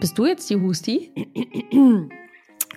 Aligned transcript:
Bist 0.00 0.16
du 0.16 0.24
jetzt 0.24 0.48
die 0.48 0.56
Husti? 0.56 1.12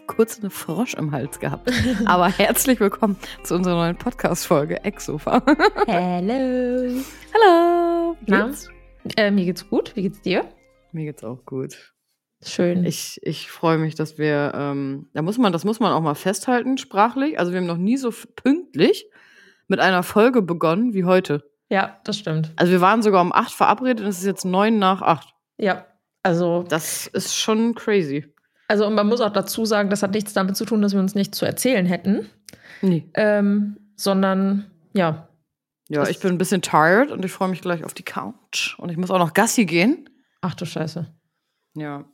Kurz 0.07 0.39
eine 0.39 0.50
Frosch 0.50 0.93
im 0.96 1.13
Hals 1.13 1.39
gehabt. 1.39 1.71
Aber 2.05 2.27
herzlich 2.27 2.81
willkommen 2.81 3.15
zu 3.44 3.55
unserer 3.55 3.75
neuen 3.75 3.96
Podcast-Folge 3.97 4.84
Exofa. 4.84 5.41
Hello. 5.88 7.02
Hallo. 7.34 8.17
Wie 8.20 8.31
Na? 8.31 8.48
geht's? 8.48 8.70
Äh, 9.16 9.31
mir 9.31 9.45
geht's 9.45 9.70
gut. 9.70 9.95
Wie 9.95 10.02
geht's 10.02 10.20
dir? 10.21 10.49
Mir 10.91 11.05
geht's 11.05 11.23
auch 11.23 11.45
gut. 11.45 11.93
Schön. 12.43 12.84
Ich, 12.84 13.21
ich 13.23 13.50
freue 13.50 13.77
mich, 13.77 13.95
dass 13.95 14.18
wir, 14.18 14.52
ähm, 14.54 15.07
da 15.13 15.21
muss 15.21 15.38
man, 15.38 15.54
das 15.54 15.63
muss 15.63 15.79
man 15.79 15.93
auch 15.93 16.02
mal 16.02 16.16
festhalten, 16.16 16.77
sprachlich. 16.77 17.39
Also 17.39 17.54
wir 17.54 17.61
haben 17.61 17.68
noch 17.68 17.77
nie 17.77 17.95
so 17.95 18.11
pünktlich 18.36 19.05
mit 19.70 19.79
einer 19.79 20.04
Folge 20.04 20.41
begonnen 20.41 20.93
wie 20.93 21.05
heute. 21.05 21.49
Ja, 21.71 21.99
das 22.03 22.17
stimmt. 22.20 22.52
Also 22.57 22.71
wir 22.71 22.81
waren 22.81 23.02
sogar 23.02 23.21
um 23.21 23.31
acht 23.34 23.52
verabredet 23.53 24.02
und 24.02 24.07
es 24.07 24.20
ist 24.20 24.25
jetzt 24.25 24.45
neun 24.45 24.77
nach 24.77 25.02
acht. 25.02 25.34
Ja. 25.57 25.85
Also, 26.21 26.63
Das 26.70 27.07
ist 27.07 27.35
schon 27.35 27.73
crazy. 27.73 28.31
also 28.67 28.85
und 28.85 28.93
man 28.93 29.07
muss 29.07 29.21
auch 29.21 29.34
dazu 29.34 29.66
sagen, 29.66 29.89
das 29.89 30.03
hat 30.03 30.12
nichts 30.12 30.34
damit 30.34 30.55
zu 30.55 30.65
tun, 30.65 30.81
dass 30.84 30.93
wir 30.93 30.99
uns 30.99 31.15
nichts 31.15 31.38
zu 31.39 31.45
erzählen 31.45 31.85
hätten, 31.88 32.29
Nee. 32.81 33.09
ähm, 33.15 33.77
sondern 33.95 34.70
ja, 34.93 35.27
Ja, 35.89 36.07
ich 36.07 36.20
bin 36.20 36.31
ein 36.31 36.38
bisschen 36.38 36.62
tired 36.62 37.09
und 37.12 37.26
ich 37.26 37.31
freue 37.31 37.49
mich 37.49 37.62
gleich 37.62 37.84
auf 37.84 37.93
die 37.95 38.03
Couch. 38.03 38.77
Und 38.77 38.90
ich 38.90 38.98
muss 38.98 39.09
auch 39.12 39.17
noch 39.20 39.34
Gassi 39.34 39.65
gehen. 39.65 40.09
ach 40.41 40.53
du 40.55 40.65
Scheiße. 40.65 41.07
Ja. 41.76 42.05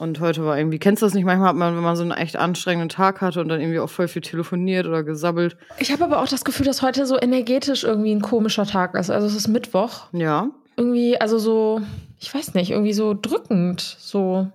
Und 0.00 0.18
heute 0.18 0.46
war 0.46 0.56
irgendwie, 0.56 0.78
kennst 0.78 1.02
du 1.02 1.06
das 1.06 1.12
nicht? 1.12 1.26
Manchmal 1.26 1.50
hat 1.50 1.56
man, 1.56 1.76
wenn 1.76 1.82
man 1.82 1.94
so 1.94 2.00
einen 2.00 2.12
echt 2.12 2.34
anstrengenden 2.34 2.88
Tag 2.88 3.20
hatte 3.20 3.38
und 3.42 3.48
dann 3.48 3.60
irgendwie 3.60 3.80
auch 3.80 3.90
voll 3.90 4.08
viel 4.08 4.22
telefoniert 4.22 4.86
oder 4.86 5.02
gesabbelt. 5.02 5.58
Ich 5.78 5.92
habe 5.92 6.02
aber 6.04 6.22
auch 6.22 6.26
das 6.26 6.42
Gefühl, 6.42 6.64
dass 6.64 6.80
heute 6.80 7.04
so 7.04 7.20
energetisch 7.20 7.84
irgendwie 7.84 8.10
ein 8.14 8.22
komischer 8.22 8.64
Tag 8.64 8.94
ist. 8.94 9.10
Also 9.10 9.26
es 9.26 9.34
ist 9.34 9.48
Mittwoch. 9.48 10.06
Ja. 10.12 10.48
Irgendwie, 10.78 11.20
also 11.20 11.38
so, 11.38 11.82
ich 12.18 12.34
weiß 12.34 12.54
nicht, 12.54 12.70
irgendwie 12.70 12.94
so 12.94 13.12
drückend. 13.12 13.82
So. 13.82 14.50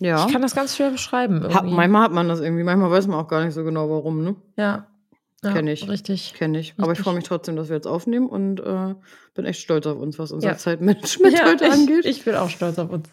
Ja. 0.00 0.24
Ich 0.24 0.32
kann 0.32 0.40
das 0.40 0.54
ganz 0.54 0.74
schwer 0.74 0.88
beschreiben. 0.88 1.42
Hat, 1.44 1.52
Irgendwie. 1.52 1.74
manchmal 1.76 2.04
hat 2.04 2.12
man 2.12 2.28
das 2.28 2.40
irgendwie, 2.40 2.64
manchmal 2.64 2.90
weiß 2.90 3.08
man 3.08 3.20
auch 3.20 3.28
gar 3.28 3.44
nicht 3.44 3.52
so 3.52 3.64
genau 3.64 3.90
warum, 3.90 4.24
ne? 4.24 4.36
ja. 4.56 4.86
ja. 5.44 5.52
Kenn 5.52 5.66
ich. 5.66 5.86
Richtig. 5.86 6.32
Kenne 6.32 6.58
ich. 6.58 6.72
Aber 6.78 6.92
ich 6.92 6.98
freue 6.98 7.14
mich 7.14 7.24
trotzdem, 7.24 7.56
dass 7.56 7.68
wir 7.68 7.76
jetzt 7.76 7.86
aufnehmen 7.86 8.26
und 8.26 8.60
äh, 8.60 8.94
bin 9.34 9.44
echt 9.44 9.60
stolz 9.60 9.86
auf 9.86 9.98
uns, 9.98 10.18
was 10.18 10.32
unser 10.32 10.48
Ja. 10.48 10.56
Zeitmanagement 10.56 11.34
Ja, 11.36 11.44
heute 11.44 11.66
ich, 11.66 11.72
angeht. 11.72 12.06
ich 12.06 12.24
bin 12.24 12.36
auch 12.36 12.48
stolz 12.48 12.78
auf 12.78 12.88
uns. 12.88 13.10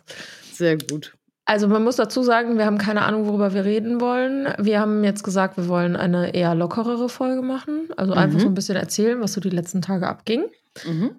Sehr 0.53 0.77
gut. 0.77 1.15
Also 1.49 1.67
man 1.67 1.83
muss 1.83 1.95
dazu 1.95 2.21
sagen, 2.21 2.59
wir 2.59 2.65
haben 2.67 2.77
keine 2.77 3.01
Ahnung, 3.01 3.25
worüber 3.25 3.55
wir 3.55 3.65
reden 3.65 3.99
wollen. 3.99 4.53
Wir 4.59 4.79
haben 4.79 5.03
jetzt 5.03 5.23
gesagt, 5.23 5.57
wir 5.57 5.67
wollen 5.67 5.95
eine 5.95 6.35
eher 6.35 6.53
lockerere 6.53 7.09
Folge 7.09 7.41
machen. 7.41 7.89
Also 7.97 8.13
einfach 8.13 8.37
Mhm. 8.37 8.41
so 8.43 8.47
ein 8.49 8.53
bisschen 8.53 8.75
erzählen, 8.75 9.19
was 9.19 9.33
so 9.33 9.41
die 9.41 9.49
letzten 9.49 9.81
Tage 9.81 10.07
abging. 10.07 10.45
Mhm. 10.85 11.09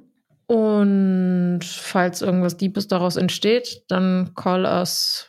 Und 0.46 1.60
falls 1.64 2.22
irgendwas 2.22 2.56
Deepes 2.56 2.86
daraus 2.86 3.16
entsteht, 3.16 3.82
dann 3.88 4.30
call 4.36 4.64
us, 4.64 5.26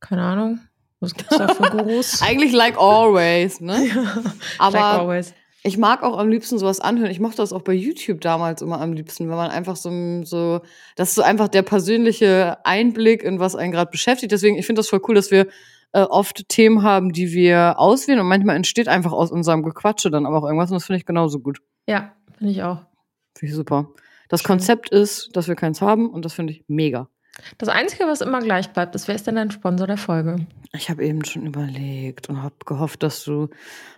keine 0.00 0.22
Ahnung, 0.22 0.58
was 0.98 1.14
gibt's 1.14 1.36
da 1.36 1.46
für 1.48 1.70
Gurus? 1.70 2.20
Eigentlich 2.20 2.52
like 2.52 2.76
always, 2.76 3.60
ne? 3.60 3.72
like 3.86 3.96
Aber 4.58 4.84
always. 4.84 5.32
Ich 5.66 5.78
mag 5.78 6.02
auch 6.02 6.18
am 6.18 6.28
liebsten 6.28 6.58
sowas 6.58 6.78
anhören. 6.78 7.10
Ich 7.10 7.20
mochte 7.20 7.38
das 7.38 7.54
auch 7.54 7.62
bei 7.62 7.72
YouTube 7.72 8.20
damals 8.20 8.60
immer 8.60 8.82
am 8.82 8.92
liebsten, 8.92 9.30
wenn 9.30 9.36
man 9.36 9.50
einfach 9.50 9.76
so, 9.76 10.22
so 10.22 10.60
das 10.94 11.08
ist 11.08 11.14
so 11.14 11.22
einfach 11.22 11.48
der 11.48 11.62
persönliche 11.62 12.58
Einblick 12.64 13.22
in 13.22 13.40
was 13.40 13.56
einen 13.56 13.72
gerade 13.72 13.90
beschäftigt. 13.90 14.30
Deswegen, 14.30 14.58
ich 14.58 14.66
finde 14.66 14.80
das 14.80 14.90
voll 14.90 15.00
cool, 15.08 15.14
dass 15.14 15.30
wir 15.30 15.46
äh, 15.92 16.02
oft 16.02 16.50
Themen 16.50 16.82
haben, 16.82 17.12
die 17.12 17.32
wir 17.32 17.78
auswählen 17.78 18.20
und 18.20 18.26
manchmal 18.26 18.56
entsteht 18.56 18.88
einfach 18.88 19.12
aus 19.12 19.30
unserem 19.30 19.62
Gequatsche 19.62 20.10
dann 20.10 20.26
aber 20.26 20.38
auch 20.38 20.44
irgendwas 20.44 20.70
und 20.70 20.74
das 20.74 20.84
finde 20.84 20.98
ich 20.98 21.06
genauso 21.06 21.40
gut. 21.40 21.60
Ja, 21.88 22.12
finde 22.36 22.52
ich 22.52 22.62
auch. 22.62 22.84
Finde 23.34 23.50
ich 23.50 23.54
super. 23.54 23.88
Das 24.28 24.40
Schön. 24.40 24.48
Konzept 24.48 24.90
ist, 24.90 25.34
dass 25.34 25.48
wir 25.48 25.54
keins 25.54 25.80
haben 25.80 26.10
und 26.10 26.26
das 26.26 26.34
finde 26.34 26.52
ich 26.52 26.64
mega. 26.68 27.08
Das 27.58 27.68
Einzige, 27.68 28.04
was 28.06 28.20
immer 28.20 28.40
gleich 28.40 28.70
bleibt, 28.70 28.94
ist, 28.94 29.08
wer 29.08 29.14
ist 29.14 29.26
denn 29.26 29.36
dein 29.36 29.50
Sponsor 29.50 29.86
der 29.86 29.96
Folge? 29.96 30.46
Ich 30.72 30.88
habe 30.90 31.04
eben 31.04 31.24
schon 31.24 31.46
überlegt 31.46 32.28
und 32.28 32.42
habe 32.42 32.54
gehofft, 32.64 33.02
dass 33.02 33.24
du 33.24 33.48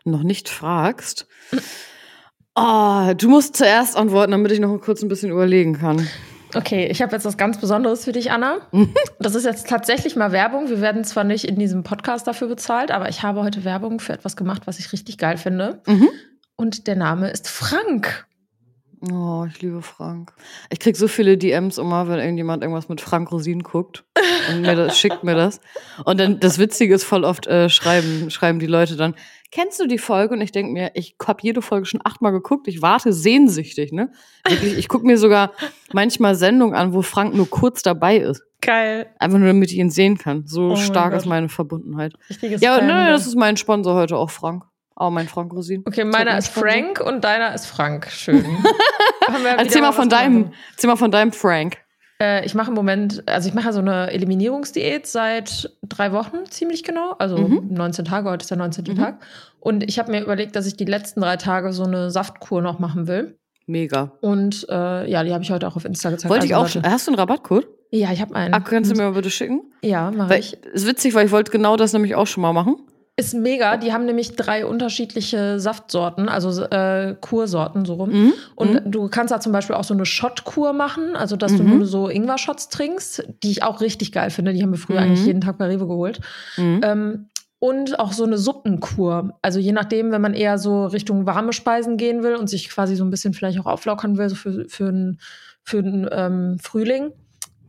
noch 0.05 0.23
nicht 0.23 0.49
fragst. 0.49 1.27
Ah, 2.55 3.13
du 3.15 3.29
musst 3.29 3.57
zuerst 3.57 3.97
antworten, 3.97 4.33
damit 4.33 4.51
ich 4.53 4.61
noch 4.61 4.79
kurz 4.79 5.03
ein 5.03 5.09
bisschen 5.09 5.31
überlegen 5.31 5.75
kann. 5.79 6.09
Okay, 6.55 6.87
ich 6.87 7.03
habe 7.03 7.13
jetzt 7.13 7.27
was 7.27 7.37
ganz 7.37 7.59
Besonderes 7.59 8.05
für 8.05 8.13
dich, 8.13 8.31
Anna. 8.31 8.61
Das 9.19 9.35
ist 9.35 9.45
jetzt 9.45 9.69
tatsächlich 9.69 10.17
mal 10.17 10.33
Werbung. 10.33 10.69
Wir 10.71 10.81
werden 10.81 11.05
zwar 11.05 11.25
nicht 11.25 11.45
in 11.45 11.59
diesem 11.59 11.83
Podcast 11.83 12.27
dafür 12.27 12.49
bezahlt, 12.49 12.91
aber 12.91 13.09
ich 13.11 13.23
habe 13.23 13.43
heute 13.43 13.65
Werbung 13.65 14.01
für 14.01 14.15
etwas 14.15 14.37
gemacht, 14.37 14.63
was 14.65 14.79
ich 14.79 14.93
richtig 14.93 15.19
geil 15.19 15.37
finde. 15.37 15.83
Mhm. 15.87 16.09
Und 16.57 16.87
der 16.87 16.97
Name 16.97 17.31
ist 17.31 17.49
Frank. 17.49 18.26
Oh, 19.13 19.45
ich 19.49 19.61
liebe 19.61 19.83
Frank. 19.83 20.33
Ich 20.71 20.81
krieg 20.81 20.97
so 20.97 21.07
viele 21.07 21.37
DMs 21.37 21.77
immer, 21.79 22.09
wenn 22.09 22.19
irgendjemand 22.19 22.63
irgendwas 22.63 22.89
mit 22.89 23.01
Frank 23.01 23.31
Rosin 23.31 23.63
guckt 23.63 24.05
und 24.51 24.63
mir 24.63 24.75
das, 24.75 24.99
schickt 24.99 25.23
mir 25.23 25.35
das. 25.35 25.61
Und 26.05 26.19
dann 26.19 26.41
das 26.41 26.59
Witzige 26.59 26.95
ist 26.95 27.05
voll 27.05 27.25
oft 27.25 27.47
äh, 27.47 27.69
schreiben 27.69 28.31
schreiben 28.31 28.59
die 28.59 28.67
Leute 28.67 28.97
dann, 28.97 29.15
kennst 29.51 29.79
du 29.81 29.87
die 29.87 29.99
Folge? 29.99 30.35
Und 30.35 30.41
ich 30.41 30.51
denk 30.51 30.73
mir, 30.73 30.93
ich 30.95 31.15
habe 31.27 31.41
jede 31.43 31.61
Folge 31.61 31.85
schon 31.85 32.01
achtmal 32.05 32.33
geguckt. 32.33 32.69
Ich 32.69 32.81
warte 32.81 33.13
sehnsüchtig, 33.13 33.93
ne? 33.93 34.11
Wirklich, 34.49 34.79
ich 34.79 34.89
guck 34.89 35.05
mir 35.05 35.19
sogar 35.19 35.53
manchmal 35.93 36.35
Sendungen 36.35 36.75
an, 36.75 36.95
wo 36.95 37.03
Frank 37.03 37.35
nur 37.35 37.51
kurz 37.51 37.83
dabei 37.83 38.17
ist, 38.17 38.43
Geil. 38.63 39.09
einfach 39.19 39.39
nur 39.39 39.49
damit 39.49 39.71
ich 39.73 39.77
ihn 39.79 39.91
sehen 39.91 40.17
kann. 40.17 40.47
So 40.47 40.69
Oh 40.69 40.75
mein 40.75 40.77
stark 40.79 41.11
Gott. 41.13 41.21
ist 41.21 41.27
meine 41.27 41.51
Verbundenheit. 41.51 42.15
Richtiges 42.31 42.63
Ja, 42.63 42.77
Fan. 42.79 42.87
ne, 42.87 43.09
das 43.11 43.27
ist 43.27 43.37
mein 43.37 43.59
Sponsor 43.59 43.95
heute 43.95 44.17
auch 44.17 44.31
Frank. 44.31 44.65
Auch 44.97 45.11
mein 45.11 45.29
Frank 45.29 45.53
Rosin. 45.53 45.83
Okay, 45.87 46.05
meiner 46.05 46.37
ist. 46.39 46.49
Frank 46.49 47.01
und 47.01 47.23
deiner 47.23 47.55
ist 47.55 47.67
Frank. 47.67 48.09
Schön. 48.11 48.45
Wir 49.29 49.51
Erzähl 49.59 49.83
mal 49.83 49.93
von 49.93 50.09
deinem, 50.09 50.53
erzähl 50.73 50.89
mal 50.89 50.97
von 50.97 51.11
deinem 51.11 51.33
Frank. 51.33 51.77
Äh, 52.21 52.47
ich 52.47 52.55
mache 52.55 52.69
im 52.71 52.75
Moment, 52.75 53.23
also 53.29 53.47
ich 53.49 53.55
mache 53.55 53.73
so 53.75 53.81
eine 53.81 54.11
Eliminierungsdiät 54.13 55.07
seit 55.07 55.71
drei 55.83 56.13
Wochen, 56.13 56.47
ziemlich 56.49 56.83
genau. 56.83 57.13
Also 57.19 57.37
Mhm. 57.37 57.69
19 57.75 58.07
Tage, 58.07 58.31
heute 58.31 58.43
ist 58.45 58.51
der 58.51 58.57
19. 58.57 58.85
Mhm. 58.89 58.95
Tag. 58.97 59.19
Und 59.61 59.83
ich 59.87 59.99
habe 59.99 60.11
mir 60.11 60.23
überlegt, 60.23 60.57
dass 60.57 60.67
ich 60.67 60.77
die 60.79 60.85
letzten 60.87 61.21
drei 61.21 61.37
Tage 61.37 61.73
so 61.73 61.85
eine 61.85 62.11
Saftkur 62.11 62.63
noch 62.63 62.79
machen 62.79 63.07
will. 63.07 63.39
Mega. 63.67 64.13
Und 64.23 64.65
äh, 64.71 65.11
ja, 65.11 65.25
die 65.25 65.33
habe 65.35 65.43
ich 65.43 65.51
heute 65.51 65.67
auch 65.69 65.77
auf 65.77 65.85
Insta 65.85 66.09
gezeigt. 66.11 66.31
Wollte 66.31 66.47
ich 66.47 66.55
auch. 66.55 66.63
Also, 66.63 66.81
Hast 66.83 67.07
du 67.07 67.11
einen 67.11 67.19
Rabattcode? 67.19 67.67
Ja, 67.91 68.13
ich 68.13 68.21
habe 68.21 68.35
einen. 68.35 68.55
Ah, 68.55 68.61
kannst 68.61 68.91
du 68.91 68.97
mir 68.97 69.03
mal 69.03 69.13
bitte 69.13 69.29
schicken? 69.31 69.61
Ja, 69.83 70.11
mache 70.11 70.39
ich. 70.39 70.55
ist 70.73 70.87
witzig, 70.87 71.15
weil 71.15 71.27
ich 71.27 71.33
wollte 71.33 71.51
genau 71.51 71.77
das 71.77 71.93
nämlich 71.93 72.15
auch 72.15 72.27
schon 72.27 72.43
mal 72.43 72.53
machen. 72.53 72.77
Ist 73.19 73.33
mega. 73.33 73.79
Die 73.79 73.95
haben 73.95 74.05
nämlich 74.05 74.37
drei 74.37 74.67
unterschiedliche 74.67 75.59
Saftsorten, 75.59 76.29
also 76.29 76.63
äh, 76.65 77.17
Kursorten 77.19 77.87
so 77.87 77.95
rum. 77.95 78.11
Mhm. 78.11 78.33
Und 78.57 78.83
du 78.85 79.09
kannst 79.09 79.33
da 79.33 79.41
zum 79.41 79.53
Beispiel 79.53 79.75
auch 79.75 79.85
so 79.85 79.95
eine 79.95 80.05
Shot-Kur 80.05 80.75
machen, 80.75 81.17
also 81.17 81.35
dass 81.37 81.57
du 81.57 81.63
Mhm. 81.63 81.79
nur 81.79 81.87
so 81.87 82.09
Ingwer-Shots 82.11 82.69
trinkst, 82.69 83.27
die 83.43 83.51
ich 83.53 83.63
auch 83.63 83.81
richtig 83.81 84.13
geil 84.13 84.29
finde. 84.29 84.53
Die 84.53 84.63
haben 84.63 84.71
wir 84.73 84.79
früher 84.79 85.01
Mhm. 85.01 85.07
eigentlich 85.07 85.25
jeden 85.27 85.41
Tag 85.41 85.57
bei 85.57 85.67
Rewe 85.67 85.87
geholt. 85.87 86.21
Mhm. 86.59 86.81
Ähm, 86.85 87.29
und 87.59 87.99
auch 87.99 88.13
so 88.13 88.25
eine 88.25 88.37
Suppenkur. 88.37 89.39
Also 89.41 89.61
je 89.61 89.73
nachdem, 89.73 90.13
wenn 90.13 90.21
man 90.21 90.35
eher 90.35 90.59
so 90.59 90.85
Richtung 90.85 91.25
warme 91.25 91.55
Speisen 91.55 91.97
gehen 91.97 92.23
will 92.23 92.35
und 92.37 92.51
sich 92.51 92.69
quasi 92.69 92.97
so 92.97 93.05
ein 93.05 93.11
bisschen 93.11 93.33
vielleicht 93.33 93.59
auch 93.59 93.65
auflockern 93.67 94.19
will, 94.19 94.29
so 94.29 94.35
für, 94.35 94.67
für 94.69 94.89
einen 94.89 95.21
für 95.63 95.79
einen, 95.79 96.07
ähm, 96.13 96.59
Frühling, 96.61 97.13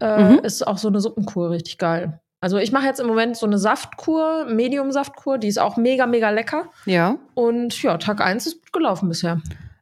äh, 0.02 0.34
Mhm. 0.34 0.40
ist 0.44 0.68
auch 0.68 0.78
so 0.78 0.90
eine 0.90 1.00
Suppenkur 1.00 1.50
richtig 1.52 1.78
geil. 1.78 2.20
Also 2.40 2.58
ich 2.58 2.72
mache 2.72 2.86
jetzt 2.86 3.00
im 3.00 3.08
Moment 3.08 3.36
so 3.36 3.46
eine 3.48 3.58
Saftkur, 3.58 4.46
Medium-Saftkur, 4.46 5.38
die 5.40 5.48
ist 5.48 5.58
auch 5.60 5.76
mega, 5.78 6.06
mega 6.06 6.30
lecker. 6.30 6.70
Ja. 6.86 7.18
Und 7.34 7.82
ja, 7.82 7.98
Tag 7.98 8.22
1 8.22 8.46
ist 8.46 8.62
gut 8.62 8.74
gelaufen 8.74 9.10
bisher. 9.10 9.42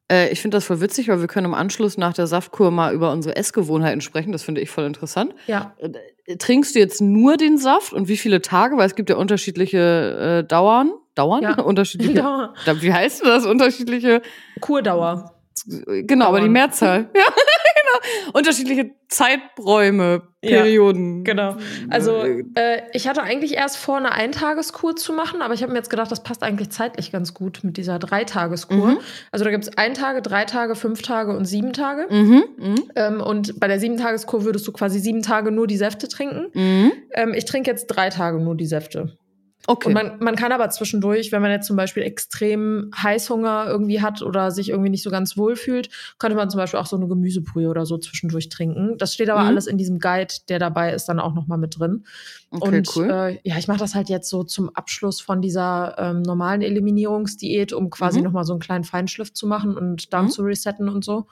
Äh, 0.09 0.29
ich 0.31 0.39
finde 0.41 0.57
das 0.57 0.65
voll 0.65 0.79
witzig, 0.81 1.09
weil 1.09 1.19
wir 1.19 1.27
können 1.27 1.45
im 1.47 1.53
Anschluss 1.53 1.97
nach 1.97 2.13
der 2.13 2.27
Saftkur 2.27 2.71
mal 2.71 2.93
über 2.93 3.11
unsere 3.11 3.35
Essgewohnheiten 3.35 3.99
sprechen. 4.01 4.31
Das 4.31 4.43
finde 4.43 4.61
ich 4.61 4.69
voll 4.69 4.85
interessant. 4.85 5.33
Ja. 5.47 5.73
Äh, 5.79 6.37
Trinkst 6.37 6.73
du 6.75 6.79
jetzt 6.79 7.01
nur 7.01 7.37
den 7.37 7.57
Saft 7.57 7.91
und 7.93 8.07
wie 8.07 8.17
viele 8.17 8.41
Tage? 8.41 8.77
Weil 8.77 8.87
es 8.87 8.95
gibt 8.95 9.09
ja 9.09 9.15
unterschiedliche 9.17 10.41
äh, 10.43 10.47
Dauern. 10.47 10.91
Dauern? 11.15 11.43
Ja. 11.43 11.53
Unterschiedliche. 11.61 12.13
Dauer. 12.21 12.53
Da- 12.65 12.81
Wie 12.81 12.93
heißt 12.93 13.25
das? 13.25 13.45
Unterschiedliche. 13.45 14.21
Kurdauer. 14.61 15.33
Genau, 15.67 16.27
aber 16.27 16.37
die 16.37 16.43
Dauern. 16.45 16.51
Mehrzahl. 16.53 17.09
Ja. 17.15 17.23
Unterschiedliche 18.33 18.91
Zeiträume, 19.07 20.23
Ja, 20.43 20.61
Perioden. 20.61 21.23
Genau. 21.23 21.57
Also 21.89 22.23
Äh, 22.55 22.81
ich 22.93 23.07
hatte 23.07 23.21
eigentlich 23.21 23.53
erst 23.53 23.77
vor, 23.77 23.97
eine 23.97 24.11
Eintageskur 24.11 24.95
zu 24.95 25.13
machen, 25.13 25.41
aber 25.41 25.53
ich 25.53 25.61
habe 25.61 25.71
mir 25.71 25.77
jetzt 25.77 25.89
gedacht, 25.89 26.11
das 26.11 26.23
passt 26.23 26.43
eigentlich 26.43 26.69
zeitlich 26.69 27.11
ganz 27.11 27.33
gut 27.33 27.59
mit 27.63 27.77
dieser 27.77 27.99
Dreitageskur. 27.99 28.87
Mhm. 28.87 28.97
Also 29.31 29.45
da 29.45 29.51
gibt 29.51 29.63
es 29.65 29.77
ein 29.77 29.93
Tage, 29.93 30.21
drei 30.21 30.45
Tage, 30.45 30.75
fünf 30.75 31.01
Tage 31.01 31.35
und 31.35 31.45
sieben 31.45 31.73
Tage. 31.73 32.07
Mhm. 32.09 32.43
Mhm. 32.57 32.83
Ähm, 32.95 33.21
und 33.21 33.59
bei 33.59 33.67
der 33.67 33.79
Sieben-Tageskur 33.79 34.43
würdest 34.43 34.67
du 34.67 34.71
quasi 34.71 34.99
sieben 34.99 35.21
Tage 35.21 35.51
nur 35.51 35.67
die 35.67 35.77
Säfte 35.77 36.07
trinken. 36.07 36.47
Mhm. 36.53 36.91
Ähm, 37.13 37.33
ich 37.33 37.45
trinke 37.45 37.69
jetzt 37.69 37.87
drei 37.87 38.09
Tage 38.09 38.39
nur 38.39 38.55
die 38.55 38.65
Säfte. 38.67 39.17
Okay. 39.67 39.87
Und 39.87 39.93
man, 39.93 40.19
man 40.19 40.35
kann 40.35 40.51
aber 40.51 40.69
zwischendurch, 40.69 41.31
wenn 41.31 41.41
man 41.41 41.49
jetzt 41.51 41.65
zum 41.65 41.75
Beispiel 41.75 42.03
extrem 42.03 42.91
Heißhunger 42.95 43.65
irgendwie 43.67 43.99
hat 44.01 44.21
oder 44.21 44.51
sich 44.51 44.69
irgendwie 44.69 44.89
nicht 44.91 45.01
so 45.03 45.09
ganz 45.09 45.37
wohl 45.37 45.55
fühlt, 45.55 45.89
könnte 46.19 46.35
man 46.37 46.49
zum 46.51 46.59
Beispiel 46.59 46.79
auch 46.79 46.85
so 46.85 46.95
eine 46.95 47.07
Gemüsebrühe 47.07 47.67
oder 47.69 47.85
so 47.87 47.97
zwischendurch 47.97 48.49
trinken. 48.49 48.97
Das 48.99 49.13
steht 49.13 49.29
aber 49.29 49.41
Mhm. 49.41 49.47
alles 49.47 49.65
in 49.67 49.77
diesem 49.77 49.99
Guide, 49.99 50.33
der 50.49 50.59
dabei 50.59 50.93
ist, 50.93 51.05
dann 51.05 51.19
auch 51.19 51.33
nochmal 51.33 51.57
mit 51.57 51.79
drin. 51.79 52.05
okay, 52.51 52.77
und 52.77 52.95
cool. 52.95 53.09
äh, 53.09 53.39
ja, 53.49 53.57
ich 53.57 53.67
mache 53.67 53.79
das 53.79 53.95
halt 53.95 54.09
jetzt 54.09 54.29
so 54.29 54.43
zum 54.43 54.69
Abschluss 54.75 55.19
von 55.19 55.41
dieser 55.41 55.95
ähm, 55.97 56.21
normalen 56.21 56.61
Eliminierungsdiät, 56.61 57.73
um 57.73 57.89
quasi 57.89 58.19
Mhm. 58.19 58.25
nochmal 58.25 58.45
so 58.45 58.53
einen 58.53 58.59
kleinen 58.61 58.83
Feinschliff 58.83 59.33
zu 59.33 59.47
machen 59.47 59.75
und 59.77 60.13
Darm 60.13 60.25
Mhm. 60.25 60.29
zu 60.29 60.43
resetten 60.43 60.89
und 60.89 61.03
so. 61.03 61.27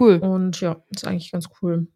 cool. 0.00 0.16
Und 0.18 0.60
ja, 0.60 0.82
ist 0.94 1.06
eigentlich 1.06 1.30
ganz 1.30 1.46
cool. 1.62 1.86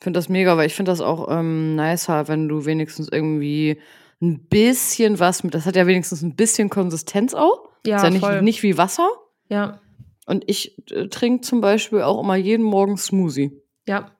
finde 0.00 0.18
das 0.18 0.28
mega, 0.28 0.56
weil 0.56 0.66
ich 0.66 0.74
finde 0.74 0.92
das 0.92 1.00
auch 1.00 1.28
ähm, 1.30 1.74
nicer, 1.76 2.28
wenn 2.28 2.48
du 2.48 2.64
wenigstens 2.64 3.08
irgendwie 3.10 3.80
ein 4.22 4.46
bisschen 4.48 5.18
was 5.18 5.42
mit, 5.44 5.52
das 5.54 5.66
hat 5.66 5.76
ja 5.76 5.86
wenigstens 5.86 6.22
ein 6.22 6.36
bisschen 6.36 6.70
Konsistenz 6.70 7.34
auch. 7.34 7.68
Ja, 7.84 7.96
ist 7.96 8.04
ja 8.04 8.10
nicht, 8.10 8.20
voll. 8.24 8.42
nicht 8.42 8.62
wie 8.62 8.78
Wasser. 8.78 9.08
Ja, 9.48 9.80
Und 10.26 10.44
ich 10.46 10.78
äh, 10.92 11.08
trinke 11.08 11.40
zum 11.42 11.60
Beispiel 11.60 12.02
auch 12.02 12.20
immer 12.22 12.36
jeden 12.36 12.62
Morgen 12.64 12.96
Smoothie. 12.96 13.50
ja. 13.86 14.10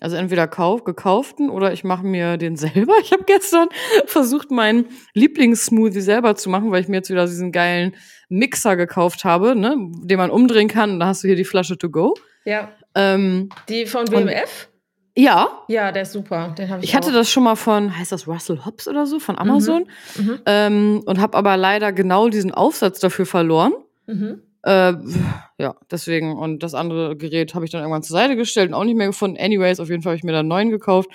Also 0.00 0.16
entweder 0.16 0.48
kauf, 0.48 0.82
gekauften 0.84 1.48
oder 1.48 1.72
ich 1.72 1.84
mache 1.84 2.04
mir 2.04 2.36
den 2.36 2.56
selber. 2.64 2.94
Ich 3.00 3.12
habe 3.12 3.22
gestern 3.24 3.68
versucht, 4.06 4.50
meinen 4.50 4.86
Lieblingssmoothie 5.14 6.00
selber 6.00 6.34
zu 6.34 6.50
machen, 6.50 6.72
weil 6.72 6.82
ich 6.82 6.88
mir 6.88 6.96
jetzt 6.96 7.10
wieder 7.10 7.26
diesen 7.26 7.52
geilen 7.52 7.94
Mixer 8.28 8.76
gekauft 8.76 9.24
habe, 9.24 9.54
ne, 9.54 9.76
den 10.02 10.18
man 10.18 10.30
umdrehen 10.30 10.66
kann. 10.68 10.90
Und 10.94 11.00
da 11.00 11.06
hast 11.06 11.22
du 11.22 11.28
hier 11.28 11.36
die 11.36 11.44
Flasche 11.44 11.78
to 11.78 11.90
go. 11.90 12.14
Ja. 12.44 12.72
Ähm, 12.96 13.48
Die 13.68 13.86
von 13.86 14.10
WMF? 14.10 14.68
Ja, 15.16 15.48
Ja, 15.68 15.92
der 15.92 16.02
ist 16.02 16.12
super. 16.12 16.54
Den 16.58 16.68
habe 16.70 16.82
ich 16.82 16.90
ich 16.90 16.96
hatte 16.96 17.08
auch. 17.10 17.12
das 17.14 17.30
schon 17.30 17.44
mal 17.44 17.56
von, 17.56 17.96
heißt 17.96 18.10
das 18.12 18.26
Russell 18.26 18.64
Hobbs 18.64 18.88
oder 18.88 19.06
so, 19.06 19.18
von 19.20 19.38
Amazon. 19.38 19.86
Mhm. 20.16 20.40
Ähm, 20.46 21.02
und 21.06 21.20
habe 21.20 21.36
aber 21.38 21.56
leider 21.56 21.92
genau 21.92 22.28
diesen 22.28 22.52
Aufsatz 22.52 22.98
dafür 23.00 23.26
verloren. 23.26 23.72
Mhm. 24.06 24.42
Äh, 24.62 24.94
ja, 25.58 25.76
deswegen. 25.90 26.36
Und 26.36 26.62
das 26.62 26.74
andere 26.74 27.16
Gerät 27.16 27.54
habe 27.54 27.64
ich 27.64 27.70
dann 27.70 27.82
irgendwann 27.82 28.02
zur 28.02 28.16
Seite 28.16 28.34
gestellt 28.34 28.68
und 28.70 28.74
auch 28.74 28.84
nicht 28.84 28.96
mehr 28.96 29.06
gefunden. 29.06 29.36
Anyways, 29.38 29.78
auf 29.78 29.88
jeden 29.90 30.02
Fall 30.02 30.10
habe 30.12 30.16
ich 30.18 30.24
mir 30.24 30.32
da 30.32 30.40
einen 30.40 30.48
neuen 30.48 30.70
gekauft. 30.70 31.10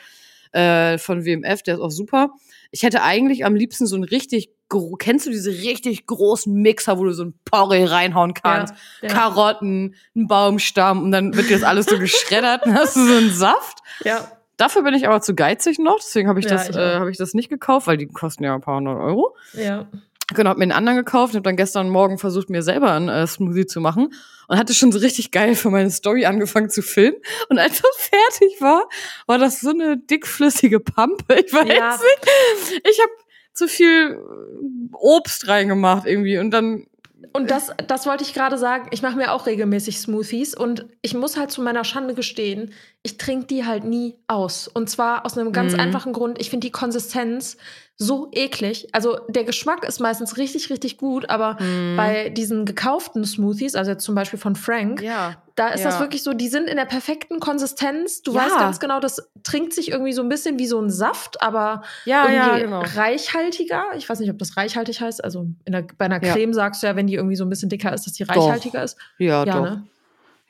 Äh, 0.51 0.97
von 0.97 1.25
WMF, 1.25 1.61
der 1.63 1.75
ist 1.75 1.79
auch 1.81 1.91
super. 1.91 2.31
Ich 2.71 2.83
hätte 2.83 3.03
eigentlich 3.03 3.45
am 3.45 3.55
liebsten 3.55 3.85
so 3.85 3.95
einen 3.95 4.03
richtig, 4.05 4.49
kennst 4.97 5.25
du 5.25 5.31
diese 5.31 5.51
richtig 5.51 6.05
großen 6.05 6.53
Mixer, 6.53 6.97
wo 6.97 7.03
du 7.05 7.11
so 7.13 7.23
ein 7.25 7.33
Porree 7.45 7.85
reinhauen 7.85 8.33
kannst? 8.33 8.73
Ja, 9.01 9.09
ja. 9.09 9.13
Karotten, 9.15 9.95
einen 10.15 10.27
Baumstamm 10.27 11.03
und 11.03 11.11
dann 11.11 11.35
wird 11.35 11.49
dir 11.49 11.55
das 11.57 11.63
alles 11.63 11.85
so 11.87 11.97
geschreddert 11.99 12.65
und 12.65 12.73
hast 12.73 12.95
du 12.95 13.05
so 13.05 13.13
einen 13.15 13.31
Saft. 13.31 13.79
Ja. 14.03 14.27
Dafür 14.57 14.83
bin 14.83 14.93
ich 14.93 15.07
aber 15.07 15.21
zu 15.21 15.35
geizig 15.35 15.79
noch, 15.79 15.97
deswegen 15.99 16.27
habe 16.27 16.39
ich, 16.39 16.45
Ja, 16.45 16.51
das, 16.51 16.75
äh, 16.75 16.95
habe 16.99 17.09
ich 17.11 17.17
das 17.17 17.33
nicht 17.33 17.49
gekauft, 17.49 17.87
weil 17.87 17.97
die 17.97 18.07
kosten 18.07 18.43
ja 18.43 18.53
ein 18.53 18.61
paar 18.61 18.75
hundert 18.77 18.97
Euro. 18.99 19.35
Ja. 19.53 19.87
Genau, 20.35 20.51
hab 20.51 20.57
mir 20.57 20.63
einen 20.63 20.73
anderen 20.73 20.97
gekauft, 20.97 21.33
habe 21.33 21.41
dann 21.41 21.55
gestern 21.55 21.89
Morgen 21.89 22.19
versucht, 22.19 22.51
mir 22.51 22.61
selber 22.61 22.91
einen 22.91 23.09
äh, 23.09 23.25
Smoothie 23.25 23.65
zu 23.65 23.81
machen 23.81 24.13
und 24.47 24.57
hatte 24.59 24.75
schon 24.75 24.91
so 24.91 24.99
richtig 24.99 25.31
geil 25.31 25.55
für 25.55 25.71
meine 25.71 25.89
Story 25.89 26.25
angefangen 26.25 26.69
zu 26.69 26.83
filmen. 26.83 27.17
Und 27.49 27.57
als 27.57 27.81
das 27.81 27.89
fertig 27.97 28.61
war, 28.61 28.83
war 29.25 29.39
das 29.39 29.59
so 29.61 29.71
eine 29.71 29.97
dickflüssige 29.97 30.79
Pampe. 30.81 31.33
Ich 31.45 31.51
weiß 31.51 31.67
Ja. 31.67 31.91
nicht. 31.97 32.81
Ich 32.87 32.99
habe 33.01 33.11
zu 33.59 33.67
viel 33.67 34.17
äh, 34.19 34.95
Obst 34.95 35.47
reingemacht 35.47 36.05
irgendwie 36.07 36.39
und 36.39 36.51
dann 36.51 36.85
Und 37.33 37.51
das, 37.51 37.69
das 37.87 38.07
wollte 38.07 38.23
ich 38.23 38.33
gerade 38.33 38.57
sagen. 38.57 38.87
Ich 38.91 39.01
mache 39.03 39.15
mir 39.15 39.31
auch 39.33 39.45
regelmäßig 39.45 39.99
Smoothies 39.99 40.55
und 40.55 40.85
ich 41.03 41.13
muss 41.13 41.37
halt 41.37 41.51
zu 41.51 41.61
meiner 41.61 41.83
Schande 41.83 42.15
gestehen, 42.15 42.71
ich 43.03 43.17
trinke 43.17 43.45
die 43.45 43.65
halt 43.65 43.83
nie 43.83 44.15
aus. 44.27 44.67
Und 44.67 44.89
zwar 44.89 45.25
aus 45.25 45.37
einem 45.37 45.51
ganz 45.51 45.73
Mhm. 45.73 45.79
einfachen 45.79 46.13
Grund. 46.13 46.39
Ich 46.41 46.49
finde 46.49 46.65
die 46.67 46.71
Konsistenz 46.71 47.57
so 47.97 48.29
eklig. 48.31 48.87
Also 48.93 49.19
der 49.27 49.43
Geschmack 49.43 49.85
ist 49.87 49.99
meistens 49.99 50.37
richtig, 50.37 50.69
richtig 50.69 50.97
gut, 50.97 51.29
aber 51.29 51.57
bei 51.97 52.29
diesen 52.29 52.65
gekauften 52.65 53.25
Smoothies, 53.25 53.75
also 53.75 53.91
jetzt 53.91 54.05
zum 54.05 54.15
Beispiel 54.15 54.39
von 54.39 54.55
Frank, 54.55 55.01
ja. 55.01 55.43
Da 55.59 55.67
ist 55.69 55.83
das 55.83 55.95
Ja. 55.95 55.99
wirklich 55.99 56.23
so, 56.23 56.33
die 56.33 56.47
sind 56.47 56.69
in 56.69 56.77
der 56.77 56.85
perfekten 56.85 57.39
Konsistenz. 57.39 58.21
Du 58.21 58.33
Ja. 58.33 58.45
weißt 58.45 58.57
ganz 58.57 58.79
genau, 58.79 58.99
das 58.99 59.29
trinkt 59.43 59.73
sich 59.73 59.89
irgendwie 59.91 60.13
so 60.13 60.21
ein 60.21 60.29
bisschen 60.29 60.57
wie 60.57 60.67
so 60.67 60.79
ein 60.79 60.89
Saft, 60.89 61.41
aber 61.41 61.83
Ja, 62.05 62.23
irgendwie 62.29 62.35
ja, 62.47 62.57
genau. 62.59 62.81
reichhaltiger. 62.95 63.83
Ich 63.97 64.07
weiß 64.09 64.19
nicht, 64.19 64.29
ob 64.31 64.37
das 64.37 64.55
reichhaltig 64.57 65.01
heißt. 65.01 65.23
Also 65.23 65.47
in 65.65 65.71
der, 65.73 65.85
bei 65.97 66.05
einer. 66.05 66.19
Creme 66.19 66.53
sagst 66.53 66.81
du 66.81 66.87
ja, 66.87 66.95
wenn 66.95 67.07
die 67.07 67.15
irgendwie 67.15 67.35
so 67.35 67.43
ein 67.45 67.49
bisschen 67.49 67.69
dicker 67.69 67.93
ist, 67.93 68.05
dass 68.05 68.13
die 68.13 68.23
reichhaltiger 68.23 68.83
ist. 68.83 68.97
Ja, 69.17 69.43
Ja, 69.43 69.53
doch. 69.53 69.61
ne? 69.61 69.87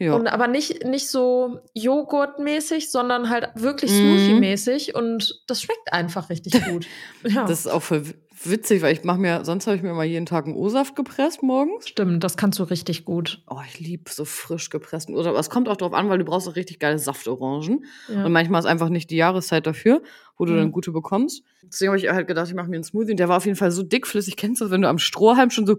Ja. 0.01 0.13
Und 0.13 0.27
aber 0.27 0.47
nicht, 0.47 0.85
nicht 0.85 1.09
so 1.09 1.59
Joghurtmäßig, 1.73 2.89
sondern 2.89 3.29
halt 3.29 3.49
wirklich 3.55 3.91
Mhm. 3.91 3.97
Smoothie-mäßig. 4.17 4.95
Und 4.95 5.41
das 5.47 5.61
schmeckt 5.61 5.91
einfach 5.91 6.29
richtig 6.29 6.53
gut. 6.65 6.85
Ja, 7.23 7.43
Das 7.45 7.59
ist 7.61 7.67
auch 7.67 7.81
voll 7.81 8.03
witzig, 8.47 8.81
weil 8.81 8.93
ich 8.93 9.03
mache 9.03 9.19
mir, 9.19 9.43
sonst 9.45 9.67
habe 9.67 9.75
ich 9.77 9.83
mir 9.83 9.89
immer 9.89 10.03
jeden 10.03 10.25
Tag 10.25 10.45
einen 10.45 10.55
O-Saft 10.55 10.95
gepresst 10.95 11.41
morgens. 11.43 11.87
stimmt. 11.89 12.23
Das 12.23 12.37
kannst 12.37 12.59
du 12.59 12.63
richtig 12.63 13.05
gut. 13.05 13.41
Oh, 13.49 13.59
ich 13.67 13.79
liebe 13.79 14.09
so 14.11 14.25
frisch 14.25 14.69
gepressten 14.69 15.15
O-Saft. 15.15 15.29
Aber 15.29 15.39
es 15.39 15.49
kommt 15.49 15.67
auch 15.69 15.77
drauf 15.77 15.93
an, 15.93 16.09
weil 16.09 16.17
du 16.19 16.25
brauchst 16.25 16.47
auch 16.47 16.55
richtig 16.55 16.79
geile 16.79 16.99
Saftorangen. 16.99 17.85
Ja. 18.07 18.25
Und 18.25 18.31
manchmal 18.31 18.59
ist 18.59 18.65
einfach 18.65 18.89
nicht 18.89 19.09
die 19.09 19.17
Jahreszeit 19.17 19.65
dafür, 19.67 20.01
wo 20.37 20.45
du 20.45 20.53
Mhm. 20.53 20.57
dann 20.57 20.71
gute 20.71 20.91
bekommst. 20.91 21.43
Deswegen 21.63 21.89
habe 21.91 21.99
ich 21.99 22.09
halt 22.09 22.27
gedacht, 22.27 22.47
ich 22.47 22.53
mache 22.53 22.67
mir 22.69 22.75
einen 22.77 22.83
Smoothie. 22.83 23.11
Und 23.11 23.19
der 23.19 23.29
war 23.29 23.37
auf 23.37 23.45
jeden 23.45 23.57
Fall 23.57 23.71
so 23.71 23.83
dickflüssig. 23.83 24.37
Kennst 24.37 24.61
du 24.61 24.65
das, 24.65 24.71
wenn 24.71 24.81
du 24.81 24.87
am 24.89 24.99
Strohhalm 24.99 25.49
schon 25.49 25.65
so 25.67 25.77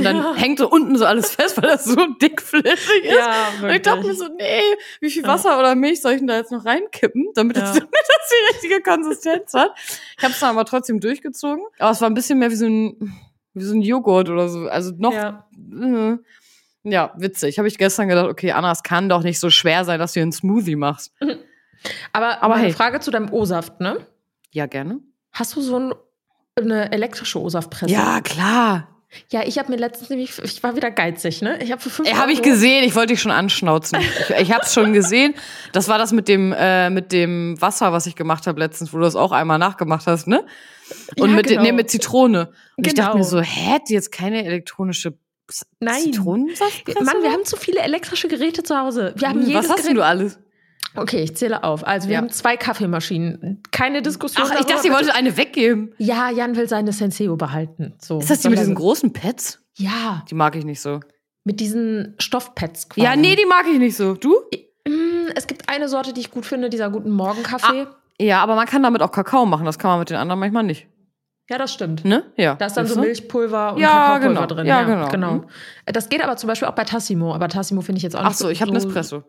und 0.00 0.04
dann 0.04 0.16
Ja. 0.16 0.34
hängt 0.34 0.58
so 0.58 0.68
unten 0.68 0.96
so 0.98 1.04
alles 1.04 1.30
fest, 1.32 1.56
weil 1.62 1.68
das 1.70 1.84
so 1.84 1.96
dickflüssig 2.20 3.04
ist. 3.04 3.14
Ja, 3.16 3.48
Und 3.62 3.70
ich 3.70 3.82
dachte 3.82 4.06
mir 4.06 4.14
so, 4.14 4.26
nee, 4.36 4.60
wie 5.00 5.10
viel 5.10 5.22
Ja. 5.22 5.28
Wasser 5.28 5.58
oder 5.58 5.74
Milch 5.74 6.00
soll 6.02 6.12
ich 6.12 6.18
denn 6.18 6.26
da 6.26 6.36
jetzt 6.36 6.52
noch 6.52 6.64
reinkippen, 6.64 7.28
damit, 7.34 7.56
das, 7.56 7.74
Ja. 7.76 7.80
damit 7.80 7.92
das 7.92 8.28
die 8.30 8.54
richtige 8.54 8.82
Konsistenz 8.82 9.54
hat? 9.54 9.70
Ich 10.18 10.24
habe 10.24 10.32
es 10.32 10.40
dann 10.40 10.50
aber 10.50 10.64
trotzdem 10.64 11.00
durchgezogen. 11.00 11.64
Aber 11.78 11.90
es 11.90 12.00
war 12.00 12.10
ein 12.10 12.14
bisschen 12.14 12.38
mehr 12.38 12.50
wie 12.50 12.56
so 12.56 12.66
ein, 12.66 13.12
wie 13.54 13.62
so 13.64 13.74
ein 13.74 13.82
Joghurt 13.82 14.28
oder 14.28 14.48
so. 14.48 14.68
Also 14.68 14.92
noch, 14.96 15.12
Ja. 15.12 15.46
äh, 15.72 16.16
ja, 16.82 17.12
witzig. 17.16 17.58
Habe 17.58 17.68
ich 17.68 17.76
gestern 17.78 18.08
gedacht, 18.08 18.28
okay, 18.28 18.52
Anna, 18.52 18.72
es 18.72 18.82
kann 18.82 19.08
doch 19.08 19.22
nicht 19.22 19.38
so 19.38 19.50
schwer 19.50 19.84
sein, 19.84 19.98
dass 19.98 20.12
du 20.14 20.20
einen 20.20 20.32
Smoothie 20.32 20.76
machst. 20.76 21.12
Aber, 22.12 22.42
Aber 22.42 22.54
meine 22.54 22.66
hey. 22.68 22.72
Frage 22.72 23.00
zu 23.00 23.10
deinem 23.10 23.32
O-Saft, 23.32 23.80
ne? 23.80 24.06
Ja, 24.52 24.66
gerne. 24.66 25.00
Hast 25.32 25.56
du 25.56 25.60
so 25.60 25.78
ein, 25.78 25.94
eine 26.56 26.92
elektrische 26.92 27.40
O-Saftpresse? 27.40 27.92
Ja, 27.92 28.20
klar. 28.20 28.88
Ja, 29.30 29.42
ich 29.44 29.58
habe 29.58 29.70
mir 29.72 29.76
letztens 29.78 30.08
nämlich, 30.10 30.38
ich 30.42 30.62
war 30.62 30.76
wieder 30.76 30.90
geizig, 30.90 31.42
ne? 31.42 31.58
Ich 31.62 31.72
habe 31.72 31.80
für 31.82 31.90
fünf 31.90 32.08
Ja, 32.08 32.16
habe 32.18 32.32
ich 32.32 32.42
gesehen. 32.42 32.84
Ich 32.84 32.94
wollte 32.94 33.12
dich 33.14 33.20
schon 33.20 33.32
anschnauzen. 33.32 33.98
Ich, 34.00 34.36
ich 34.36 34.52
habe 34.52 34.64
es 34.64 34.72
schon 34.72 34.92
gesehen. 34.92 35.34
Das 35.72 35.88
war 35.88 35.98
das 35.98 36.12
mit 36.12 36.28
dem 36.28 36.52
äh, 36.56 36.90
mit 36.90 37.10
dem 37.12 37.60
Wasser, 37.60 37.92
was 37.92 38.06
ich 38.06 38.14
gemacht 38.14 38.46
habe 38.46 38.60
letztens, 38.60 38.92
wo 38.92 38.98
du 38.98 39.02
das 39.04 39.16
auch 39.16 39.32
einmal 39.32 39.58
nachgemacht 39.58 40.06
hast, 40.06 40.26
ne? 40.26 40.44
Und 41.16 41.30
Ja, 41.30 41.36
mit, 41.36 41.46
genau. 41.48 41.62
nee, 41.62 41.72
mit 41.72 41.90
Zitrone. 41.90 42.52
Und 42.76 42.86
ich 42.86 42.94
dachte 42.94 43.10
Genau. 43.12 43.18
mir 43.18 43.24
so, 43.24 43.40
hä, 43.40 43.78
die 43.88 43.94
jetzt 43.94 44.12
keine 44.12 44.44
elektronische 44.44 45.14
Nein. 45.80 46.02
Zitronensaft? 46.02 46.86
Mann, 47.00 47.22
wir 47.22 47.32
haben 47.32 47.44
zu 47.44 47.56
viele 47.56 47.80
elektrische 47.80 48.28
Geräte 48.28 48.62
zu 48.62 48.76
Hause. 48.78 49.12
Wir 49.16 49.28
haben 49.28 49.40
Hm, 49.40 49.48
jedes 49.48 49.64
Was 49.64 49.70
hast 49.70 49.76
Gerät. 49.78 49.88
denn 49.88 49.96
du 49.96 50.04
alles? 50.04 50.38
Okay, 50.96 51.22
ich 51.22 51.36
zähle 51.36 51.62
auf. 51.64 51.86
Also 51.86 52.08
wir 52.08 52.14
Ja. 52.14 52.20
haben 52.20 52.30
zwei 52.30 52.56
Kaffeemaschinen. 52.56 53.62
Keine 53.70 54.02
Diskussion. 54.02 54.44
Ach, 54.46 54.52
ich 54.52 54.66
dachte, 54.66 54.72
ihr 54.72 54.76
bitte. 54.82 54.94
wolltet 54.94 55.14
eine 55.14 55.36
weggeben. 55.36 55.94
Ja, 55.98 56.30
Jan 56.30 56.56
will 56.56 56.68
seine 56.68 56.92
Senseo 56.92 57.36
behalten. 57.36 57.94
So. 58.00 58.18
Ist 58.18 58.30
das 58.30 58.40
die 58.40 58.48
mit 58.48 58.58
diesen 58.58 58.74
großen 58.74 59.12
Pads? 59.12 59.60
Ja, 59.76 60.24
Die 60.28 60.34
mag 60.34 60.56
ich 60.56 60.64
nicht 60.64 60.80
so. 60.80 61.00
mit 61.44 61.60
diesen 61.60 62.14
Stoffpads 62.18 62.88
quasi. 62.88 63.06
Ja, 63.06 63.16
nee, 63.16 63.36
die 63.36 63.46
mag 63.46 63.66
ich 63.72 63.78
nicht 63.78 63.96
so. 63.96 64.14
Du? 64.14 64.34
Mm, 64.86 65.30
Es 65.36 65.46
gibt 65.46 65.68
eine 65.68 65.88
Sorte, 65.88 66.12
die 66.12 66.20
ich 66.20 66.30
gut 66.30 66.44
finde, 66.44 66.68
dieser 66.70 66.90
guten 66.90 67.10
Morgenkaffee. 67.10 67.86
Ja, 68.20 68.42
aber 68.42 68.54
man 68.56 68.66
kann 68.66 68.82
damit 68.82 69.00
auch 69.02 69.12
Kakao 69.12 69.46
machen. 69.46 69.64
Das 69.64 69.78
kann 69.78 69.90
man 69.92 70.00
mit 70.00 70.10
den 70.10 70.16
anderen 70.18 70.40
manchmal 70.40 70.64
nicht. 70.64 70.86
Ja, 71.48 71.56
das 71.58 71.72
stimmt. 71.72 72.04
Ne? 72.04 72.24
Ja. 72.36 72.54
Da 72.56 72.66
ist 72.66 72.76
dann 72.76 72.84
Siehst 72.86 72.94
so? 72.96 73.00
Milchpulver 73.00 73.74
und 73.74 73.80
Ja, 73.80 73.88
Kakaopulver 74.18 74.28
genau. 74.28 74.46
drin. 74.46 74.66
Ja, 74.66 75.08
genau. 75.08 75.32
Mhm. 75.34 75.44
Das 75.86 76.08
geht 76.08 76.22
aber 76.22 76.36
zum 76.36 76.48
Beispiel 76.48 76.68
auch 76.68 76.74
bei 76.74 76.84
Tassimo. 76.84 77.34
Aber 77.34 77.48
Tassimo 77.48 77.80
finde 77.80 77.96
ich 77.98 78.02
jetzt 78.02 78.14
auch 78.16 78.20
Ach 78.22 78.28
nicht 78.28 78.38
so, 78.38 78.48
ich 78.50 78.60
habe 78.60 78.70
so 78.70 78.74
Nespresso. 78.86 79.24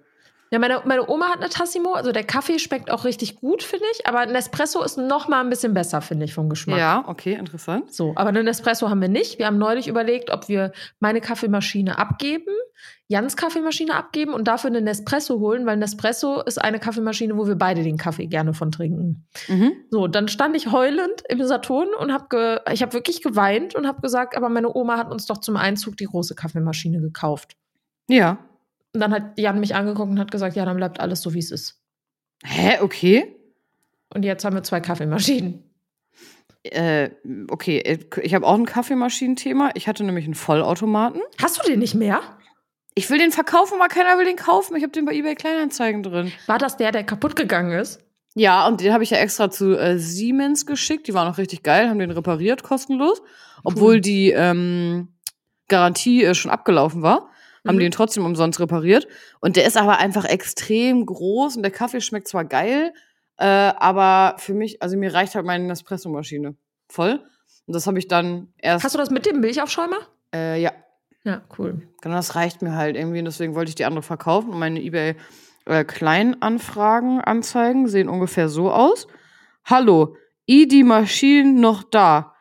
Ja, 0.51 0.59
meine, 0.59 0.81
meine 0.83 1.09
Oma 1.09 1.29
hat 1.29 1.37
eine 1.39 1.47
Tassimo. 1.47 1.93
Also 1.93 2.11
der 2.11 2.25
Kaffee 2.25 2.59
schmeckt 2.59 2.91
auch 2.91 3.05
richtig 3.05 3.37
gut, 3.37 3.63
finde 3.63 3.85
ich. 3.93 4.05
Aber 4.05 4.25
Nespresso 4.25 4.83
ist 4.83 4.97
noch 4.97 5.29
mal 5.29 5.39
ein 5.39 5.49
bisschen 5.49 5.73
besser, 5.73 6.01
finde 6.01 6.25
ich, 6.25 6.33
vom 6.33 6.49
Geschmack. 6.49 6.77
Ja, 6.77 7.05
okay, 7.07 7.33
interessant. 7.35 7.93
So, 7.93 8.11
aber 8.15 8.29
einen 8.29 8.43
Nespresso 8.43 8.89
haben 8.89 8.99
wir 8.99 9.07
nicht. 9.07 9.39
Wir 9.39 9.45
haben 9.45 9.57
neulich 9.57 9.87
überlegt, 9.87 10.29
ob 10.29 10.49
wir 10.49 10.73
meine 10.99 11.21
Kaffeemaschine 11.21 11.97
abgeben, 11.97 12.53
Jans 13.07 13.37
Kaffeemaschine 13.37 13.95
abgeben 13.95 14.33
und 14.33 14.47
dafür 14.47 14.69
einen 14.69 14.83
Nespresso 14.83 15.39
holen, 15.39 15.65
weil 15.65 15.77
Nespresso 15.77 16.41
ist 16.41 16.61
eine 16.61 16.79
Kaffeemaschine, 16.79 17.37
wo 17.37 17.47
wir 17.47 17.55
beide 17.55 17.83
den 17.83 17.97
Kaffee 17.97 18.27
gerne 18.27 18.53
von 18.53 18.71
trinken. 18.71 19.27
Mhm. 19.47 19.73
So, 19.89 20.07
dann 20.07 20.27
stand 20.27 20.55
ich 20.57 20.71
heulend 20.71 21.23
im 21.29 21.43
Saturn 21.45 21.89
und 21.97 22.11
habe 22.11 22.61
ich 22.71 22.81
habe 22.81 22.93
wirklich 22.93 23.21
geweint 23.21 23.75
und 23.75 23.87
habe 23.87 24.01
gesagt, 24.01 24.35
aber 24.35 24.49
meine 24.49 24.73
Oma 24.73 24.97
hat 24.97 25.11
uns 25.11 25.25
doch 25.27 25.37
zum 25.39 25.55
Einzug 25.55 25.95
die 25.95 26.05
große 26.05 26.35
Kaffeemaschine 26.35 26.99
gekauft. 26.99 27.55
Ja. 28.09 28.37
Und 28.93 28.99
dann 28.99 29.13
hat 29.13 29.37
Jan 29.39 29.59
mich 29.59 29.75
angeguckt 29.75 30.09
und 30.09 30.19
hat 30.19 30.31
gesagt, 30.31 30.55
ja, 30.55 30.65
dann 30.65 30.77
bleibt 30.77 30.99
alles 30.99 31.21
so, 31.21 31.33
wie 31.33 31.39
es 31.39 31.51
ist. 31.51 31.81
Hä, 32.43 32.79
okay. 32.81 33.35
Und 34.13 34.23
jetzt 34.23 34.43
haben 34.43 34.55
wir 34.55 34.63
zwei 34.63 34.81
Kaffeemaschinen. 34.81 35.63
Äh, 36.63 37.09
okay, 37.49 37.99
ich 38.21 38.35
habe 38.35 38.45
auch 38.45 38.55
ein 38.55 38.65
Kaffeemaschinenthema. 38.65 39.71
Ich 39.73 39.87
hatte 39.87 40.03
nämlich 40.03 40.25
einen 40.25 40.35
Vollautomaten. 40.35 41.21
Hast 41.41 41.57
du 41.59 41.67
den 41.67 41.79
nicht 41.79 41.95
mehr? 41.95 42.21
Ich 42.93 43.09
will 43.09 43.17
den 43.17 43.31
verkaufen, 43.31 43.75
aber 43.79 43.87
keiner 43.87 44.17
will 44.17 44.25
den 44.25 44.35
kaufen. 44.35 44.75
Ich 44.75 44.83
habe 44.83 44.91
den 44.91 45.05
bei 45.05 45.13
eBay 45.13 45.35
Kleinanzeigen 45.35 46.03
drin. 46.03 46.31
War 46.45 46.57
das 46.57 46.77
der, 46.77 46.91
der 46.91 47.03
kaputt 47.03 47.35
gegangen 47.35 47.71
ist? 47.71 48.03
Ja, 48.35 48.67
und 48.67 48.81
den 48.81 48.93
habe 48.93 49.03
ich 49.03 49.09
ja 49.09 49.17
extra 49.17 49.49
zu 49.49 49.77
äh, 49.77 49.97
Siemens 49.97 50.65
geschickt. 50.65 51.07
Die 51.07 51.13
waren 51.13 51.27
auch 51.27 51.37
richtig 51.37 51.63
geil, 51.63 51.89
haben 51.89 51.99
den 51.99 52.11
repariert, 52.11 52.63
kostenlos. 52.63 53.21
Obwohl 53.63 53.95
Cool. 53.95 54.01
die 54.01 54.31
ähm, 54.31 55.09
Garantie 55.67 56.23
äh, 56.23 56.35
schon 56.35 56.51
abgelaufen 56.51 57.01
war. 57.01 57.29
Haben 57.67 57.75
Mhm. 57.75 57.79
die 57.79 57.85
den 57.85 57.91
trotzdem 57.91 58.25
umsonst 58.25 58.59
repariert. 58.59 59.07
Und 59.39 59.55
der 59.55 59.65
ist 59.65 59.77
aber 59.77 59.97
einfach 59.99 60.25
extrem 60.25 61.05
groß 61.05 61.57
und 61.57 61.63
der 61.63 61.71
Kaffee 61.71 62.01
schmeckt 62.01 62.27
zwar 62.27 62.45
geil, 62.45 62.93
äh, 63.37 63.45
aber 63.45 64.35
für 64.39 64.53
mich, 64.53 64.81
also 64.81 64.97
mir 64.97 65.13
reicht 65.13 65.35
halt 65.35 65.45
meine 65.45 65.63
Nespresso-Maschine 65.65 66.55
voll. 66.89 67.21
Und 67.67 67.75
das 67.75 67.85
habe 67.87 67.99
ich 67.99 68.07
dann 68.07 68.47
erst. 68.57 68.83
Hast 68.83 68.95
du 68.95 68.99
das 68.99 69.11
mit 69.11 69.25
dem 69.25 69.39
Milchaufschäumer? 69.39 69.97
Äh, 70.33 70.61
ja, 70.61 70.71
Ja, 71.23 71.41
cool. 71.59 71.81
genau, 72.01 72.15
das 72.15 72.35
reicht 72.35 72.61
mir 72.63 72.75
halt 72.75 72.95
irgendwie. 72.95 73.19
Und 73.19 73.25
deswegen 73.25 73.53
wollte 73.55 73.69
ich 73.69 73.75
die 73.75 73.85
andere 73.85 74.01
verkaufen 74.03 74.49
und 74.51 74.59
meine 74.59 74.81
eBay 74.81 75.15
äh, 75.65 75.83
Kleinanfragen 75.83 77.21
anzeigen, 77.21 77.87
sehen 77.87 78.09
ungefähr 78.09 78.49
so 78.49 78.71
aus. 78.71 79.07
Hallo, 79.65 80.15
i 80.49 80.67
die 80.67 80.83
Maschinen 80.83 81.59
noch 81.61 81.83
da. 81.83 82.33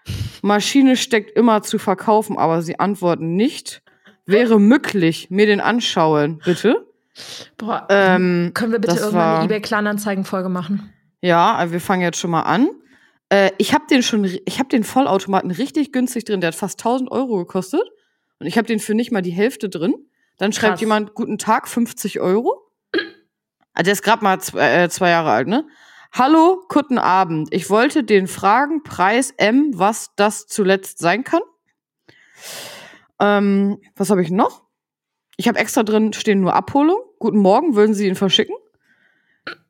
Maschine 0.43 0.97
steckt 0.97 1.37
immer 1.37 1.63
zu 1.63 1.79
verkaufen, 1.79 2.39
aber 2.39 2.63
sie 2.63 2.81
antworten 2.81 3.37
nicht. 3.37 3.83
Wäre 4.31 4.61
möglich, 4.61 5.29
mir 5.31 5.47
den 5.47 5.61
anschauen, 5.61 6.41
bitte. 6.45 6.87
Boah, 7.59 7.87
Ähm, 7.91 8.53
können 8.55 8.73
wir 8.73 8.79
bitte 8.79 8.95
irgendwann 8.97 9.15
war- 9.21 9.37
eine 9.41 9.45
eBay-Kleinanzeigen-Folge 9.47 10.49
machen? 10.49 10.93
Ja, 11.21 11.55
also 11.57 11.73
wir 11.73 11.81
fangen 11.81 12.03
jetzt 12.03 12.19
schon 12.19 12.31
mal 12.31 12.43
an. 12.43 12.69
Äh, 13.29 13.51
ich 13.59 13.75
habe 13.75 13.85
den 13.91 14.03
schon, 14.03 14.25
ich 14.25 14.59
habe 14.59 14.69
den 14.69 14.85
Vollautomaten 14.85 15.51
richtig 15.51 15.93
günstig 15.93 16.25
drin. 16.25 16.41
Der 16.41 16.49
hat 16.49 16.55
fast 16.55 16.79
1000 16.81 17.11
Euro 17.11 17.37
gekostet. 17.39 17.83
Und 18.39 18.47
ich 18.47 18.57
habe 18.57 18.67
den 18.67 18.81
für 18.81 18.95
nicht 18.95 19.13
mal 19.13 19.21
die 19.23 19.31
Hälfte 19.33 19.69
drin. 19.69 19.95
Dann 20.39 20.53
schreibt 20.53 20.75
Krass. 20.75 20.81
jemand, 20.81 21.15
guten 21.15 21.37
Tag, 21.37 21.69
50 21.69 22.21
Euro. 22.21 22.55
Ah, 23.75 23.83
Der 23.83 23.93
ist 23.93 24.03
gerade 24.03 24.25
mal 24.25 24.41
zwei, 24.41 24.85
äh, 24.85 24.89
zwei 24.89 25.11
Jahre 25.11 25.31
alt, 25.31 25.47
ne? 25.49 25.67
Hallo, 26.13 26.63
guten 26.69 26.99
Abend. 26.99 27.49
Ich 27.53 27.69
wollte 27.71 28.03
den 28.03 28.27
fragen, 28.27 28.83
Preis 28.83 29.33
M, 29.37 29.73
was 29.75 30.11
das 30.17 30.47
zuletzt 30.47 30.99
sein 30.99 31.23
kann. 31.23 31.43
Ähm, 33.21 33.79
was 33.97 34.11
habe 34.11 34.23
ich 34.23 34.31
noch? 34.31 34.65
Ich 35.37 35.49
habe 35.49 35.59
extra 35.59 35.83
drin 35.83 36.13
stehen 36.13 36.41
nur 36.41 36.55
Abholung. 36.55 36.99
Guten 37.19 37.39
Morgen, 37.39 37.75
würden 37.75 37.95
Sie 37.95 38.07
ihn 38.07 38.15
verschicken? 38.15 38.57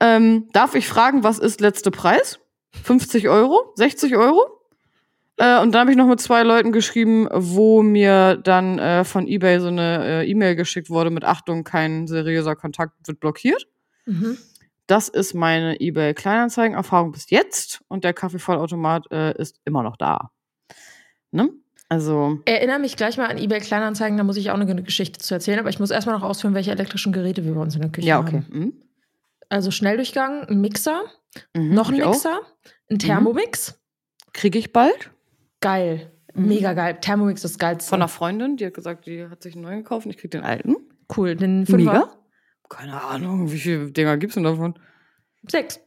Ähm, 0.00 0.48
darf 0.52 0.74
ich 0.74 0.88
fragen, 0.88 1.22
was 1.22 1.38
ist 1.38 1.60
letzte 1.60 1.90
Preis? 1.90 2.40
50 2.82 3.28
Euro? 3.28 3.72
60 3.76 4.16
Euro? 4.16 4.60
Äh, 5.36 5.60
und 5.60 5.72
dann 5.72 5.80
habe 5.80 5.90
ich 5.90 5.96
noch 5.96 6.06
mit 6.06 6.20
zwei 6.20 6.42
Leuten 6.42 6.70
geschrieben, 6.70 7.28
wo 7.32 7.82
mir 7.82 8.36
dann 8.36 8.78
äh, 8.78 9.04
von 9.04 9.26
eBay 9.26 9.58
so 9.60 9.68
eine 9.68 10.04
äh, 10.22 10.30
E-Mail 10.30 10.54
geschickt 10.54 10.90
wurde 10.90 11.10
mit 11.10 11.24
Achtung, 11.24 11.64
kein 11.64 12.06
seriöser 12.06 12.56
Kontakt 12.56 12.94
wird 13.06 13.20
blockiert. 13.20 13.66
Mhm. 14.06 14.38
Das 14.86 15.08
ist 15.08 15.34
meine 15.34 15.80
eBay 15.80 16.14
Kleinanzeigen-Erfahrung 16.14 17.12
bis 17.12 17.30
jetzt 17.30 17.80
und 17.88 18.04
der 18.04 18.12
Kaffeevollautomat 18.12 19.10
äh, 19.12 19.40
ist 19.40 19.60
immer 19.64 19.82
noch 19.82 19.96
da. 19.96 20.30
Ne? 21.30 21.48
Also, 21.90 22.38
Erinnere 22.44 22.78
mich 22.78 22.96
gleich 22.96 23.16
mal 23.18 23.26
an 23.28 23.36
eBay 23.36 23.58
Kleinanzeigen, 23.60 24.16
da 24.16 24.22
muss 24.22 24.36
ich 24.36 24.50
auch 24.50 24.54
eine 24.54 24.82
Geschichte 24.82 25.18
zu 25.18 25.34
erzählen, 25.34 25.58
aber 25.58 25.70
ich 25.70 25.80
muss 25.80 25.90
erstmal 25.90 26.16
noch 26.16 26.24
ausführen, 26.24 26.54
welche 26.54 26.70
elektrischen 26.70 27.12
Geräte 27.12 27.44
wir 27.44 27.52
bei 27.52 27.60
uns 27.60 27.74
in 27.74 27.82
der 27.82 27.90
Küche 27.90 28.06
ja, 28.06 28.16
haben. 28.16 28.28
okay. 28.28 28.42
Mhm. 28.48 28.72
Also 29.48 29.72
Schnelldurchgang, 29.72 30.44
ein 30.44 30.60
Mixer, 30.60 31.02
Mhm, 31.54 31.74
noch 31.74 31.90
ein 31.90 32.00
auch. 32.02 32.12
Mixer, 32.12 32.40
ein 32.90 32.98
Thermomix. 32.98 33.78
Kriege 34.32 34.58
ich 34.58 34.72
bald 34.72 35.10
Geil. 35.60 36.12
Mhm. 36.34 36.46
Mega 36.46 36.72
geil. 36.72 36.98
Thermomix 37.00 37.44
ist 37.44 37.54
das 37.54 37.58
geilste. 37.58 37.88
von 37.90 38.00
einer 38.00 38.08
Freundin, 38.08 38.56
die 38.56 38.66
hat 38.66 38.74
gesagt, 38.74 39.06
die 39.06 39.26
hat 39.26 39.42
sich 39.42 39.54
einen 39.54 39.62
neuen 39.62 39.78
gekauft 39.82 40.06
und 40.06 40.12
ich 40.12 40.16
krieg 40.18 40.30
den 40.30 40.42
alten. 40.42 40.76
cool. 41.16 41.34
Den 41.34 41.66
Fünfer. 41.66 41.92
Mega. 41.92 42.12
Keine 42.68 43.02
Ahnung, 43.02 43.50
wie 43.50 43.58
viele 43.58 43.90
Dinger 43.90 44.16
gibt's 44.16 44.34
denn 44.34 44.44
davon? 44.44 44.78
Sechs. 45.48 45.80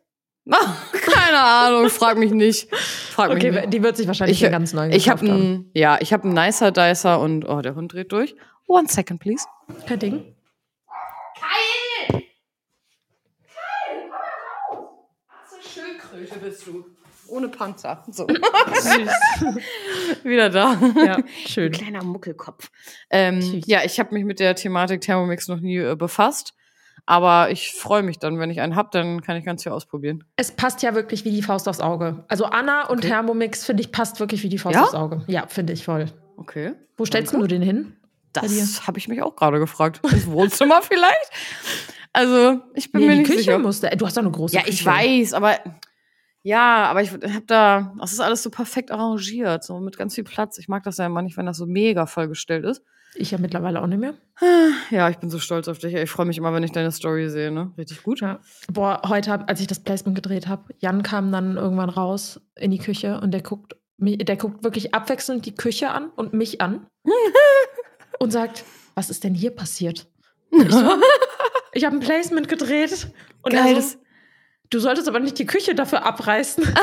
Keine 0.91 1.39
Ahnung, 1.39 1.89
frag 1.89 2.17
mich 2.17 2.31
nicht. 2.31 2.73
Frag 2.75 3.29
mich 3.33 3.37
Okay, 3.43 3.51
nicht. 3.61 3.73
die 3.73 3.81
wird 3.83 3.95
sich 3.97 4.07
wahrscheinlich 4.07 4.41
Ich- 4.43 4.51
ganz 4.51 4.73
neuen 4.73 4.91
Ich 4.91 5.09
habe 5.09 5.21
haben. 5.21 5.31
einen, 5.31 5.71
ja, 5.73 5.97
ich 6.01 6.11
habe 6.11 6.23
einen 6.25 6.33
nicer 6.33 6.71
Dicer 6.71 7.19
und 7.19 7.45
oh, 7.47 7.61
der 7.61 7.75
Hund 7.75 7.93
dreht 7.93 8.11
durch. 8.11 8.35
One 8.67 8.87
second, 8.89 9.19
please. 9.19 9.45
Kein 9.87 9.99
Ding. 9.99 10.35
Schildkröte 15.61 16.39
bist 16.39 16.67
du. 16.67 16.85
Ohne 17.27 17.47
Panzer. 17.49 18.03
So. 18.11 18.27
Süß. 18.27 18.93
Wieder 20.23 20.49
da. 20.49 20.77
ja, 21.03 21.17
schön. 21.47 21.71
Kleiner 21.71 22.03
Muckelkopf. 22.03 22.69
Ähm, 23.09 23.61
ja, 23.65 23.79
ich 23.83 23.99
habe 23.99 24.13
mich 24.13 24.25
mit 24.25 24.39
der 24.39 24.55
Thematik 24.55 25.01
Thermomix 25.01 25.47
noch 25.47 25.59
nie 25.59 25.77
äh, 25.77 25.95
befasst. 25.95 26.53
Aber 27.05 27.51
ich 27.51 27.73
freue 27.73 28.01
mich 28.01 28.19
dann, 28.19 28.39
wenn 28.39 28.49
ich 28.49 28.61
einen 28.61 28.75
hab, 28.77 28.91
dann 28.91 29.21
kann 29.21 29.35
ich 29.35 29.43
ganz 29.45 29.63
viel 29.63 29.71
ausprobieren. 29.73 30.23
Es 30.37 30.51
passt 30.51 30.81
ja 30.83 30.95
wirklich 30.95 31.25
wie 31.25 31.31
die 31.31 31.41
Faust 31.41 31.67
aufs 31.67 31.81
Auge. 31.81 32.23
Also 32.29 32.45
Anna 32.45 32.87
und 32.87 32.99
Okay. 32.99 33.09
Thermomix, 33.09 33.65
finde 33.65 33.81
ich, 33.81 33.91
passt 33.91 34.19
wirklich 34.21 34.41
wie 34.43 34.49
die 34.49 34.57
Faust 34.57 34.75
Ja? 34.75 34.83
aufs 34.83 34.93
Auge. 34.93 35.23
Ja, 35.27 35.47
finde 35.47 35.73
ich 35.73 35.83
voll. 35.83 36.05
Okay. 36.37 36.73
Wo 36.95 37.05
stellst 37.05 37.33
Danke. 37.33 37.47
du 37.47 37.53
den 37.55 37.61
hin? 37.61 37.97
Das 38.31 38.87
habe 38.87 38.97
ich 38.99 39.07
mich 39.07 39.21
auch 39.21 39.35
gerade 39.35 39.59
gefragt. 39.59 39.99
Ins 40.11 40.27
Wohnzimmer 40.27 40.81
vielleicht? 40.81 41.29
Also, 42.13 42.61
ich 42.73 42.91
bin 42.91 43.01
Nee, 43.01 43.07
mir 43.07 43.13
die 43.13 43.19
nicht 43.19 43.27
Küche 43.27 43.39
sicher. 43.43 43.59
musste. 43.59 43.89
Du 43.97 44.05
hast 44.05 44.15
doch 44.15 44.21
eine 44.21 44.31
große 44.31 44.55
Ja, 44.55 44.61
Küche. 44.61 44.73
ich 44.73 44.85
weiß, 44.85 45.33
aber 45.33 45.57
ja, 46.41 46.85
aber 46.85 47.01
ich 47.01 47.11
habe 47.11 47.43
da, 47.47 47.93
das 47.99 48.11
ist 48.13 48.19
alles 48.19 48.43
so 48.43 48.49
perfekt 48.49 48.91
arrangiert, 48.91 49.63
so 49.63 49.79
mit 49.79 49.97
ganz 49.97 50.15
viel 50.15 50.23
Platz. 50.23 50.57
Ich 50.57 50.67
mag 50.67 50.83
das 50.83 50.97
ja 50.97 51.05
immer 51.05 51.21
nicht, 51.21 51.37
wenn 51.37 51.45
das 51.45 51.57
so 51.57 51.65
mega 51.65 52.05
vollgestellt 52.05 52.65
ist. 52.65 52.81
Ich 53.15 53.31
ja 53.31 53.37
mittlerweile 53.37 53.81
auch 53.81 53.87
nicht 53.87 53.99
mehr. 53.99 54.15
Ja, 54.89 55.09
ich 55.09 55.17
bin 55.17 55.29
so 55.29 55.39
stolz 55.39 55.67
auf 55.67 55.77
dich. 55.77 55.93
Ich 55.93 56.09
freue 56.09 56.25
mich 56.25 56.37
immer, 56.37 56.53
wenn 56.53 56.63
ich 56.63 56.71
deine 56.71 56.91
Story 56.91 57.29
sehe, 57.29 57.51
ne? 57.51 57.71
Richtig 57.77 58.03
gut. 58.03 58.21
Ja. 58.21 58.39
Boah, 58.71 59.01
heute, 59.07 59.31
hab, 59.31 59.49
als 59.49 59.59
ich 59.61 59.67
das 59.67 59.79
Placement 59.79 60.15
gedreht 60.15 60.47
habe, 60.47 60.73
Jan 60.79 61.03
kam 61.03 61.31
dann 61.31 61.57
irgendwann 61.57 61.89
raus 61.89 62.41
in 62.55 62.71
die 62.71 62.79
Küche 62.79 63.19
und 63.21 63.31
der 63.31 63.41
guckt, 63.41 63.75
der 63.97 64.37
guckt 64.37 64.63
wirklich 64.63 64.93
abwechselnd 64.93 65.45
die 65.45 65.55
Küche 65.55 65.91
an 65.91 66.09
und 66.15 66.33
mich 66.33 66.61
an 66.61 66.87
und 68.19 68.31
sagt, 68.31 68.63
was 68.95 69.09
ist 69.09 69.23
denn 69.23 69.33
hier 69.33 69.51
passiert? 69.51 70.07
Ich 70.55 70.71
so, 70.71 71.01
ich 71.73 71.85
habe 71.85 71.95
ein 71.95 71.99
Placement 71.99 72.47
gedreht. 72.47 73.07
Und 73.41 73.53
Geil, 73.53 73.75
er 73.75 73.81
so, 73.81 73.97
du 74.69 74.79
solltest 74.79 75.07
aber 75.07 75.19
nicht 75.19 75.39
die 75.39 75.47
Küche 75.47 75.73
dafür 75.73 76.05
abreißen. 76.05 76.63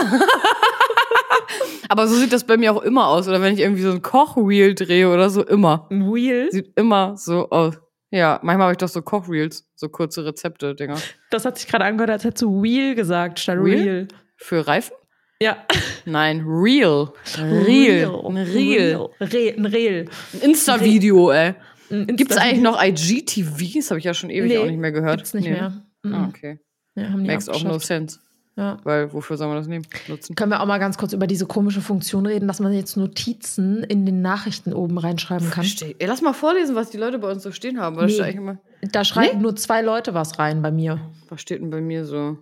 Aber 1.91 2.07
so 2.07 2.15
sieht 2.15 2.33
das 2.33 2.45
bei 2.45 2.57
mir 2.57 2.73
auch 2.73 2.83
immer 2.83 3.09
aus. 3.09 3.27
Oder 3.27 3.43
wenn 3.43 3.53
ich 3.53 3.59
irgendwie 3.61 3.83
so 3.83 3.91
ein 3.91 4.01
Kochwheel 4.01 4.75
drehe 4.77 5.13
oder 5.13 5.29
so, 5.29 5.45
immer. 5.45 5.89
Ein 5.91 6.13
Wheel. 6.15 6.49
Sieht 6.53 6.73
immer 6.77 7.17
so 7.17 7.51
aus. 7.51 7.79
Ja, 8.13 8.39
manchmal 8.43 8.67
habe 8.67 8.73
ich 8.73 8.79
doch 8.79 8.89
so 8.89 9.03
Kochreels, 9.03 9.69
so 9.75 9.89
kurze 9.89 10.25
Rezepte-Dinger. 10.25 10.97
Das 11.31 11.45
hat 11.45 11.59
sich 11.59 11.67
gerade 11.69 11.85
angehört, 11.85 12.11
als 12.11 12.25
hättest 12.25 12.43
du 12.43 12.63
Wheel 12.63 12.95
gesagt 12.95 13.41
statt 13.41 13.59
Wheel? 13.63 13.83
Real. 13.83 14.09
Für 14.37 14.67
Reifen? 14.67 14.95
Ja. 15.43 15.57
Nein, 16.05 16.45
Real. 16.47 17.13
Real. 17.39 18.15
Ein 18.25 18.37
Reel. 18.37 19.09
Re 19.21 19.55
ein 19.57 19.65
Reel. 19.67 20.09
Ein 20.35 20.41
Insta-Video, 20.51 21.31
ey. 21.33 21.55
Gibt's 21.89 22.37
Insta- 22.37 22.41
eigentlich 22.41 22.63
noch 22.63 22.81
IGTV? 22.81 23.75
Das 23.77 23.91
habe 23.91 23.99
ich 23.99 24.05
ja 24.05 24.15
schon 24.15 24.31
ewig 24.31 24.51
Nee, 24.53 24.59
auch 24.59 24.67
nicht 24.67 24.79
mehr 24.79 24.93
gehört. 24.93 25.17
Gibt's 25.17 25.35
nicht 25.35 25.45
Nee, 25.49 25.55
ne? 25.55 25.57
mehr. 25.61 25.85
Mhm. 26.05 26.15
Ah, 26.15 26.27
okay. 26.29 26.61
Ja, 26.95 27.09
Makes 27.17 27.49
auch 27.49 27.63
no 27.65 27.79
sense. 27.79 28.21
Ja. 28.61 28.77
Weil, 28.85 29.11
wofür 29.15 29.39
soll 29.39 29.49
man 29.49 29.57
das 29.57 29.69
nehmen? 29.69 29.87
Nutzen? 30.07 30.35
Können 30.35 30.53
wir 30.53 30.61
auch 30.61 30.67
mal 30.67 30.77
ganz 30.77 30.99
kurz 30.99 31.15
über 31.15 31.27
diese 31.27 31.47
komische 31.47 31.81
Funktion 31.81 32.27
reden, 32.27 32.47
dass 32.47 32.61
man 32.61 32.75
jetzt 32.75 32.95
Notizen 32.95 33.83
in 33.85 34.05
den 34.05 34.21
Nachrichten 34.21 34.75
oben 34.75 34.99
reinschreiben 34.99 35.49
kann? 35.49 35.65
Ey, 35.65 36.07
lass 36.07 36.21
mal 36.21 36.35
vorlesen, 36.35 36.77
was 36.77 36.91
die 36.91 36.99
Leute 36.99 37.19
bei 37.19 37.31
uns 37.31 37.43
so 37.43 37.53
stehen 37.53 37.81
haben. 37.81 38.05
Nee. 38.05 38.59
Da 38.93 39.05
schreiben 39.05 39.41
nur 39.41 39.57
zwei 39.57 39.81
Leute 39.81 40.13
was 40.13 40.39
rein 40.39 40.61
bei 40.61 40.71
mir. 40.71 41.01
was 41.31 41.41
steht 41.41 41.63
denn 41.63 41.71
bei 41.71 41.81
mir 41.81 42.05
so? 42.05 42.37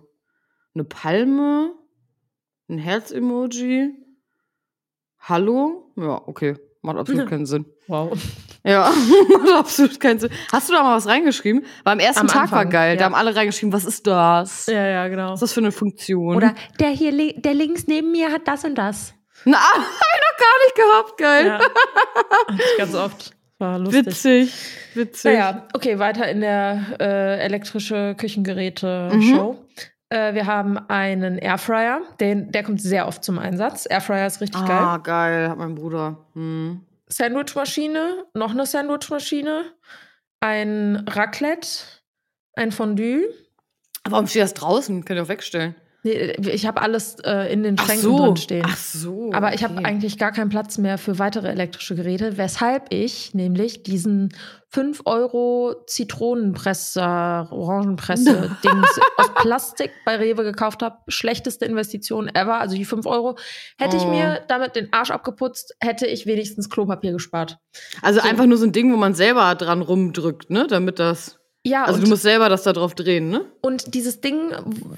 Eine 0.75 0.83
Palme, 0.83 1.71
ein 2.67 2.77
Herz-Emoji, 2.77 3.93
Hallo? 5.19 5.91
Ja, 5.95 6.21
okay. 6.27 6.55
Macht 6.81 6.97
absolut 6.97 7.27
keinen 7.29 7.45
Sinn. 7.45 7.65
Wow. 7.87 8.17
Ja, 8.63 8.91
macht 9.37 9.53
absolut 9.53 9.99
keinen 9.99 10.19
Sinn. 10.19 10.29
Hast 10.51 10.69
du 10.69 10.73
da 10.73 10.83
mal 10.83 10.95
was 10.95 11.07
reingeschrieben? 11.07 11.65
Weil 11.83 11.93
am 11.93 11.99
ersten 11.99 12.21
Am 12.21 12.27
Tag 12.27 12.51
war 12.51 12.59
Anfang, 12.59 12.69
geil. 12.69 12.93
ja. 12.93 12.99
Da 12.99 13.05
haben 13.05 13.15
alle 13.15 13.35
reingeschrieben, 13.35 13.73
was 13.73 13.83
ist 13.83 14.07
das? 14.07 14.67
Ja, 14.67 14.85
ja, 14.87 15.07
genau. 15.09 15.31
Was 15.31 15.35
ist 15.35 15.41
das 15.41 15.53
für 15.53 15.59
eine 15.59 15.71
Funktion? 15.73 16.35
Oder 16.37 16.55
der 16.79 16.89
hier, 16.89 17.33
der 17.35 17.53
links 17.53 17.87
neben 17.87 18.11
mir 18.11 18.31
hat 18.31 18.47
das 18.47 18.63
und 18.63 18.75
das. 18.75 19.13
Na, 19.45 19.57
hab 19.73 19.75
ich 19.75 20.21
noch 20.25 20.37
gar 20.37 20.57
nicht 20.63 20.75
gehabt, 20.75 21.17
geil. 21.17 21.45
Ja. 21.47 22.77
Ganz 22.77 22.95
oft. 22.95 23.31
War 23.57 23.77
lustig. 23.77 24.05
Witzig, 24.05 24.53
witzig. 24.93 25.33
Naja, 25.33 25.67
okay, 25.73 25.99
weiter 25.99 26.29
in 26.29 26.39
der 26.39 26.81
äh, 27.01 27.39
elektrische 27.41 28.15
Küchengeräte-Show. 28.17 29.57
Äh, 30.09 30.33
wir 30.33 30.47
haben 30.47 30.77
einen 30.89 31.37
Airfryer, 31.37 32.01
den, 32.19 32.51
der 32.51 32.63
kommt 32.63 32.81
sehr 32.81 33.07
oft 33.07 33.23
zum 33.23 33.37
Einsatz. 33.39 33.85
Airfryer 33.89 34.25
ist 34.27 34.41
richtig 34.41 34.61
Ah, 34.61 34.97
geil. 34.97 35.03
geil, 35.03 35.49
hat 35.49 35.57
mein 35.57 35.75
Bruder. 35.75 36.25
Hm. 36.33 36.81
Sandwichmaschine, 37.07 38.25
noch 38.33 38.51
eine 38.51 38.65
Sandwichmaschine, 38.65 39.65
ein 40.39 41.05
Raclette, 41.09 41.69
ein 42.55 42.71
Fondue. 42.71 43.27
Warum 44.07 44.27
steht 44.27 44.43
das 44.43 44.53
draußen? 44.53 45.05
Könnt 45.05 45.19
ihr 45.19 45.23
auch 45.23 45.29
wegstellen. 45.29 45.75
Nee, 46.03 46.31
Ich 46.53 46.65
habe 46.65 46.81
alles 46.81 47.17
äh, 47.25 47.51
in 47.51 47.63
den 47.63 47.77
Schränken 47.77 48.01
so. 48.01 48.17
drin 48.17 48.37
stehen. 48.37 48.65
Ach 48.65 48.77
so. 48.77 49.31
Aber 49.33 49.53
ich 49.53 49.63
habe 49.63 49.75
okay. 49.75 49.85
eigentlich 49.85 50.17
gar 50.17 50.31
keinen 50.31 50.49
Platz 50.49 50.77
mehr 50.77 50.97
für 50.97 51.19
weitere 51.19 51.49
elektrische 51.49 51.95
Geräte, 51.95 52.37
weshalb 52.37 52.93
ich 52.93 53.33
nämlich 53.33 53.83
diesen 53.83 54.29
5 54.69 55.01
Euro 55.05 55.75
Zitronenpresser, 55.87 57.47
Orangenpresse-Dings 57.51 58.99
aus 59.17 59.33
Plastik 59.35 59.91
bei 60.05 60.15
Rewe 60.15 60.43
gekauft 60.43 60.81
habe. 60.83 60.97
Schlechteste 61.07 61.65
Investition 61.65 62.27
ever. 62.29 62.59
Also 62.59 62.75
die 62.75 62.85
5 62.85 63.05
Euro. 63.05 63.37
Hätte 63.77 63.97
ich 63.97 64.03
Oh. 64.03 64.09
mir 64.09 64.41
damit 64.47 64.75
den 64.75 64.93
Arsch 64.93 65.11
abgeputzt, 65.11 65.75
hätte 65.81 66.07
ich 66.07 66.25
wenigstens 66.25 66.69
Klopapier 66.69 67.11
gespart. 67.11 67.57
Also 68.01 68.21
so. 68.21 68.27
einfach 68.27 68.45
nur 68.45 68.57
so 68.57 68.65
ein 68.65 68.71
Ding, 68.71 68.91
wo 68.93 68.97
man 68.97 69.13
selber 69.15 69.53
dran 69.55 69.81
rumdrückt, 69.81 70.49
ne? 70.49 70.67
Damit 70.67 70.99
das. 70.99 71.38
Ja, 71.65 71.83
Also 71.83 72.01
du 72.01 72.07
musst 72.07 72.21
selber 72.21 72.47
das 72.47 72.63
da 72.63 72.71
drauf 72.71 72.95
drehen, 72.95 73.29
ne? 73.29 73.45
und 73.61 73.93
dieses 73.93 74.21
Ding, 74.21 74.51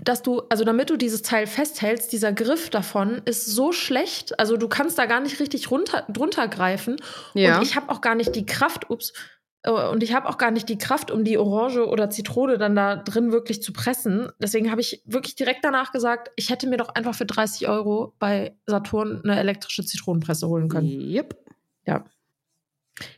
dass 0.04 0.22
du, 0.22 0.42
also 0.50 0.64
damit 0.64 0.92
du 0.92 0.96
dieses 0.96 1.24
Teil 1.24 1.48
festhältst, 1.48 2.12
dieser 2.14 2.34
Griff 2.34 2.70
davon 2.70 3.22
ist 3.26 3.48
so 3.48 3.72
schlecht. 3.72 4.40
Also 4.40 4.58
du 4.58 4.68
kannst 4.68 5.00
da 5.00 5.08
gar 5.08 5.22
nicht 5.22 5.40
richtig 5.40 5.72
runter, 5.72 6.06
drunter 6.08 6.48
greifen. 6.48 6.98
Ja. 7.34 7.58
Und 7.58 7.64
ich 7.64 7.76
habe 7.76 7.90
auch 7.90 8.00
gar 8.02 8.14
nicht 8.14 8.36
die 8.36 8.46
Kraft, 8.46 8.90
ups, 8.92 9.12
Äh, 9.64 9.72
Und 9.72 10.02
ich 10.04 10.14
habe 10.14 10.28
auch 10.30 10.38
gar 10.38 10.50
nicht 10.52 10.70
die 10.70 10.78
Kraft, 10.78 11.12
um 11.12 11.24
die 11.24 11.38
Orange 11.38 11.88
oder 11.88 12.10
Zitrone 12.10 12.58
dann 12.58 12.76
da 12.76 12.96
drin 12.96 13.32
wirklich 13.32 13.62
zu 13.62 13.74
pressen. 13.74 14.30
Deswegen 14.40 14.70
habe 14.72 14.82
ich 14.82 15.02
wirklich 15.06 15.36
direkt 15.36 15.64
danach 15.64 15.92
gesagt, 15.92 16.32
ich 16.36 16.50
hätte 16.50 16.68
mir 16.68 16.78
doch 16.78 16.90
einfach 16.90 17.14
für 17.16 17.26
30 17.26 17.68
Euro 17.68 18.14
bei 18.20 18.56
Saturn 18.68 19.22
eine 19.24 19.40
elektrische 19.40 19.84
Zitronenpresse 19.86 20.48
holen 20.48 20.68
können. 20.70 20.90
Yep. 20.90 21.36
Ja. 21.86 22.06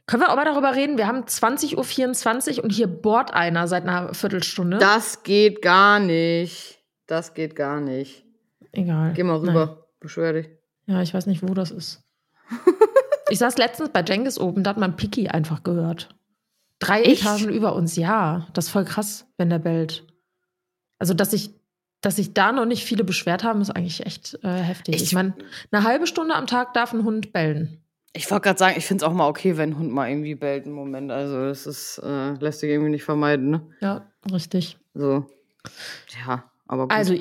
Können 0.06 0.22
wir 0.24 0.30
auch 0.32 0.36
mal 0.36 0.46
darüber 0.46 0.76
reden? 0.76 0.98
Wir 0.98 1.08
haben 1.08 1.24
20.24 1.24 2.58
Uhr 2.58 2.64
und 2.64 2.72
hier 2.72 2.88
bohrt 2.88 3.34
einer 3.34 3.68
seit 3.68 3.84
einer 3.84 4.14
Viertelstunde. 4.14 4.78
Das 4.78 5.24
geht 5.24 5.62
gar 5.62 6.00
nicht. 6.00 6.80
Das 7.08 7.34
geht 7.34 7.56
gar 7.56 7.80
nicht. 7.82 8.24
Egal. 8.72 9.14
Geh 9.14 9.24
mal 9.24 9.40
Nein. 9.40 9.50
rüber. 9.50 9.88
Beschwer 10.00 10.34
dich. 10.34 10.50
Ja, 10.86 11.02
ich 11.02 11.14
weiß 11.14 11.26
nicht, 11.28 11.42
wo 11.48 11.54
das 11.54 11.72
ist. 11.72 12.04
ich 13.30 13.40
saß 13.40 13.58
letztens 13.58 13.90
bei 13.90 14.02
Jengis 14.04 14.40
oben, 14.40 14.64
da 14.64 14.72
hat 14.72 14.78
man 14.78 14.96
Piki 14.96 15.28
einfach 15.30 15.64
gehört. 15.64 16.10
Drei 16.80 17.02
Echt? 17.04 17.22
Etagen 17.22 17.50
über 17.50 17.76
uns, 17.76 17.96
ja. 17.96 18.48
Das 18.54 18.66
ist 18.66 18.72
voll 18.72 18.86
krass, 18.86 19.26
wenn 19.38 19.50
der 19.50 19.60
bellt. 19.60 20.06
Also, 21.00 21.14
dass 21.14 21.32
sich 21.32 21.52
dass 22.02 22.18
sich 22.18 22.34
da 22.34 22.52
noch 22.52 22.66
nicht 22.66 22.84
viele 22.84 23.06
beschwert 23.06 23.46
haben, 23.46 23.62
ist 23.62 23.70
eigentlich 23.70 24.06
echt 24.06 24.38
äh, 24.44 24.50
heftig. 24.58 24.96
Ich- 24.96 25.04
Ich 25.04 25.14
meine, 25.14 25.34
eine 25.72 25.84
halbe 25.86 26.06
Stunde 26.06 26.36
am 26.36 26.48
Tag 26.48 26.74
darf 26.74 26.92
ein 26.94 27.06
Hund 27.06 27.32
bellen. 27.32 27.82
Ich 28.16 28.30
wollte 28.30 28.44
gerade 28.44 28.60
sagen, 28.60 28.76
ich 28.78 28.86
finde 28.86 29.04
es 29.04 29.10
auch 29.10 29.14
mal 29.14 29.28
okay, 29.28 29.58
wenn 29.58 29.72
ein 29.72 29.78
Hund 29.80 29.92
mal 29.92 30.08
irgendwie 30.10 30.36
bellt 30.36 30.68
im 30.68 30.74
Moment. 30.74 31.12
Also, 31.12 31.46
das 31.46 31.66
ist, 31.66 31.98
äh, 32.04 32.34
lässt 32.34 32.60
sich 32.60 32.70
irgendwie 32.70 32.92
nicht 32.92 33.04
vermeiden, 33.04 33.50
ne? 33.50 33.62
Ja, 33.82 34.08
richtig. 34.32 34.78
So. 34.94 35.26
Ja, 36.26 36.44
aber 36.68 36.84
gut. 36.84 36.94
Also, 36.94 37.16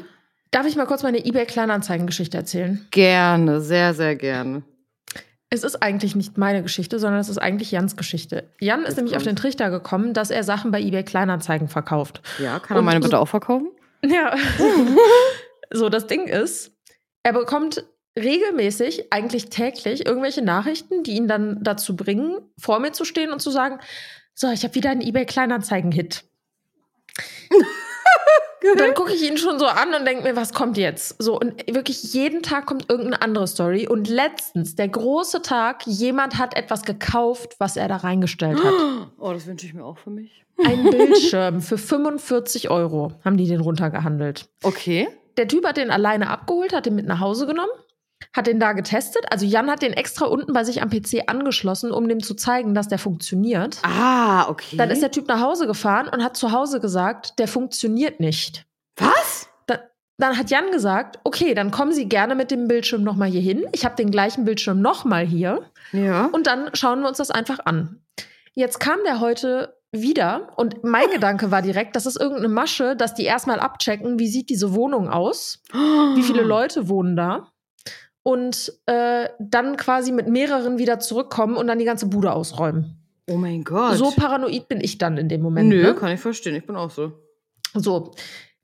darf 0.50 0.66
ich 0.66 0.76
mal 0.76 0.86
kurz 0.86 1.02
meine 1.02 1.24
eBay-Kleinanzeigen-Geschichte 1.24 2.36
erzählen? 2.36 2.86
Gerne, 2.90 3.62
sehr, 3.62 3.94
sehr 3.94 4.16
gerne. 4.16 4.64
Es 5.48 5.64
ist 5.64 5.82
eigentlich 5.82 6.16
nicht 6.16 6.38
meine 6.38 6.62
Geschichte, 6.62 6.98
sondern 6.98 7.20
es 7.20 7.28
ist 7.28 7.38
eigentlich 7.38 7.70
Jans 7.70 7.96
Geschichte. 7.96 8.50
Jan 8.58 8.80
ist 8.80 8.88
Jetzt 8.88 8.96
nämlich 8.96 9.16
auf 9.16 9.22
den 9.22 9.30
kommt's. 9.30 9.42
Trichter 9.42 9.70
gekommen, 9.70 10.14
dass 10.14 10.30
er 10.30 10.44
Sachen 10.44 10.70
bei 10.70 10.80
eBay 10.80 11.04
Kleinanzeigen 11.04 11.68
verkauft. 11.68 12.22
Ja, 12.38 12.58
kann 12.58 12.76
er 12.76 12.78
Und 12.78 12.86
meine 12.86 13.00
bitte 13.00 13.18
auch 13.18 13.28
verkaufen? 13.28 13.68
Ja. 14.04 14.34
so, 15.70 15.88
das 15.88 16.08
Ding 16.08 16.26
ist, 16.26 16.72
er 17.22 17.32
bekommt 17.32 17.84
regelmäßig, 18.18 19.12
eigentlich 19.12 19.48
täglich, 19.48 20.06
irgendwelche 20.06 20.42
Nachrichten, 20.42 21.02
die 21.02 21.12
ihn 21.12 21.28
dann 21.28 21.58
dazu 21.62 21.96
bringen, 21.96 22.38
vor 22.58 22.78
mir 22.78 22.92
zu 22.92 23.04
stehen 23.04 23.32
und 23.32 23.40
zu 23.40 23.50
sagen, 23.50 23.78
so, 24.34 24.50
ich 24.50 24.64
habe 24.64 24.74
wieder 24.74 24.90
einen 24.90 25.02
eBay-Kleinanzeigen-Hit. 25.02 26.24
Dann 28.76 28.94
gucke 28.94 29.12
ich 29.12 29.28
ihn 29.28 29.36
schon 29.36 29.58
so 29.58 29.66
an 29.66 29.92
und 29.92 30.06
denke 30.06 30.22
mir, 30.22 30.36
was 30.36 30.52
kommt 30.52 30.78
jetzt? 30.78 31.20
So, 31.20 31.38
und 31.38 31.66
wirklich 31.66 32.14
jeden 32.14 32.42
Tag 32.42 32.66
kommt 32.66 32.88
irgendeine 32.88 33.20
andere 33.20 33.46
Story. 33.46 33.88
Und 33.88 34.08
letztens, 34.08 34.76
der 34.76 34.88
große 34.88 35.42
Tag, 35.42 35.86
jemand 35.86 36.38
hat 36.38 36.56
etwas 36.56 36.84
gekauft, 36.84 37.56
was 37.58 37.76
er 37.76 37.88
da 37.88 37.96
reingestellt 37.96 38.62
hat. 38.62 38.72
Oh, 39.18 39.32
das 39.32 39.46
wünsche 39.46 39.66
ich 39.66 39.74
mir 39.74 39.84
auch 39.84 39.98
für 39.98 40.10
mich. 40.10 40.44
Ein 40.64 40.90
Bildschirm 40.90 41.60
für 41.60 41.78
45 41.78 42.70
Euro 42.70 43.12
haben 43.24 43.36
die 43.36 43.46
den 43.46 43.60
runtergehandelt. 43.60 44.48
Okay. 44.62 45.08
Der 45.36 45.48
Typ 45.48 45.66
hat 45.66 45.76
den 45.76 45.90
alleine 45.90 46.28
abgeholt, 46.28 46.72
hat 46.72 46.86
den 46.86 46.94
mit 46.94 47.06
nach 47.06 47.20
Hause 47.20 47.46
genommen, 47.46 47.70
hat 48.34 48.46
den 48.46 48.58
da 48.58 48.72
getestet. 48.72 49.24
Also 49.30 49.44
Jan 49.44 49.70
hat 49.70 49.82
den 49.82 49.92
extra 49.92 50.26
unten 50.26 50.52
bei 50.52 50.64
sich 50.64 50.82
am 50.82 50.90
PC 50.90 51.24
angeschlossen, 51.26 51.92
um 51.92 52.08
dem 52.08 52.22
zu 52.22 52.34
zeigen, 52.34 52.74
dass 52.74 52.88
der 52.88 52.98
funktioniert. 52.98 53.78
Ah, 53.82 54.48
okay. 54.48 54.76
Dann 54.76 54.90
ist 54.90 55.02
der 55.02 55.10
Typ 55.10 55.28
nach 55.28 55.40
Hause 55.40 55.66
gefahren 55.66 56.08
und 56.08 56.24
hat 56.24 56.36
zu 56.36 56.52
Hause 56.52 56.80
gesagt, 56.80 57.38
der 57.38 57.48
funktioniert 57.48 58.20
nicht. 58.20 58.64
Was? 58.96 59.48
Da, 59.66 59.80
dann 60.16 60.38
hat 60.38 60.50
Jan 60.50 60.70
gesagt, 60.70 61.18
okay, 61.24 61.54
dann 61.54 61.70
kommen 61.70 61.92
Sie 61.92 62.08
gerne 62.08 62.34
mit 62.34 62.50
dem 62.50 62.68
Bildschirm 62.68 63.02
nochmal 63.02 63.28
hier 63.28 63.42
hin. 63.42 63.66
Ich 63.72 63.84
habe 63.84 63.96
den 63.96 64.10
gleichen 64.10 64.44
Bildschirm 64.44 64.80
nochmal 64.80 65.26
hier. 65.26 65.62
Ja. 65.92 66.26
Und 66.32 66.46
dann 66.46 66.70
schauen 66.74 67.00
wir 67.00 67.08
uns 67.08 67.18
das 67.18 67.30
einfach 67.30 67.58
an. 67.66 68.00
Jetzt 68.54 68.80
kam 68.80 68.98
der 69.04 69.20
heute 69.20 69.76
wieder 69.94 70.52
und 70.56 70.84
mein 70.84 71.10
Gedanke 71.10 71.50
war 71.50 71.60
direkt, 71.60 71.96
das 71.96 72.06
ist 72.06 72.18
irgendeine 72.18 72.48
Masche, 72.48 72.96
dass 72.96 73.14
die 73.14 73.24
erstmal 73.24 73.60
abchecken, 73.60 74.18
wie 74.18 74.28
sieht 74.28 74.48
diese 74.48 74.74
Wohnung 74.74 75.10
aus, 75.10 75.62
wie 75.72 76.22
viele 76.22 76.42
Leute 76.42 76.88
wohnen 76.88 77.14
da 77.14 77.51
und 78.22 78.72
äh, 78.86 79.28
dann 79.38 79.76
quasi 79.76 80.12
mit 80.12 80.28
mehreren 80.28 80.78
wieder 80.78 80.98
zurückkommen 81.00 81.56
und 81.56 81.66
dann 81.66 81.78
die 81.78 81.84
ganze 81.84 82.06
Bude 82.06 82.32
ausräumen. 82.32 82.98
Oh 83.30 83.36
mein 83.36 83.64
Gott. 83.64 83.96
So 83.96 84.10
paranoid 84.10 84.68
bin 84.68 84.80
ich 84.80 84.98
dann 84.98 85.16
in 85.16 85.28
dem 85.28 85.42
Moment. 85.42 85.68
Nö, 85.68 85.82
ne? 85.82 85.94
kann 85.94 86.12
ich 86.12 86.20
verstehen. 86.20 86.54
Ich 86.56 86.66
bin 86.66 86.76
auch 86.76 86.90
so. 86.90 87.12
So, 87.74 88.14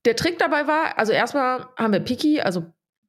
der 0.04 0.16
Trick 0.16 0.38
dabei 0.38 0.66
war, 0.66 0.98
also 0.98 1.12
erstmal 1.12 1.66
haben 1.76 1.92
wir 1.92 2.00
Piki, 2.00 2.40
also 2.40 2.64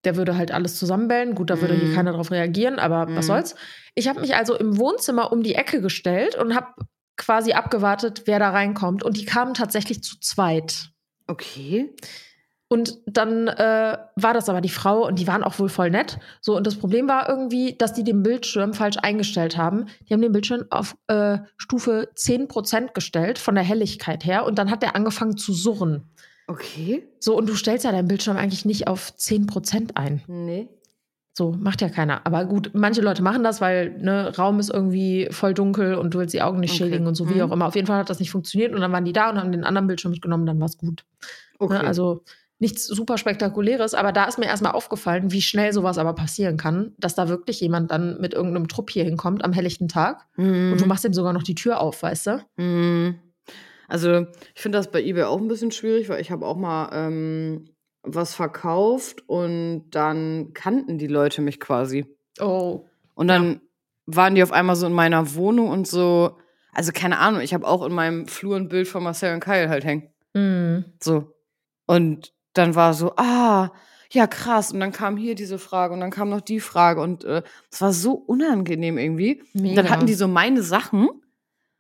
der 0.06 0.16
würde 0.16 0.38
halt 0.38 0.52
alles 0.52 0.78
zusammenbellen. 0.80 1.36
Gut, 1.36 1.50
da 1.50 1.60
würde 1.60 1.74
Mhm. 1.76 1.80
hier 1.86 1.94
keiner 1.96 2.14
drauf 2.14 2.32
reagieren, 2.32 2.80
aber 2.80 3.08
was 3.16 3.26
Mhm. 3.26 3.32
soll's. 3.34 3.56
Ich 3.96 4.08
habe 4.08 4.22
mich 4.22 4.36
also 4.36 4.56
im 4.56 4.78
Wohnzimmer 4.78 5.32
um 5.32 5.44
die 5.44 5.56
Ecke 5.56 5.82
gestellt 5.82 6.36
und 6.36 6.56
habe 6.56 6.68
quasi 7.18 7.52
abgewartet, 7.52 8.24
wer 8.26 8.40
da 8.40 8.52
reinkommt. 8.52 9.04
Und 9.04 9.18
die 9.18 9.26
kamen 9.26 9.54
tatsächlich 9.54 10.02
zu 10.04 10.18
zweit. 10.22 10.90
Okay. 11.28 11.94
Und 12.72 13.00
dann 13.08 13.48
äh, 13.48 13.98
war 14.16 14.34
das 14.36 14.48
aber 14.48 14.62
die 14.62 14.70
Frau 14.70 15.06
und 15.08 15.18
die 15.20 15.26
waren 15.28 15.44
auch 15.44 15.58
wohl 15.58 15.70
voll 15.70 15.90
nett. 15.90 16.20
So, 16.40 16.56
und 16.56 16.68
das 16.68 16.76
Problem 16.76 17.08
war 17.08 17.28
irgendwie, 17.28 17.76
dass 17.76 17.94
die 17.94 18.04
den 18.04 18.22
Bildschirm 18.22 18.74
falsch 18.76 18.98
eingestellt 19.02 19.58
haben. 19.58 19.88
Die 20.08 20.14
haben 20.14 20.22
den 20.22 20.32
Bildschirm 20.32 20.66
auf 20.70 20.96
äh, 21.08 21.40
Stufe 21.58 22.10
10% 22.16 22.94
gestellt, 22.94 23.40
von 23.40 23.56
der 23.56 23.64
Helligkeit 23.64 24.24
her. 24.24 24.46
Und 24.46 24.60
dann 24.60 24.70
hat 24.70 24.84
der 24.84 24.96
angefangen 24.96 25.36
zu 25.36 25.52
surren. 25.52 26.04
Okay. 26.46 27.08
So, 27.20 27.36
und 27.36 27.50
du 27.50 27.56
stellst 27.56 27.86
ja 27.86 27.92
deinen 27.92 28.08
Bildschirm 28.08 28.38
eigentlich 28.38 28.66
nicht 28.66 28.88
auf 28.88 29.14
10% 29.18 29.96
ein. 29.96 30.22
Nee. 30.28 30.70
So, 31.34 31.52
macht 31.54 31.82
ja 31.82 31.90
keiner. 31.90 32.22
Aber 32.26 32.46
gut, 32.46 32.72
manche 32.74 33.02
Leute 33.02 33.24
machen 33.24 33.44
das, 33.44 33.62
weil 33.62 33.98
ne, 34.00 34.36
Raum 34.38 34.60
ist 34.60 34.70
irgendwie 34.70 35.28
voll 35.32 35.54
dunkel 35.56 35.96
und 35.96 36.14
du 36.14 36.20
willst 36.20 36.34
die 36.36 36.42
Augen 36.44 36.60
nicht 36.60 36.72
Okay. 36.76 36.84
schädigen 36.84 37.08
und 37.08 37.16
so, 37.16 37.30
wie 37.30 37.36
Mhm. 37.36 37.42
auch 37.42 37.52
immer. 37.52 37.66
Auf 37.66 37.76
jeden 37.76 37.88
Fall 37.88 37.98
hat 37.98 38.10
das 38.12 38.20
nicht 38.20 38.30
funktioniert 38.32 38.76
und 38.76 38.82
dann 38.82 38.92
waren 38.92 39.06
die 39.06 39.14
da 39.14 39.30
und 39.32 39.40
haben 39.40 39.52
den 39.52 39.64
anderen 39.64 39.88
Bildschirm 39.88 40.12
mitgenommen, 40.12 40.46
dann 40.46 40.60
war 40.60 40.66
es 40.68 40.78
gut. 40.78 41.06
Okay. 41.58 41.74
Ne? 41.74 41.84
Also 41.88 42.24
nichts 42.60 42.86
super 42.86 43.18
Spektakuläres, 43.18 43.94
aber 43.94 44.12
da 44.12 44.26
ist 44.26 44.38
mir 44.38 44.46
erstmal 44.46 44.74
aufgefallen, 44.74 45.32
wie 45.32 45.42
schnell 45.42 45.72
sowas 45.74 45.98
aber 45.98 46.14
passieren 46.14 46.58
kann, 46.58 46.94
dass 46.98 47.16
da 47.16 47.30
wirklich 47.30 47.62
jemand 47.62 47.90
dann 47.92 48.20
mit 48.20 48.34
irgendeinem 48.34 48.68
Trupp 48.68 48.90
hier 48.90 49.06
hinkommt 49.06 49.44
am 49.44 49.54
helllichten 49.54 49.88
Tag 49.88 50.28
Mhm. 50.36 50.74
und 50.74 50.82
du 50.82 50.86
machst 50.86 51.06
ihm 51.06 51.14
sogar 51.14 51.34
noch 51.34 51.44
die 51.44 51.56
Tür 51.56 51.80
auf, 51.80 52.04
weißt 52.04 52.28
du? 52.28 52.46
Mhm. 52.58 53.20
Also, 53.88 54.28
ich 54.54 54.62
finde 54.62 54.78
das 54.78 54.92
bei 54.92 55.02
eBay 55.02 55.24
auch 55.24 55.40
ein 55.40 55.48
bisschen 55.48 55.72
schwierig, 55.72 56.10
weil 56.10 56.22
ich 56.22 56.30
habe 56.32 56.46
auch 56.46 56.58
mal 56.58 56.90
ähm, 56.94 57.66
was 58.04 58.36
verkauft 58.36 59.28
und 59.28 59.90
dann 59.92 60.54
kannten 60.54 60.98
die 61.00 61.08
Leute 61.08 61.42
mich 61.42 61.60
quasi. 61.60 62.06
Oh. 62.40 62.86
Und 63.16 63.28
dann 63.30 63.62
waren 64.06 64.36
die 64.36 64.44
auf 64.44 64.52
einmal 64.52 64.76
so 64.76 64.86
in 64.86 64.94
meiner 64.94 65.34
Wohnung 65.36 65.70
und 65.70 65.88
so, 65.88 66.38
also 66.74 66.92
keine 66.94 67.18
Ahnung, 67.20 67.42
ich 67.42 67.54
habe 67.54 67.66
auch 67.68 67.84
in 67.86 67.94
meinem 67.94 68.28
Flur 68.28 68.56
ein 68.58 68.70
Bild 68.70 68.88
von 68.88 69.02
Marcel 69.04 69.34
und 69.34 69.40
Kyle 69.40 69.70
halt 69.70 69.86
hängen. 69.86 70.10
Mhm. 70.34 70.86
So. 71.02 71.34
Und 71.88 72.32
dann 72.60 72.76
war 72.76 72.94
so, 72.94 73.14
ah, 73.16 73.72
ja, 74.12 74.28
krass. 74.28 74.72
Und 74.72 74.80
dann 74.80 74.92
kam 74.92 75.18
hier 75.18 75.36
diese 75.36 75.60
Frage 75.60 75.94
und 75.94 76.00
dann 76.00 76.12
kam 76.12 76.30
noch 76.30 76.42
die 76.42 76.60
Frage 76.60 77.02
und 77.02 77.24
äh, 77.26 77.42
es 77.72 77.82
war 77.82 77.94
so 77.94 78.14
unangenehm 78.14 78.98
irgendwie. 78.98 79.44
Und 79.54 79.76
dann 79.76 79.90
hatten 79.90 80.06
die 80.06 80.14
so 80.16 80.28
meine 80.28 80.62
Sachen 80.64 81.10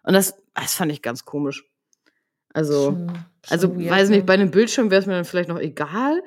und 0.04 0.14
das, 0.14 0.36
das 0.54 0.74
fand 0.76 0.92
ich 0.92 1.02
ganz 1.02 1.26
komisch. 1.26 1.66
Also, 2.54 2.86
Schon- 2.86 3.08
schon 3.08 3.18
also 3.50 3.78
weird, 3.80 3.90
weiß 3.92 4.10
ne? 4.10 4.16
nicht, 4.18 4.26
bei 4.26 4.34
einem 4.34 4.52
Bildschirm 4.52 4.90
wäre 4.92 5.02
es 5.02 5.08
mir 5.08 5.14
dann 5.14 5.26
vielleicht 5.26 5.50
noch 5.50 5.60
egal. 5.60 6.22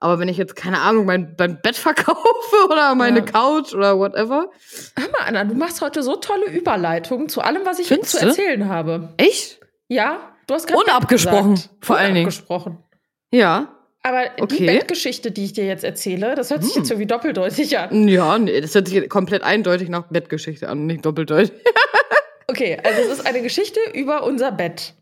Aber 0.00 0.20
wenn 0.20 0.28
ich 0.28 0.36
jetzt, 0.36 0.54
keine 0.54 0.80
Ahnung, 0.80 1.06
mein, 1.06 1.34
mein 1.38 1.60
Bett 1.60 1.76
verkaufe 1.88 2.56
oder 2.68 2.94
meine 2.94 3.18
Ja. 3.20 3.24
Couch 3.24 3.74
oder 3.74 3.98
whatever. 3.98 4.50
Hör 4.96 5.10
mal, 5.10 5.24
Anna, 5.26 5.44
du 5.44 5.54
machst 5.54 5.80
heute 5.82 6.02
so 6.04 6.14
tolle 6.16 6.46
Überleitungen 6.46 7.28
zu 7.28 7.40
allem, 7.40 7.62
was 7.64 7.78
ich 7.80 7.88
zu 8.04 8.18
erzählen 8.18 8.68
habe. 8.68 9.12
Echt? 9.16 9.60
Ja, 9.88 10.20
du 10.46 10.54
hast 10.54 10.66
gerade 10.68 10.80
Unabgesprochen, 10.84 11.60
vor 11.80 11.96
allen 11.96 12.14
Dingen. 12.14 12.26
Unabgesprochen. 12.26 12.78
Ja. 13.32 13.74
Aber 14.02 14.24
die 14.38 14.42
Okay. 14.42 14.66
Bettgeschichte, 14.66 15.30
die 15.32 15.44
ich 15.44 15.52
dir 15.52 15.66
jetzt 15.66 15.84
erzähle, 15.84 16.34
das 16.34 16.50
hört 16.50 16.62
sich 16.64 16.74
Hm. 16.74 16.82
jetzt 16.82 16.90
irgendwie 16.90 17.06
doppeldeutig 17.06 17.76
an. 17.78 18.08
Ja, 18.08 18.38
nee, 18.38 18.60
das 18.60 18.74
hört 18.74 18.88
sich 18.88 19.08
komplett 19.08 19.42
eindeutig 19.42 19.88
nach 19.88 20.04
Bettgeschichte 20.08 20.68
an, 20.68 20.86
nicht 20.86 21.04
doppeldeutig. 21.04 21.52
Okay, 22.50 22.78
also 22.82 23.02
es 23.02 23.18
ist 23.18 23.26
eine 23.26 23.42
Geschichte 23.42 23.78
über 23.92 24.24
unser 24.24 24.50
Bett. 24.50 24.94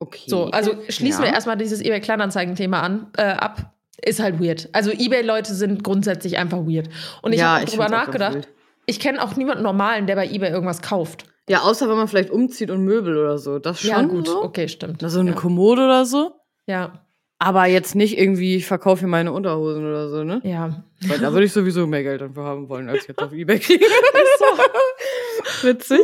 Okay. 0.00 0.22
So, 0.26 0.46
also 0.46 0.72
schließen 0.88 1.22
Ja. 1.22 1.28
wir 1.28 1.34
erstmal 1.34 1.56
dieses 1.56 1.80
eBay-Kleinanzeigen-Thema 1.80 2.80
an, 2.82 3.06
äh, 3.16 3.22
ab. 3.22 3.72
Ist 4.04 4.18
halt 4.18 4.40
weird. 4.42 4.68
Also 4.72 4.90
eBay-Leute 4.90 5.54
sind 5.54 5.84
grundsätzlich 5.84 6.36
einfach 6.36 6.58
weird. 6.66 6.88
Und 7.22 7.32
ich 7.32 7.38
Ja, 7.38 7.56
habe 7.60 7.66
drüber 7.66 7.88
nachgedacht. 7.88 8.48
Ich 8.86 8.98
kenne 8.98 9.22
auch 9.22 9.36
niemanden 9.36 9.62
Normalen, 9.62 10.08
der 10.08 10.16
bei 10.16 10.26
eBay 10.26 10.50
irgendwas 10.50 10.82
kauft. 10.82 11.26
Ja, 11.48 11.60
außer 11.60 11.88
wenn 11.88 11.96
man 11.96 12.08
vielleicht 12.08 12.30
umzieht 12.30 12.70
und 12.72 12.82
Möbel 12.84 13.16
oder 13.16 13.38
so. 13.38 13.60
Das 13.60 13.80
schon. 13.82 13.90
ja, 13.90 14.02
gut, 14.02 14.26
So, 14.26 14.42
okay, 14.42 14.66
stimmt. 14.66 15.00
Na, 15.00 15.10
so 15.10 15.20
eine 15.20 15.30
ja. 15.30 15.36
Kommode 15.36 15.82
oder 15.84 16.04
so. 16.06 16.32
ja, 16.66 17.04
Aber 17.42 17.64
jetzt 17.64 17.94
nicht 17.94 18.18
irgendwie, 18.18 18.56
ich 18.56 18.66
verkaufe 18.66 19.00
hier 19.00 19.08
meine 19.08 19.32
Unterhosen 19.32 19.82
oder 19.82 20.10
so, 20.10 20.24
ne? 20.24 20.42
ja. 20.44 20.84
Weil 21.06 21.18
da 21.18 21.32
würde 21.32 21.46
ich 21.46 21.52
sowieso 21.54 21.86
mehr 21.86 22.02
Geld 22.02 22.20
dafür 22.20 22.44
haben 22.44 22.68
wollen, 22.68 22.90
als 22.90 23.02
ich 23.02 23.08
jetzt 23.08 23.18
auf 23.18 23.32
Ebay 23.32 23.58
kriege. 23.58 23.86
Witzig. 25.62 26.00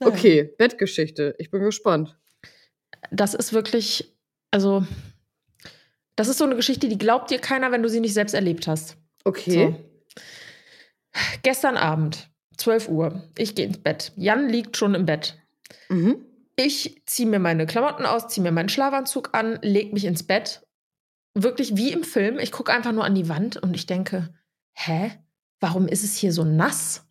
Naja. 0.00 0.12
Okay, 0.12 0.52
Bettgeschichte. 0.58 1.36
Ich 1.38 1.52
bin 1.52 1.62
gespannt. 1.62 2.18
Das 3.12 3.34
ist 3.34 3.52
wirklich, 3.52 4.16
also, 4.50 4.84
das 6.16 6.26
ist 6.26 6.38
so 6.38 6.44
eine 6.44 6.56
Geschichte, 6.56 6.88
die 6.88 6.98
glaubt 6.98 7.30
dir 7.30 7.38
keiner, 7.38 7.70
wenn 7.70 7.84
du 7.84 7.88
sie 7.88 8.00
nicht 8.00 8.14
selbst 8.14 8.34
erlebt 8.34 8.66
hast. 8.66 8.96
Okay. 9.22 9.76
Gestern 11.44 11.76
Abend, 11.76 12.30
12 12.56 12.88
Uhr, 12.88 13.22
ich 13.38 13.54
gehe 13.54 13.66
ins 13.66 13.78
Bett. 13.78 14.10
Jan 14.16 14.48
liegt 14.48 14.76
schon 14.76 14.96
im 14.96 15.06
Bett. 15.06 15.38
Mhm. 15.88 16.16
Ich 16.56 17.02
ziehe 17.06 17.28
mir 17.28 17.38
meine 17.38 17.66
Klamotten 17.66 18.06
aus, 18.06 18.28
ziehe 18.28 18.42
mir 18.42 18.52
meinen 18.52 18.68
Schlafanzug 18.68 19.30
an, 19.32 19.58
leg 19.62 19.92
mich 19.92 20.04
ins 20.04 20.22
Bett. 20.22 20.66
Wirklich 21.34 21.76
wie 21.76 21.92
im 21.92 22.04
Film. 22.04 22.38
Ich 22.38 22.52
gucke 22.52 22.72
einfach 22.72 22.92
nur 22.92 23.04
an 23.04 23.14
die 23.14 23.28
Wand 23.28 23.56
und 23.56 23.74
ich 23.74 23.86
denke, 23.86 24.32
hä? 24.72 25.12
Warum 25.60 25.88
ist 25.88 26.04
es 26.04 26.16
hier 26.16 26.32
so 26.32 26.44
nass? 26.44 27.06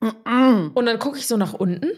und 0.00 0.86
dann 0.86 0.98
gucke 0.98 1.18
ich 1.18 1.26
so 1.26 1.36
nach 1.36 1.54
unten 1.54 1.90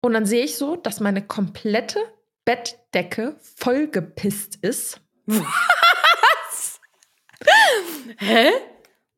und 0.00 0.12
dann 0.14 0.26
sehe 0.26 0.44
ich 0.44 0.56
so, 0.56 0.76
dass 0.76 1.00
meine 1.00 1.22
komplette 1.26 2.00
Bettdecke 2.44 3.36
vollgepisst 3.56 4.56
ist. 4.62 5.00
Was? 5.26 6.80
Hä? 8.18 8.48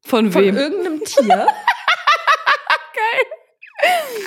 Von, 0.05 0.33
Von 0.33 0.43
wem? 0.43 0.57
irgendeinem 0.57 1.05
Tier. 1.05 1.47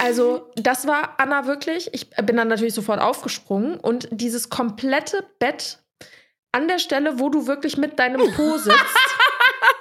Also, 0.02 0.52
das 0.56 0.88
war 0.88 1.16
Anna 1.20 1.48
wirklich. 1.48 1.90
Ich 1.94 2.10
bin 2.10 2.38
dann 2.38 2.48
natürlich 2.48 2.74
sofort 2.74 3.00
aufgesprungen 3.00 3.80
und 3.80 4.08
dieses 4.12 4.50
komplette 4.50 5.26
Bett 5.40 5.80
an 6.52 6.68
der 6.68 6.80
Stelle, 6.80 7.20
wo 7.20 7.30
du 7.30 7.48
wirklich 7.48 7.78
mit 7.78 8.00
deinem 8.00 8.34
Po 8.34 8.58
sitzt, 8.58 9.16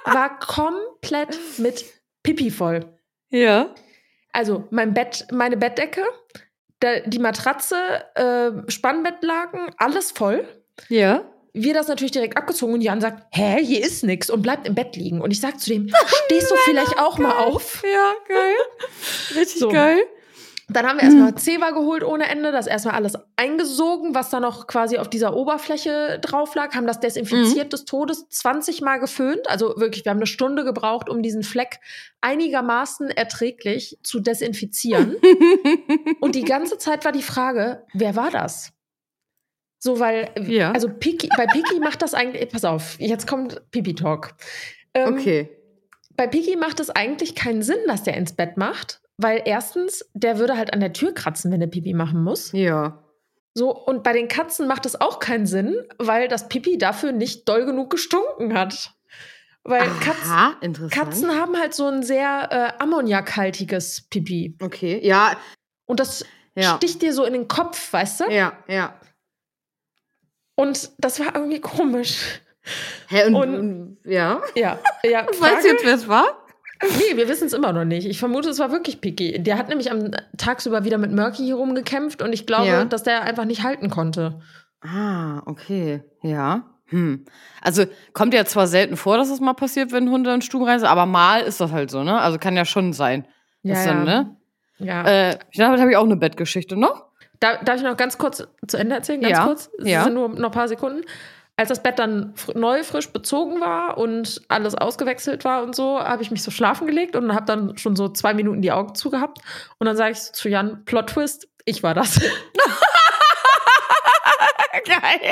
war 0.05 0.39
komplett 0.39 1.37
mit 1.57 1.85
Pipi 2.23 2.51
voll. 2.51 2.85
Ja. 3.29 3.73
Also, 4.31 4.67
mein 4.71 4.93
Bett, 4.93 5.27
meine 5.31 5.57
Bettdecke, 5.57 6.03
die 7.05 7.19
Matratze, 7.19 7.75
äh, 8.15 8.69
Spannbettlaken, 8.69 9.71
alles 9.77 10.11
voll. 10.11 10.47
Ja. 10.89 11.23
Wir 11.55 11.73
das 11.73 11.87
natürlich 11.87 12.11
direkt 12.11 12.37
abgezogen 12.37 12.73
und 12.73 12.81
Jan 12.81 12.99
sagt, 12.99 13.23
hä, 13.31 13.63
hier 13.63 13.83
ist 13.83 14.03
nix 14.03 14.29
und 14.29 14.41
bleibt 14.41 14.67
im 14.67 14.75
Bett 14.75 14.95
liegen. 14.95 15.21
Und 15.21 15.31
ich 15.31 15.39
sag 15.39 15.59
zu 15.59 15.69
dem, 15.69 15.89
stehst 16.25 16.51
du 16.51 16.55
vielleicht 16.65 16.99
auch 16.99 17.17
mal 17.17 17.31
auf? 17.45 17.81
Ja, 17.83 18.13
geil. 18.27 18.55
Richtig 19.35 19.59
So. 19.59 19.69
geil. 19.69 19.99
Dann 20.67 20.87
haben 20.87 20.97
wir 20.97 21.03
erstmal 21.03 21.35
Zewa 21.35 21.69
geholt 21.71 22.03
ohne 22.03 22.27
Ende, 22.27 22.51
das 22.51 22.65
erstmal 22.65 22.95
alles 22.95 23.13
eingesogen, 23.35 24.15
was 24.15 24.31
da 24.31 24.39
noch 24.39 24.65
quasi 24.65 24.97
auf 24.97 25.07
dieser 25.07 25.35
Oberfläche 25.35 26.17
drauf 26.21 26.55
lag, 26.55 26.73
haben 26.73 26.87
das 26.87 26.99
desinfiziert 26.99 27.71
des 27.71 27.85
Todes 27.85 28.27
20 28.29 28.81
Mal 28.81 28.97
geföhnt. 28.99 29.47
Also 29.47 29.75
wirklich, 29.77 30.05
wir 30.05 30.09
haben 30.09 30.17
eine 30.17 30.25
Stunde 30.25 30.63
gebraucht, 30.63 31.07
um 31.07 31.21
diesen 31.21 31.43
Fleck 31.43 31.79
einigermaßen 32.21 33.11
erträglich 33.11 33.99
zu 34.01 34.19
desinfizieren. 34.19 35.15
Und 36.19 36.33
die 36.33 36.43
ganze 36.45 36.79
Zeit 36.79 37.05
war 37.05 37.11
die 37.11 37.21
Frage, 37.21 37.83
wer 37.93 38.15
war 38.15 38.31
das? 38.31 38.71
So, 39.85 39.99
weil, 39.99 40.31
Ja. 40.47 40.71
also 40.71 40.89
Piki, 40.89 41.29
bei 41.37 41.45
Piki 41.45 41.79
macht 41.79 42.01
das 42.01 42.15
eigentlich, 42.15 42.49
pass 42.49 42.65
auf, 42.65 42.99
jetzt 42.99 43.27
kommt 43.27 43.61
Pipi-Talk. 43.69 44.33
Ähm, 44.95 45.13
okay. 45.13 45.49
bei 46.17 46.25
Piki 46.25 46.55
macht 46.55 46.79
es 46.79 46.89
eigentlich 46.89 47.35
keinen 47.35 47.61
Sinn, 47.61 47.77
dass 47.85 48.01
der 48.01 48.17
ins 48.17 48.33
Bett 48.33 48.57
macht, 48.57 49.01
weil 49.17 49.43
erstens, 49.45 50.03
der 50.15 50.39
würde 50.39 50.57
halt 50.57 50.73
an 50.73 50.79
der 50.79 50.91
Tür 50.91 51.13
kratzen, 51.13 51.51
wenn 51.51 51.61
er 51.61 51.67
Pipi 51.67 51.93
machen 51.93 52.23
muss. 52.23 52.51
Ja. 52.53 53.03
So, 53.53 53.75
und 53.75 54.01
bei 54.01 54.11
den 54.11 54.27
Katzen 54.27 54.67
macht 54.67 54.87
es 54.87 54.99
auch 54.99 55.19
keinen 55.19 55.45
Sinn, 55.45 55.75
weil 55.99 56.29
das 56.29 56.47
Pipi 56.49 56.79
dafür 56.79 57.11
nicht 57.11 57.47
doll 57.47 57.65
genug 57.67 57.91
gestunken 57.91 58.57
hat. 58.57 58.91
Weil 59.63 59.87
Katzen, 59.99 60.31
Aha, 60.31 60.55
interessant. 60.61 60.91
Katzen 60.93 61.31
haben 61.39 61.55
halt 61.59 61.75
so 61.75 61.85
ein 61.85 62.01
sehr 62.01 62.49
äh, 62.51 62.81
ammoniakhaltiges 62.81 64.07
Pipi. 64.09 64.57
Okay, 64.59 64.99
ja, 65.03 65.37
Und 65.85 65.99
das 65.99 66.25
ja. 66.55 66.75
sticht 66.77 67.03
dir 67.03 67.13
so 67.13 67.23
in 67.23 67.33
den 67.33 67.47
Kopf, 67.47 67.93
weißt 67.93 68.21
du? 68.21 68.31
Ja, 68.31 68.53
ja. 68.67 68.99
Und 70.55 70.91
das 70.97 71.19
war 71.19 71.35
irgendwie 71.35 71.59
komisch. 71.59 72.41
Hä, 73.09 73.25
und, 73.27 73.35
Und- 73.35 73.55
und 73.55 73.97
ja? 74.05 74.41
Ja, 74.55 74.79
ja. 75.03 75.25
Weißt 75.27 75.35
Frage- 75.39 75.61
du 75.61 75.67
jetzt, 75.67 75.85
wer 75.85 75.95
es 75.95 76.07
war? 76.07 76.25
Nee, 76.81 77.15
wir 77.17 77.29
wissen 77.29 77.45
es 77.47 77.53
immer 77.53 77.71
noch 77.71 77.85
nicht. 77.85 78.05
Ich 78.05 78.19
vermute, 78.19 78.49
es 78.49 78.59
war 78.59 78.71
wirklich 78.71 78.99
Piki. 79.01 79.41
Der 79.41 79.57
hat 79.57 79.69
nämlich 79.69 79.91
am 79.91 80.11
tagsüber 80.37 80.83
wieder 80.83 80.97
mit 80.97 81.11
Murky 81.11 81.43
hier 81.43 81.55
rumgekämpft 81.55 82.21
und 82.21 82.33
ich 82.33 82.45
glaube, 82.45 82.67
Ja. 82.67 82.85
dass 82.85 83.03
der 83.03 83.23
einfach 83.23 83.45
nicht 83.45 83.63
halten 83.63 83.89
konnte. 83.89 84.41
Ah, 84.81 85.41
okay. 85.45 86.03
Ja. 86.21 86.65
Hm. 86.87 87.25
Also 87.61 87.85
kommt 88.13 88.33
ja 88.33 88.45
zwar 88.45 88.67
selten 88.67 88.97
vor, 88.97 89.17
dass 89.17 89.29
es 89.29 89.39
mal 89.39 89.53
passiert, 89.53 89.91
wenn 89.91 90.09
Hunde 90.11 90.33
in 90.33 90.41
Stuben 90.41 90.65
reisen, 90.65 90.85
aber 90.85 91.05
mal 91.05 91.41
ist 91.41 91.61
das 91.61 91.71
halt 91.71 91.89
so, 91.89 92.03
ne? 92.03 92.19
Also 92.19 92.37
kann 92.37 92.55
ja 92.57 92.65
schon 92.65 92.93
sein. 92.93 93.25
Ja, 93.63 93.73
Das 93.75 93.85
dann, 93.85 94.03
ne? 94.03 94.35
ja. 94.77 95.03
Äh, 95.29 95.39
damit 95.55 95.79
habe 95.79 95.89
ich 95.91 95.97
auch 95.97 96.03
eine 96.03 96.17
Bettgeschichte 96.17 96.75
noch. 96.75 97.05
Da, 97.39 97.57
darf 97.63 97.77
ich 97.77 97.83
noch 97.83 97.97
ganz 97.97 98.17
kurz 98.17 98.43
zu 98.67 98.77
Ende 98.77 98.95
erzählen? 98.95 99.21
Ganz 99.21 99.31
Ja, 99.37 99.45
kurz? 99.45 99.69
Es 99.79 99.87
ja. 99.87 100.03
sind 100.03 100.13
nur 100.13 100.29
noch 100.29 100.49
ein 100.49 100.51
paar 100.51 100.67
Sekunden. 100.67 101.01
Als 101.57 101.69
das 101.69 101.81
Bett 101.81 101.99
dann 101.99 102.33
fr 102.35 102.57
neu, 102.57 102.83
frisch 102.83 103.09
bezogen 103.09 103.61
war 103.61 103.97
und 103.97 104.41
alles 104.49 104.75
ausgewechselt 104.75 105.45
war 105.45 105.63
und 105.63 105.73
so, 105.75 105.99
habe 105.99 106.21
ich 106.21 106.29
mich 106.31 106.43
so 106.43 106.51
schlafen 106.51 106.85
gelegt 106.85 107.15
und 107.15 107.33
habe 107.33 107.45
dann 107.45 107.77
schon 107.77 107.95
so 107.95 108.09
zwei 108.09 108.33
Minuten 108.33 108.61
die 108.61 108.73
Augen 108.73 108.93
zugehabt. 108.95 109.37
Und 109.77 109.87
dann 109.87 109.95
sage 109.95 110.11
ich 110.11 110.19
so 110.21 110.33
zu 110.33 110.49
Jan, 110.49 110.83
Plot 110.83 111.07
Twist, 111.11 111.47
ich 111.63 111.81
war 111.81 111.93
das. 111.93 112.19
Geil. 114.85 115.31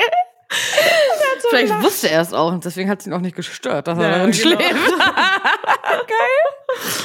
Vielleicht 1.50 1.82
wusste 1.82 2.08
er 2.10 2.22
es 2.22 2.32
auch 2.32 2.52
und 2.52 2.64
deswegen 2.64 2.88
hat 2.88 3.00
es 3.00 3.06
ihn 3.06 3.12
auch 3.12 3.20
nicht 3.20 3.36
gestört, 3.36 3.86
dass 3.88 3.98
er 3.98 4.04
Ja, 4.04 4.10
darin 4.18 4.30
genau. 4.32 4.56
schläft. 4.56 4.92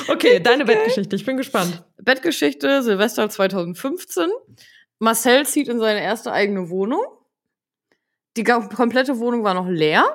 Okay, 0.08 0.40
deine 0.40 0.66
Bettgeschichte, 0.66 1.16
ich 1.16 1.26
bin 1.26 1.38
gespannt. 1.38 1.84
Bettgeschichte, 1.98 2.82
Silvester 2.82 3.30
2015. 3.30 4.28
Marcel 5.00 5.46
zieht 5.46 5.68
in 5.68 5.80
seine 5.80 6.02
erste 6.02 6.32
eigene 6.32 6.70
Wohnung. 6.70 7.02
Die 8.38 8.44
komplette 8.44 9.18
Wohnung 9.20 9.44
war 9.44 9.54
noch 9.54 9.68
leer. 9.68 10.06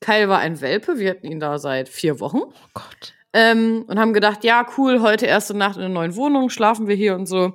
Kyle 0.00 0.28
war 0.28 0.40
ein 0.40 0.60
Welpe, 0.60 0.98
wir 0.98 1.10
hatten 1.10 1.26
ihn 1.26 1.40
da 1.40 1.58
seit 1.58 1.88
vier 1.88 2.20
Wochen. 2.20 2.40
Oh 2.42 2.52
Gott. 2.74 3.14
Ähm, 3.32 3.84
und 3.86 3.98
haben 3.98 4.12
gedacht, 4.12 4.44
ja, 4.44 4.66
cool, 4.76 5.00
heute 5.00 5.26
erste 5.26 5.56
Nacht 5.56 5.76
in 5.76 5.80
der 5.82 5.88
neuen 5.88 6.16
Wohnung, 6.16 6.50
schlafen 6.50 6.86
wir 6.88 6.96
hier 6.96 7.14
und 7.14 7.26
so. 7.26 7.52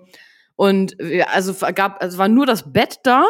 Und 0.55 0.95
wir, 0.97 1.29
also 1.31 1.51
es 1.51 1.75
gab, 1.75 2.01
also 2.01 2.17
war 2.17 2.29
nur 2.29 2.45
das 2.45 2.71
Bett 2.73 2.99
da, 3.03 3.25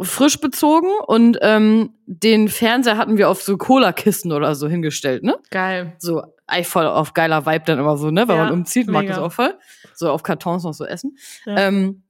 frisch 0.00 0.40
bezogen 0.40 0.88
und 1.08 1.38
ähm, 1.42 1.92
den 2.06 2.48
Fernseher 2.48 2.96
hatten 2.96 3.18
wir 3.18 3.28
auf 3.28 3.42
so 3.42 3.56
Cola-Kisten 3.58 4.32
oder 4.32 4.54
so 4.54 4.68
hingestellt, 4.68 5.24
ne? 5.24 5.38
Geil. 5.50 5.94
so 5.98 6.22
eigentlich 6.46 6.68
voll 6.68 6.86
auf 6.86 7.12
geiler 7.14 7.44
Vibe 7.44 7.64
dann 7.66 7.78
immer 7.80 7.96
so, 7.98 8.10
ne? 8.10 8.26
Wenn 8.28 8.36
Ja, 8.36 8.44
man 8.44 8.52
umzieht, 8.52 8.86
mag 8.86 9.02
mega. 9.02 9.14
das 9.16 9.22
auch 9.22 9.32
voll. 9.32 9.58
So 9.94 10.10
auf 10.10 10.22
Kartons 10.22 10.62
noch 10.62 10.72
so 10.72 10.86
essen. 10.86 11.18
Ja. 11.44 11.56
Ähm, 11.66 12.04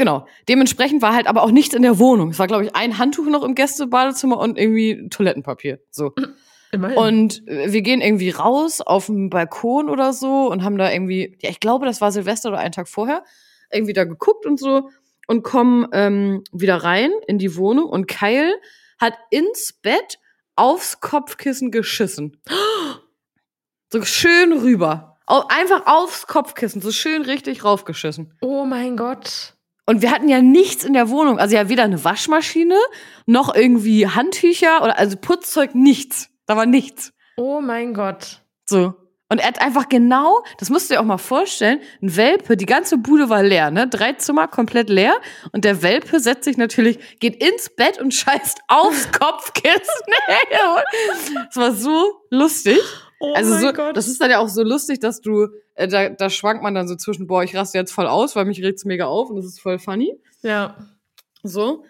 genau. 0.00 0.26
Dementsprechend 0.48 1.02
war 1.02 1.14
halt 1.14 1.26
aber 1.26 1.42
auch 1.42 1.50
nichts 1.50 1.74
in 1.74 1.82
der 1.82 1.98
Wohnung. 1.98 2.30
Es 2.30 2.38
war, 2.38 2.46
glaube 2.46 2.64
ich, 2.64 2.74
ein 2.74 2.96
Handtuch 2.96 3.26
noch 3.26 3.44
im 3.44 3.54
Gästebadezimmer 3.54 4.38
und 4.38 4.56
irgendwie 4.58 5.08
Toilettenpapier. 5.10 5.78
So. 5.90 6.14
Immerhin. 6.72 6.96
Und 6.96 7.48
äh, 7.48 7.70
wir 7.70 7.82
gehen 7.82 8.00
irgendwie 8.00 8.30
raus 8.30 8.80
auf 8.80 9.06
den 9.06 9.28
Balkon 9.28 9.90
oder 9.90 10.14
so 10.14 10.50
und 10.50 10.64
haben 10.64 10.78
da 10.78 10.90
irgendwie, 10.90 11.36
ja, 11.42 11.50
ich 11.50 11.60
glaube, 11.60 11.84
das 11.84 12.00
war 12.00 12.12
Silvester 12.12 12.48
oder 12.48 12.60
einen 12.60 12.72
Tag 12.72 12.88
vorher, 12.88 13.24
irgendwie 13.70 13.92
da 13.92 14.04
geguckt 14.04 14.46
und 14.46 14.58
so 14.58 14.88
und 15.26 15.42
kommen 15.42 15.86
ähm, 15.92 16.44
wieder 16.50 16.76
rein 16.76 17.10
in 17.26 17.36
die 17.36 17.56
Wohnung 17.56 17.90
und 17.90 18.06
Kyle 18.06 18.54
hat 18.98 19.14
ins 19.30 19.74
Bett 19.82 20.18
aufs 20.56 21.00
Kopfkissen 21.00 21.70
geschissen. 21.70 22.40
So 23.92 24.02
schön 24.02 24.52
rüber. 24.52 25.18
Einfach 25.26 25.86
aufs 25.86 26.26
Kopfkissen, 26.26 26.80
so 26.80 26.90
schön 26.90 27.22
richtig 27.22 27.64
raufgeschissen. 27.64 28.32
oh 28.40 28.64
mein 28.64 28.96
Gott. 28.96 29.56
Und 29.90 30.02
wir 30.02 30.12
hatten 30.12 30.28
ja 30.28 30.40
nichts 30.40 30.84
in 30.84 30.92
der 30.92 31.10
Wohnung. 31.10 31.40
Also 31.40 31.56
ja 31.56 31.68
weder 31.68 31.82
eine 31.82 32.04
Waschmaschine, 32.04 32.76
noch 33.26 33.52
irgendwie 33.52 34.06
Handtücher 34.06 34.84
oder 34.84 34.96
also 34.96 35.16
Putzzeug, 35.16 35.74
nichts. 35.74 36.28
Da 36.46 36.56
war 36.56 36.64
nichts. 36.64 37.12
Oh 37.36 37.60
mein 37.60 37.92
Gott. 37.92 38.40
So. 38.66 38.94
Und 39.28 39.38
er 39.40 39.48
hat 39.48 39.60
einfach 39.60 39.88
genau, 39.88 40.44
das 40.58 40.70
musst 40.70 40.88
du 40.88 40.94
dir 40.94 41.00
auch 41.00 41.04
mal 41.04 41.18
vorstellen, 41.18 41.80
ein 42.02 42.14
Welpe, 42.14 42.56
die 42.56 42.66
ganze 42.66 42.98
Bude 42.98 43.30
war 43.30 43.42
leer, 43.42 43.72
ne? 43.72 43.88
Drei 43.88 44.12
Zimmer 44.12 44.46
komplett 44.46 44.90
leer. 44.90 45.14
Und 45.50 45.64
der 45.64 45.82
Welpe 45.82 46.20
setzt 46.20 46.44
sich 46.44 46.56
natürlich, 46.56 47.18
geht 47.18 47.42
ins 47.42 47.68
Bett 47.70 48.00
und 48.00 48.14
scheißt 48.14 48.60
aufs 48.68 49.10
Kopfkissen. 49.10 49.74
das 51.48 51.56
war 51.56 51.72
so 51.72 52.12
lustig. 52.30 52.78
Oh 53.18 53.34
also 53.34 53.54
mein 53.54 53.60
so, 53.60 53.72
Gott. 53.72 53.96
das 53.96 54.06
ist 54.06 54.20
dann 54.20 54.30
ja 54.30 54.38
auch 54.38 54.48
so 54.48 54.62
lustig, 54.62 55.00
dass 55.00 55.20
du, 55.20 55.48
da, 55.86 56.08
da 56.10 56.30
schwankt 56.30 56.62
man 56.62 56.74
dann 56.74 56.88
so 56.88 56.96
zwischen, 56.96 57.26
boah, 57.26 57.42
ich 57.42 57.56
raste 57.56 57.78
jetzt 57.78 57.92
voll 57.92 58.06
aus, 58.06 58.36
weil 58.36 58.44
mich 58.44 58.62
regt's 58.62 58.84
mega 58.84 59.06
auf 59.06 59.30
und 59.30 59.36
das 59.36 59.46
ist 59.46 59.60
voll 59.60 59.78
funny. 59.78 60.14
ja. 60.42 60.76
So. 61.42 61.84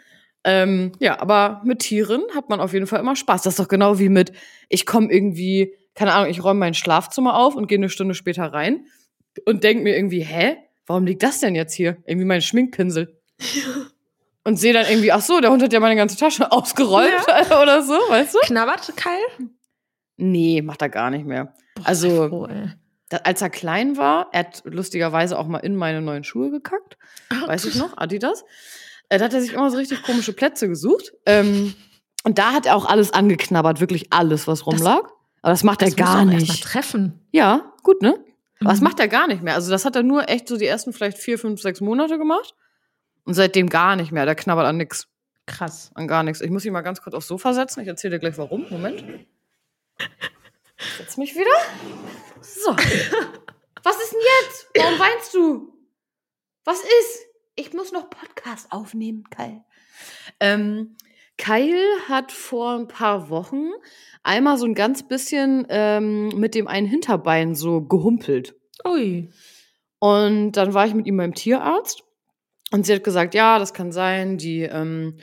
Ähm, 0.44 0.92
ja, 1.00 1.20
aber 1.20 1.60
mit 1.64 1.80
Tieren 1.80 2.22
hat 2.34 2.48
man 2.48 2.60
auf 2.60 2.72
jeden 2.72 2.86
Fall 2.86 3.00
immer 3.00 3.14
Spaß. 3.16 3.42
Das 3.42 3.54
ist 3.54 3.58
doch 3.60 3.68
genau 3.68 3.98
wie 3.98 4.08
mit, 4.08 4.32
ich 4.70 4.86
komme 4.86 5.12
irgendwie, 5.12 5.74
keine 5.94 6.12
Ahnung, 6.14 6.30
ich 6.30 6.42
räume 6.42 6.60
mein 6.60 6.72
Schlafzimmer 6.74 7.36
auf 7.36 7.56
und 7.56 7.66
gehe 7.66 7.76
eine 7.76 7.90
Stunde 7.90 8.14
später 8.14 8.44
rein 8.44 8.86
und 9.44 9.64
denk 9.64 9.82
mir 9.82 9.94
irgendwie, 9.96 10.20
hä, 10.22 10.56
warum 10.86 11.04
liegt 11.04 11.22
das 11.22 11.40
denn 11.40 11.54
jetzt 11.54 11.74
hier? 11.74 11.98
Irgendwie 12.06 12.24
mein 12.26 12.40
Schminkpinsel. 12.42 13.18
Und 14.42 14.56
sehe 14.58 14.72
dann 14.72 14.86
irgendwie, 14.88 15.12
ach 15.12 15.20
so, 15.20 15.38
der 15.40 15.50
Hund 15.50 15.62
hat 15.62 15.70
ja 15.74 15.80
meine 15.80 15.96
ganze 15.96 16.16
Tasche 16.16 16.50
ausgeräumt 16.52 17.12
oder 17.62 17.82
so, 17.82 17.92
weißt 17.92 18.34
du? 18.34 18.38
Knabbert 18.44 18.90
Kyle? 18.96 19.48
Nee, 20.16 20.62
macht 20.62 20.80
er 20.80 20.88
gar 20.88 21.10
nicht 21.10 21.26
mehr. 21.26 21.52
Boah, 21.74 21.86
Also- 21.86 22.28
froh, 22.28 22.48
als 23.24 23.42
er 23.42 23.50
klein 23.50 23.96
war, 23.96 24.28
er 24.32 24.40
hat 24.40 24.62
lustigerweise 24.64 25.38
auch 25.38 25.46
mal 25.46 25.58
in 25.58 25.76
meine 25.76 26.00
neuen 26.00 26.24
Schuhe 26.24 26.50
gekackt. 26.50 26.96
Weiß 27.46 27.64
ich 27.64 27.74
noch, 27.74 27.96
Adidas. 27.98 28.44
Äh, 29.08 29.18
da 29.18 29.24
hat 29.26 29.34
er 29.34 29.40
sich 29.40 29.52
immer 29.52 29.70
so 29.70 29.76
richtig 29.76 30.02
komische 30.02 30.32
Plätze 30.32 30.68
gesucht. 30.68 31.12
Ähm, 31.26 31.74
und 32.24 32.38
da 32.38 32.52
hat 32.52 32.66
er 32.66 32.76
auch 32.76 32.86
alles 32.86 33.12
angeknabbert, 33.12 33.80
wirklich 33.80 34.12
alles, 34.12 34.46
was 34.46 34.66
rumlag. 34.66 35.02
Aber 35.42 35.52
das 35.52 35.64
macht 35.64 35.82
er 35.82 35.88
Das 35.88 35.96
muss 35.96 36.06
gar 36.06 36.14
auch 36.16 36.18
erst 36.20 36.26
mal 36.32 36.36
nicht. 36.38 36.62
treffen. 36.64 37.26
Ja, 37.32 37.72
gut, 37.82 38.02
ne? 38.02 38.14
Aber 38.60 38.70
das 38.70 38.80
Mhm. 38.80 38.84
macht 38.84 39.00
er 39.00 39.08
gar 39.08 39.26
nicht 39.26 39.42
mehr. 39.42 39.54
Also 39.54 39.70
das 39.70 39.84
hat 39.86 39.96
er 39.96 40.02
nur 40.02 40.28
echt 40.28 40.46
so 40.46 40.56
die 40.58 40.66
ersten 40.66 40.92
vielleicht 40.92 41.16
vier, 41.18 41.38
fünf, 41.38 41.60
sechs 41.62 41.80
Monate 41.80 42.18
gemacht. 42.18 42.54
Und 43.24 43.34
seitdem 43.34 43.68
gar 43.68 43.96
nicht 43.96 44.12
mehr. 44.12 44.26
Der 44.26 44.34
knabbert 44.34 44.66
an 44.66 44.76
nix. 44.76 45.08
Krass. 45.46 45.90
An 45.94 46.06
gar 46.08 46.22
nichts. 46.22 46.40
Ich 46.42 46.50
muss 46.50 46.64
ihn 46.64 46.72
mal 46.72 46.82
ganz 46.82 47.00
kurz 47.02 47.14
aufs 47.14 47.26
Sofa 47.26 47.54
setzen. 47.54 47.80
Ich 47.80 47.88
erzähle 47.88 48.16
dir 48.16 48.20
gleich 48.20 48.38
warum. 48.38 48.66
Moment. 48.70 49.02
Ich 50.80 50.94
setz 50.96 51.16
mich 51.18 51.34
wieder. 51.34 51.50
So. 52.40 52.70
Was 53.82 54.02
ist 54.02 54.12
denn 54.12 54.20
jetzt? 54.20 54.66
Warum 54.76 54.98
weinst 54.98 55.34
du? 55.34 55.72
Was 56.64 56.80
ist? 56.80 57.26
Ich 57.54 57.72
muss 57.74 57.92
noch 57.92 58.08
Podcast 58.08 58.72
aufnehmen, 58.72 59.24
Kai. 59.30 59.62
Ähm, 60.40 60.96
Kyle 61.36 61.84
hat 62.08 62.32
vor 62.32 62.76
ein 62.76 62.88
paar 62.88 63.28
Wochen 63.28 63.70
einmal 64.22 64.56
so 64.56 64.66
ein 64.66 64.74
ganz 64.74 65.06
bisschen 65.06 65.66
ähm, 65.68 66.28
mit 66.28 66.54
dem 66.54 66.66
einen 66.66 66.86
Hinterbein 66.86 67.54
so 67.54 67.82
gehumpelt. 67.82 68.54
Ui. 68.86 69.30
Und 69.98 70.52
dann 70.52 70.72
war 70.72 70.86
ich 70.86 70.94
mit 70.94 71.06
ihm 71.06 71.18
beim 71.18 71.34
Tierarzt 71.34 72.04
und 72.70 72.86
sie 72.86 72.94
hat 72.94 73.04
gesagt, 73.04 73.34
ja, 73.34 73.58
das 73.58 73.74
kann 73.74 73.92
sein, 73.92 74.38
die 74.38 74.62
ähm, 74.62 75.18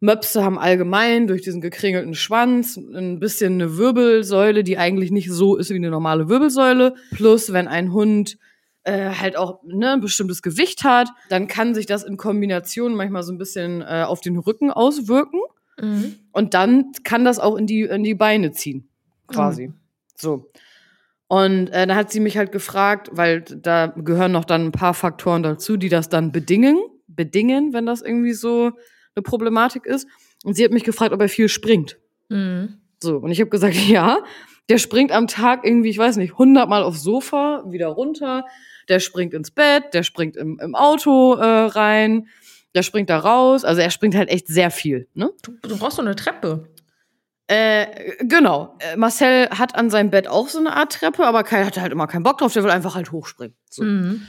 Möpse 0.00 0.44
haben 0.44 0.58
allgemein 0.58 1.26
durch 1.26 1.42
diesen 1.42 1.60
gekringelten 1.60 2.14
Schwanz 2.14 2.76
ein 2.76 3.18
bisschen 3.18 3.54
eine 3.54 3.78
Wirbelsäule, 3.78 4.62
die 4.62 4.76
eigentlich 4.76 5.10
nicht 5.10 5.30
so 5.30 5.56
ist 5.56 5.70
wie 5.70 5.76
eine 5.76 5.90
normale 5.90 6.28
Wirbelsäule. 6.28 6.94
Plus, 7.12 7.52
wenn 7.52 7.66
ein 7.66 7.92
Hund 7.92 8.36
äh, 8.84 9.10
halt 9.10 9.36
auch 9.36 9.62
ne, 9.64 9.92
ein 9.94 10.00
bestimmtes 10.00 10.42
Gewicht 10.42 10.84
hat, 10.84 11.08
dann 11.30 11.46
kann 11.46 11.74
sich 11.74 11.86
das 11.86 12.04
in 12.04 12.16
Kombination 12.16 12.94
manchmal 12.94 13.22
so 13.22 13.32
ein 13.32 13.38
bisschen 13.38 13.82
äh, 13.82 14.04
auf 14.06 14.20
den 14.20 14.36
Rücken 14.36 14.70
auswirken. 14.70 15.40
Mhm. 15.80 16.16
Und 16.30 16.54
dann 16.54 16.92
kann 17.02 17.24
das 17.24 17.38
auch 17.38 17.56
in 17.56 17.66
die, 17.66 17.82
in 17.82 18.04
die 18.04 18.14
Beine 18.14 18.52
ziehen, 18.52 18.88
quasi. 19.28 19.72
So. 20.14 20.50
Und 21.28 21.68
äh, 21.68 21.86
dann 21.86 21.96
hat 21.96 22.12
sie 22.12 22.20
mich 22.20 22.36
halt 22.36 22.52
gefragt, 22.52 23.10
weil 23.12 23.40
da 23.40 23.88
gehören 23.88 24.32
noch 24.32 24.44
dann 24.44 24.66
ein 24.66 24.72
paar 24.72 24.94
Faktoren 24.94 25.42
dazu, 25.42 25.76
die 25.76 25.88
das 25.88 26.08
dann 26.08 26.30
bedingen, 26.32 26.78
bedingen, 27.08 27.72
wenn 27.72 27.86
das 27.86 28.02
irgendwie 28.02 28.34
so 28.34 28.72
eine 29.16 29.22
Problematik 29.22 29.86
ist. 29.86 30.06
Und 30.44 30.54
sie 30.54 30.64
hat 30.64 30.72
mich 30.72 30.84
gefragt, 30.84 31.12
ob 31.12 31.20
er 31.20 31.28
viel 31.28 31.48
springt. 31.48 31.98
Mhm. 32.28 32.80
So, 33.02 33.16
und 33.16 33.30
ich 33.30 33.40
habe 33.40 33.50
gesagt, 33.50 33.74
ja, 33.88 34.18
der 34.68 34.78
springt 34.78 35.12
am 35.12 35.26
Tag 35.26 35.64
irgendwie, 35.64 35.90
ich 35.90 35.98
weiß 35.98 36.16
nicht, 36.16 36.32
100 36.32 36.68
Mal 36.68 36.82
aufs 36.82 37.02
Sofa, 37.02 37.64
wieder 37.68 37.88
runter, 37.88 38.44
der 38.88 39.00
springt 39.00 39.34
ins 39.34 39.50
Bett, 39.50 39.94
der 39.94 40.02
springt 40.02 40.36
im, 40.36 40.58
im 40.60 40.74
Auto 40.74 41.34
äh, 41.34 41.44
rein, 41.44 42.28
der 42.74 42.82
springt 42.82 43.10
da 43.10 43.18
raus, 43.18 43.64
also 43.64 43.80
er 43.80 43.90
springt 43.90 44.14
halt 44.14 44.28
echt 44.28 44.48
sehr 44.48 44.70
viel, 44.70 45.08
ne? 45.14 45.30
Du, 45.42 45.52
du 45.62 45.78
brauchst 45.78 45.96
so 45.96 46.02
eine 46.02 46.14
Treppe. 46.14 46.68
Äh, 47.48 48.16
genau. 48.24 48.76
Äh, 48.80 48.96
Marcel 48.96 49.48
hat 49.50 49.76
an 49.76 49.88
seinem 49.88 50.10
Bett 50.10 50.26
auch 50.26 50.48
so 50.48 50.58
eine 50.58 50.74
Art 50.74 50.92
Treppe, 50.92 51.24
aber 51.24 51.44
Kai 51.44 51.64
hatte 51.64 51.80
halt 51.80 51.92
immer 51.92 52.08
keinen 52.08 52.24
Bock 52.24 52.38
drauf, 52.38 52.52
der 52.52 52.64
will 52.64 52.70
einfach 52.70 52.96
halt 52.96 53.12
hochspringen. 53.12 53.56
So. 53.70 53.84
Mhm. 53.84 54.26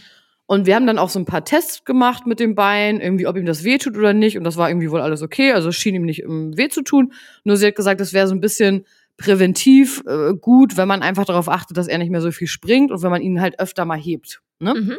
Und 0.48 0.66
wir 0.66 0.76
haben 0.76 0.88
dann 0.88 0.98
auch 0.98 1.10
so 1.10 1.20
ein 1.20 1.26
paar 1.26 1.44
Tests 1.44 1.84
gemacht 1.84 2.26
mit 2.26 2.40
dem 2.40 2.56
Bein, 2.56 3.02
irgendwie, 3.02 3.28
ob 3.28 3.36
ihm 3.36 3.46
das 3.46 3.66
weh 3.66 3.78
tut 3.78 3.98
oder 3.98 4.14
nicht. 4.14 4.38
Und 4.38 4.46
das 4.46 4.56
war 4.56 4.70
irgendwie 4.70 4.90
wohl 4.90 5.02
alles 5.02 5.22
okay. 5.22 5.52
Also 5.52 5.70
es 5.70 5.76
schien 5.76 5.94
ihm 5.94 6.06
nicht 6.06 6.26
um, 6.26 6.58
weh 6.58 6.70
zu 6.70 6.84
tun. 6.84 7.12
Nur 7.44 7.58
sie 7.58 7.68
hat 7.68 7.76
gesagt, 7.76 8.00
das 8.00 8.14
wäre 8.14 8.28
so 8.28 8.34
ein 8.34 8.40
bisschen 8.40 8.86
präventiv 9.18 10.04
äh, 10.08 10.34
gut, 10.34 10.78
wenn 10.78 10.88
man 10.88 11.02
einfach 11.02 11.26
darauf 11.26 11.50
achtet, 11.50 11.76
dass 11.76 11.88
er 11.88 11.98
nicht 11.98 12.12
mehr 12.12 12.22
so 12.22 12.32
viel 12.32 12.48
springt 12.48 12.92
und 12.92 13.04
wenn 13.04 13.12
man 13.12 13.22
ihn 13.22 13.42
halt 13.42 13.60
öfter 13.60 13.84
mal 13.84 14.00
hebt. 14.00 14.42
Ne? 14.60 14.74
Mhm. 14.74 14.98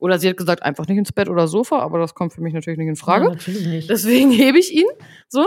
Oder 0.00 0.18
sie 0.18 0.28
hat 0.28 0.36
gesagt, 0.36 0.62
einfach 0.62 0.86
nicht 0.86 0.98
ins 0.98 1.12
Bett 1.12 1.28
oder 1.28 1.48
Sofa, 1.48 1.78
aber 1.78 1.98
das 1.98 2.14
kommt 2.14 2.32
für 2.34 2.42
mich 2.42 2.52
natürlich 2.52 2.78
nicht 2.78 2.88
in 2.88 2.96
Frage. 2.96 3.24
Ja, 3.26 3.30
natürlich 3.30 3.66
nicht. 3.66 3.88
Deswegen 3.88 4.30
hebe 4.32 4.58
ich 4.58 4.74
ihn 4.74 4.86
so. 5.28 5.46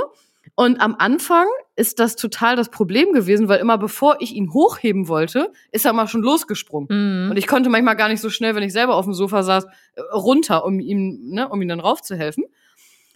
Und 0.55 0.79
am 0.79 0.95
Anfang 0.99 1.47
ist 1.75 1.99
das 1.99 2.15
total 2.15 2.55
das 2.55 2.69
Problem 2.69 3.11
gewesen, 3.11 3.47
weil 3.47 3.59
immer 3.59 3.79
bevor 3.79 4.17
ich 4.19 4.35
ihn 4.35 4.53
hochheben 4.53 5.07
wollte, 5.07 5.51
ist 5.71 5.85
er 5.85 5.93
mal 5.93 6.07
schon 6.07 6.21
losgesprungen. 6.21 6.87
Mhm. 6.91 7.31
Und 7.31 7.37
ich 7.37 7.47
konnte 7.47 7.69
manchmal 7.69 7.95
gar 7.95 8.09
nicht 8.09 8.21
so 8.21 8.29
schnell, 8.29 8.53
wenn 8.53 8.63
ich 8.63 8.73
selber 8.73 8.95
auf 8.95 9.05
dem 9.05 9.15
Sofa 9.15 9.41
saß, 9.41 9.65
runter, 10.13 10.63
um 10.65 10.79
ihm, 10.79 11.31
ne, 11.31 11.49
um 11.49 11.61
ihm 11.61 11.67
dann 11.67 11.79
raufzuhelfen. 11.79 12.45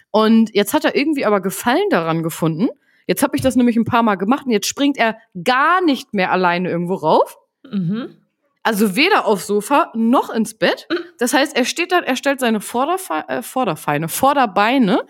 Und 0.09 0.49
jetzt 0.55 0.73
hat 0.73 0.85
er 0.85 0.95
irgendwie 0.95 1.25
aber 1.25 1.41
Gefallen 1.41 1.89
daran 1.91 2.23
gefunden. 2.23 2.69
Jetzt 3.05 3.21
habe 3.21 3.35
ich 3.35 3.43
das 3.43 3.55
nämlich 3.55 3.77
ein 3.77 3.85
paar 3.85 4.03
Mal 4.03 4.15
gemacht 4.15 4.45
und 4.45 4.51
jetzt 4.51 4.67
springt 4.67 4.97
er 4.97 5.17
gar 5.43 5.81
nicht 5.81 6.13
mehr 6.13 6.31
alleine 6.31 6.69
irgendwo 6.69 6.95
rauf. 6.95 7.37
Mhm. 7.69 8.17
Also 8.63 8.95
weder 8.95 9.25
aufs 9.25 9.47
Sofa 9.47 9.91
noch 9.93 10.29
ins 10.29 10.55
Bett. 10.55 10.87
Das 11.19 11.33
heißt, 11.33 11.55
er 11.55 11.63
steht 11.63 11.91
dann, 11.93 12.03
er 12.03 12.15
stellt 12.15 12.39
seine 12.39 12.59
Vorderfe 12.59 13.23
äh, 13.27 13.41
Vorderfeine, 13.41 14.09
Vorderbeine 14.09 15.05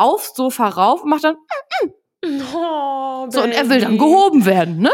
aufs 0.00 0.34
Sofa 0.34 0.68
rauf 0.68 1.02
und 1.02 1.10
macht 1.10 1.24
dann 1.24 1.36
Oh, 2.54 3.26
so 3.30 3.42
und 3.42 3.52
er 3.52 3.68
will 3.70 3.80
dann 3.80 3.96
gehoben 3.96 4.44
werden, 4.44 4.78
ne? 4.78 4.90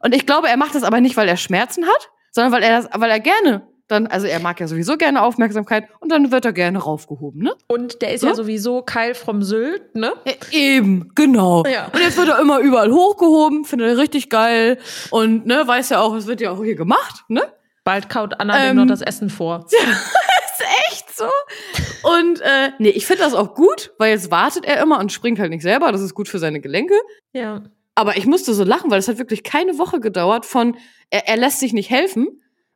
Und 0.00 0.14
ich 0.14 0.24
glaube, 0.24 0.48
er 0.48 0.56
macht 0.56 0.74
das 0.74 0.82
aber 0.82 1.00
nicht, 1.00 1.16
weil 1.16 1.28
er 1.28 1.36
Schmerzen 1.36 1.84
hat, 1.84 2.08
sondern 2.30 2.52
weil 2.52 2.62
er 2.62 2.80
das, 2.80 2.88
weil 2.98 3.10
er 3.10 3.20
gerne 3.20 3.66
dann, 3.88 4.06
also 4.06 4.26
er 4.26 4.40
mag 4.40 4.58
ja 4.60 4.66
sowieso 4.66 4.96
gerne 4.96 5.22
Aufmerksamkeit 5.22 5.84
und 6.00 6.10
dann 6.10 6.32
wird 6.32 6.46
er 6.46 6.54
gerne 6.54 6.78
raufgehoben, 6.78 7.42
ne? 7.42 7.54
Und 7.68 8.00
der 8.00 8.14
ist 8.14 8.22
So? 8.22 8.28
ja 8.28 8.34
sowieso 8.34 8.80
Keil 8.80 9.14
vom 9.14 9.42
Sylt, 9.42 9.94
ne? 9.94 10.12
Ja, 10.24 10.32
eben, 10.52 11.12
genau. 11.14 11.64
Ja. 11.66 11.88
Und 11.92 12.00
jetzt 12.00 12.16
wird 12.16 12.28
er 12.28 12.38
immer 12.40 12.60
überall 12.60 12.90
hochgehoben, 12.90 13.64
findet 13.66 13.88
er 13.88 13.98
richtig 13.98 14.30
geil 14.30 14.78
und 15.10 15.44
ne, 15.46 15.66
weiß 15.66 15.90
ja 15.90 16.00
auch, 16.00 16.14
es 16.14 16.26
wird 16.26 16.40
ja 16.40 16.50
auch 16.52 16.64
hier 16.64 16.76
gemacht, 16.76 17.24
ne? 17.28 17.42
Bald 17.84 18.08
kaut 18.08 18.40
Anna 18.40 18.70
Ähm, 18.70 18.76
noch 18.76 18.86
das 18.86 19.02
Essen 19.02 19.28
vor. 19.28 19.66
ist 20.58 20.66
echt 20.90 21.16
so. 21.16 21.24
Und 22.18 22.40
äh, 22.40 22.70
nee, 22.78 22.90
ich 22.90 23.06
finde 23.06 23.22
das 23.22 23.34
auch 23.34 23.54
gut, 23.54 23.92
weil 23.98 24.10
jetzt 24.12 24.30
wartet 24.30 24.64
er 24.64 24.82
immer 24.82 24.98
und 24.98 25.12
springt 25.12 25.38
halt 25.38 25.50
nicht 25.50 25.62
selber. 25.62 25.92
Das 25.92 26.00
ist 26.00 26.14
gut 26.14 26.28
für 26.28 26.38
seine 26.38 26.60
Gelenke. 26.60 26.94
Ja. 27.32 27.62
Aber 27.94 28.16
ich 28.16 28.26
musste 28.26 28.54
so 28.54 28.64
lachen, 28.64 28.90
weil 28.90 28.98
es 28.98 29.08
hat 29.08 29.18
wirklich 29.18 29.42
keine 29.44 29.78
Woche 29.78 30.00
gedauert 30.00 30.44
von, 30.46 30.76
er, 31.10 31.28
er 31.28 31.36
lässt 31.36 31.60
sich 31.60 31.72
nicht 31.72 31.90
helfen. 31.90 32.26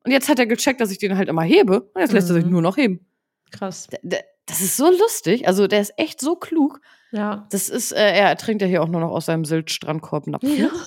Und 0.05 0.13
jetzt 0.13 0.29
hat 0.29 0.39
er 0.39 0.47
gecheckt, 0.47 0.81
dass 0.81 0.91
ich 0.91 0.99
den 0.99 1.17
halt 1.19 1.29
immer 1.29 1.43
hebe. 1.43 1.81
Und 1.95 2.01
jetzt 2.01 2.13
lässt 2.13 2.31
er 2.31 2.35
sich 2.35 2.45
Mhm. 2.45 2.51
nur 2.53 2.63
noch 2.63 2.77
heben. 2.77 3.05
Krass. 3.51 3.89
Das 4.03 4.61
ist 4.61 4.77
so 4.77 4.91
lustig. 4.91 5.47
Also 5.49 5.67
der 5.67 5.81
ist 5.81 5.93
echt 5.97 6.21
so 6.21 6.37
klug. 6.37 6.81
Ja. 7.11 7.47
Das 7.51 7.69
ist, 7.69 7.93
äh, 7.93 8.13
er 8.13 8.37
trinkt 8.37 8.63
ja 8.63 8.69
hier 8.69 8.83
auch 8.83 8.89
nur 8.89 9.01
noch 9.01 9.11
aus 9.11 9.27
seinem 9.27 9.45
Sylt-Strandkorb-Napf. 9.45 10.43
Ja. 10.45 10.71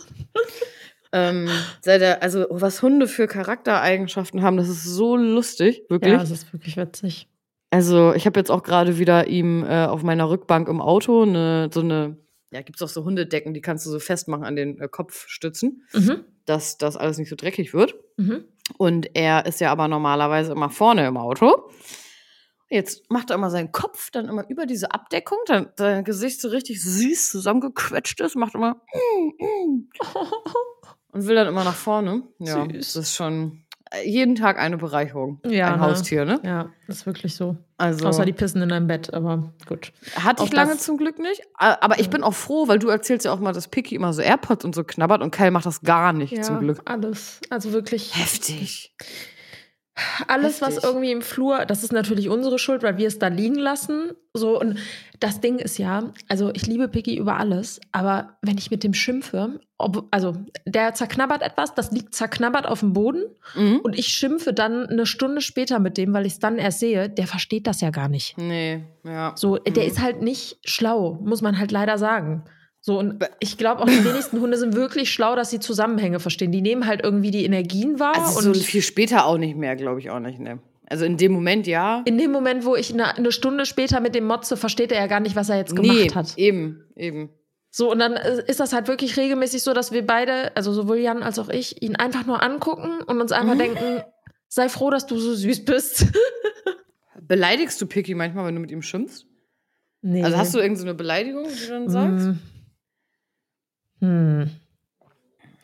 Ähm, 1.14 1.50
also 1.86 2.46
was 2.50 2.82
Hunde 2.82 3.08
für 3.08 3.28
Charaktereigenschaften 3.28 4.42
haben, 4.42 4.58
das 4.58 4.70
ist 4.70 4.84
so 4.86 5.16
lustig, 5.18 5.84
wirklich. 5.90 6.14
Ja, 6.14 6.20
das 6.20 6.32
ist 6.32 6.54
wirklich 6.54 6.78
witzig. 6.78 7.28
Also 7.70 8.14
ich 8.14 8.26
habe 8.26 8.40
jetzt 8.40 8.52
auch 8.52 8.64
gerade 8.64 8.98
wieder 8.98 9.28
ihm 9.28 9.64
äh, 9.64 9.86
auf 9.86 10.04
meiner 10.04 10.30
Rückbank 10.30 10.68
im 10.68 10.82
Auto 10.82 11.24
eine, 11.24 11.70
so 11.74 11.80
eine, 11.82 12.18
ja, 12.52 12.62
gibt's 12.62 12.82
auch 12.82 12.90
so 12.90 13.04
Hundedecken, 13.06 13.54
die 13.54 13.62
kannst 13.62 13.86
du 13.86 13.90
so 13.90 14.00
festmachen 14.00 14.44
an 14.44 14.56
den 14.56 14.80
äh, 14.80 14.88
Kopfstützen, 14.90 15.84
Mhm. 15.94 16.26
dass 16.46 16.78
das 16.78 16.98
alles 16.98 17.18
nicht 17.18 17.30
so 17.30 17.36
dreckig 17.36 17.74
wird. 17.74 17.96
Mhm. 18.18 18.44
Und 18.78 19.16
er 19.16 19.46
ist 19.46 19.60
ja 19.62 19.72
aber 19.72 19.88
normalerweise 19.88 20.52
immer 20.52 20.70
vorne 20.70 21.08
im 21.08 21.18
Auto. 21.18 21.70
Jetzt 22.70 23.10
macht 23.12 23.30
er 23.30 23.36
immer 23.36 23.50
seinen 23.50 23.74
Kopf 23.74 24.12
dann 24.12 24.30
immer 24.30 24.50
über 24.50 24.66
diese 24.66 24.92
Abdeckung, 24.94 25.40
dann 25.46 25.68
sein 25.78 26.06
Gesicht 26.06 26.40
so 26.40 26.48
richtig 26.48 26.82
süß 26.82 27.30
zusammengequetscht 27.30 28.22
ist, 28.22 28.38
macht 28.38 28.56
immer 28.56 28.76
mm, 28.94 29.44
mm, 29.44 29.90
und 31.12 31.28
will 31.28 31.36
dann 31.36 31.48
immer 31.48 31.64
nach 31.64 31.76
vorne. 31.76 32.24
Ja, 32.40 32.66
Süß. 32.66 32.94
das 32.94 32.96
ist 32.96 33.16
schon 33.16 33.64
äh, 33.92 34.08
jeden 34.10 34.36
Tag 34.36 34.58
eine 34.60 34.78
Bereicherung. 34.78 35.40
Ja, 35.46 35.68
ein 35.74 35.80
ne? 35.80 35.86
Haustier, 35.86 36.26
ne? 36.26 36.40
Ja, 36.44 36.70
das 36.88 36.98
ist 36.98 37.06
wirklich 37.06 37.36
so. 37.36 37.58
Also 37.78 38.08
Außer 38.08 38.26
die 38.26 38.34
pissen 38.34 38.62
in 38.62 38.70
deinem 38.70 38.88
Bett, 38.88 39.14
aber 39.14 39.54
gut. 39.68 39.92
Hatte 40.16 40.44
Auch 40.44 40.48
ich 40.48 40.54
lange 40.54 40.78
zum 40.78 40.98
Glück 40.98 41.18
nicht. 41.20 41.42
Aber 41.56 42.00
ich 42.00 42.10
bin 42.10 42.24
auch 42.24 42.34
froh, 42.34 42.68
weil 42.68 42.80
du 42.80 42.90
erzählst 42.90 43.26
ja 43.26 43.34
auch 43.34 43.40
mal, 43.40 43.54
dass 43.54 43.68
Picky 43.68 43.96
immer 43.96 44.14
so 44.14 44.22
AirPods 44.22 44.64
und 44.66 44.76
so 44.76 44.84
knabbert 44.84 45.22
und 45.22 45.32
Kyle 45.32 45.52
macht 45.52 45.66
das 45.66 45.82
gar 45.82 46.14
nicht 46.14 46.34
Ja, 46.34 46.42
zum 46.44 46.60
Glück. 46.60 46.82
alles. 46.86 47.42
Also 47.50 47.74
wirklich 47.74 48.16
Heftig. 48.16 48.94
Alles, 50.28 50.62
was 50.62 50.76
heftig. 50.76 50.84
irgendwie 50.86 51.12
im 51.12 51.22
Flur, 51.22 51.66
das 51.66 51.84
ist 51.84 51.92
natürlich 51.92 52.30
unsere 52.30 52.58
Schuld, 52.60 52.82
weil 52.84 52.98
wir 52.98 53.08
es 53.08 53.20
da 53.20 53.28
liegen 53.28 53.56
lassen. 53.56 54.12
So, 54.34 54.60
und 54.60 54.78
das 55.20 55.42
Ding 55.42 55.60
ist 55.60 55.78
ja, 55.78 56.12
also 56.30 56.50
ich 56.54 56.66
liebe 56.66 56.88
Picky 56.88 57.18
über 57.18 57.38
alles, 57.38 57.82
aber 57.92 58.38
wenn 58.42 58.58
ich 58.58 58.72
mit 58.72 58.84
dem 58.84 58.94
schimpfe, 58.94 59.60
ob, 59.78 60.08
also 60.12 60.34
der 60.66 60.94
zerknabbert 60.94 61.42
etwas, 61.42 61.76
das 61.76 61.92
liegt 61.92 62.16
zerknabbert 62.16 62.66
auf 62.66 62.80
dem 62.80 62.94
Boden 62.94 63.24
Mhm. 63.56 63.80
und 63.84 63.98
ich 64.00 64.08
schimpfe 64.08 64.54
dann 64.54 64.88
eine 64.88 65.06
Stunde 65.06 65.42
später 65.42 65.80
mit 65.80 65.98
dem, 65.98 66.14
weil 66.14 66.26
ich 66.26 66.34
es 66.34 66.40
dann 66.40 66.58
erst 66.58 66.80
sehe, 66.80 67.10
der 67.10 67.28
versteht 67.28 67.68
das 67.68 67.82
ja 67.82 67.90
gar 67.90 68.08
nicht. 68.08 68.38
Nee, 68.38 68.86
ja. 69.04 69.34
So, 69.36 69.58
der 69.58 69.84
Mhm. 69.84 69.90
ist 69.90 70.02
halt 70.02 70.22
nicht 70.22 70.58
schlau, 70.64 71.20
muss 71.24 71.42
man 71.42 71.60
halt 71.60 71.72
leider 71.72 71.98
sagen. 71.98 72.44
So, 72.84 72.98
und 72.98 73.24
ich 73.40 73.60
glaube 73.60 73.82
auch, 73.82 73.86
die 73.86 74.04
wenigsten 74.04 74.42
Hunde 74.42 74.58
sind 74.58 74.76
wirklich 74.76 75.12
schlau, 75.14 75.36
dass 75.36 75.52
sie 75.52 75.60
Zusammenhänge 75.60 76.20
verstehen. 76.20 76.52
Die 76.52 76.62
nehmen 76.62 76.88
halt 76.88 77.04
irgendwie 77.04 77.30
die 77.30 77.46
Energien 77.46 78.00
wahr. 78.00 78.16
Also 78.16 78.50
und 78.50 78.56
so 78.56 78.62
viel 78.62 78.82
später 78.82 79.26
auch 79.26 79.38
nicht 79.38 79.56
mehr, 79.56 79.76
glaube 79.76 80.00
ich 80.00 80.10
auch 80.10 80.20
nicht, 80.20 80.40
ne? 80.40 80.60
Also 80.88 81.06
in 81.06 81.16
dem 81.16 81.32
Moment 81.32 81.68
ja. 81.68 82.02
in 82.06 82.18
dem 82.18 82.32
Moment, 82.32 82.66
wo 82.66 82.76
ich 82.76 82.92
eine, 82.92 83.16
eine 83.16 83.32
Stunde 83.32 83.66
später 83.66 84.02
mit 84.02 84.14
dem 84.16 84.26
Motze, 84.26 84.58
versteht 84.58 84.92
er 84.92 85.00
ja 85.00 85.08
gar 85.08 85.20
nicht, 85.22 85.36
was 85.36 85.48
er 85.48 85.58
jetzt 85.58 85.76
gemacht 85.76 85.96
nee, 85.96 86.10
hat. 86.14 86.38
eben, 86.38 86.84
eben. 86.98 87.30
So, 87.70 87.90
und 87.90 88.00
dann 88.00 88.14
äh, 88.14 88.44
ist 88.48 88.60
das 88.60 88.74
halt 88.74 88.90
wirklich 88.90 89.16
regelmäßig 89.16 89.64
so, 89.64 89.74
dass 89.74 89.94
wir 89.94 90.06
beide, 90.06 90.54
also 90.58 90.74
sowohl 90.74 90.98
Jan 90.98 91.24
als 91.24 91.40
auch 91.40 91.48
ich, 91.48 91.82
ihn 91.82 91.96
einfach 91.96 92.26
nur 92.26 92.44
angucken 92.44 93.02
und 93.06 93.22
uns 93.22 93.32
einfach 93.32 93.54
Mhm. 93.54 93.60
denken, 93.60 94.02
sei 94.50 94.68
froh, 94.68 94.90
dass 94.90 95.06
du 95.06 95.18
so 95.18 95.34
süß 95.34 95.64
bist. 95.64 96.08
Beleidigst 97.22 97.80
du 97.80 97.86
Picky 97.86 98.14
manchmal, 98.14 98.48
wenn 98.48 98.56
du 98.56 98.62
mit 98.62 98.72
ihm 98.72 98.82
schimpfst? 98.82 99.26
Nee. 100.02 100.24
Also 100.24 100.36
hast 100.38 100.54
du 100.54 100.58
irgendeine 100.58 100.80
so 100.80 100.86
eine 100.88 100.96
Beleidigung, 100.96 101.46
die 101.48 101.68
du 101.68 101.70
dann 101.70 101.90
sagst? 101.90 102.26
Hm. 102.26 102.40
Hm. 104.02 104.50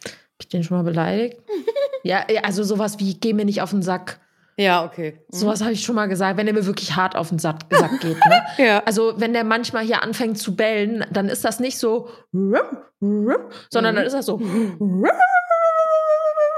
Hab 0.06 0.12
ich 0.40 0.48
den 0.48 0.64
schon 0.64 0.78
mal 0.78 0.84
beleidigt? 0.84 1.38
Ja, 2.04 2.26
also 2.44 2.64
sowas 2.64 3.00
wie, 3.00 3.16
geh 3.16 3.34
mir 3.34 3.44
nicht 3.44 3.62
auf 3.62 3.72
den 3.72 3.82
Sack. 3.82 4.20
Ja, 4.56 4.86
okay. 4.86 5.20
Mhm. 5.30 5.36
Sowas 5.38 5.62
habe 5.62 5.74
ich 5.74 5.84
schon 5.84 5.96
mal 5.96 6.06
gesagt, 6.06 6.38
wenn 6.38 6.46
der 6.46 6.56
mir 6.56 6.66
wirklich 6.66 6.96
hart 6.96 7.18
auf 7.18 7.30
den 7.30 7.40
Sack, 7.40 7.58
Sack 7.70 7.92
geht. 8.02 8.18
Ne? 8.26 8.44
Ja. 8.58 8.82
Also 8.86 9.14
wenn 9.18 9.34
der 9.34 9.44
manchmal 9.44 9.84
hier 9.84 10.04
anfängt 10.04 10.38
zu 10.38 10.56
bellen, 10.56 11.06
dann 11.12 11.28
ist 11.28 11.44
das 11.44 11.60
nicht 11.60 11.78
so, 11.78 12.10
sondern 12.32 13.96
dann 13.96 14.06
ist 14.06 14.14
das 14.14 14.26
so 14.26 14.40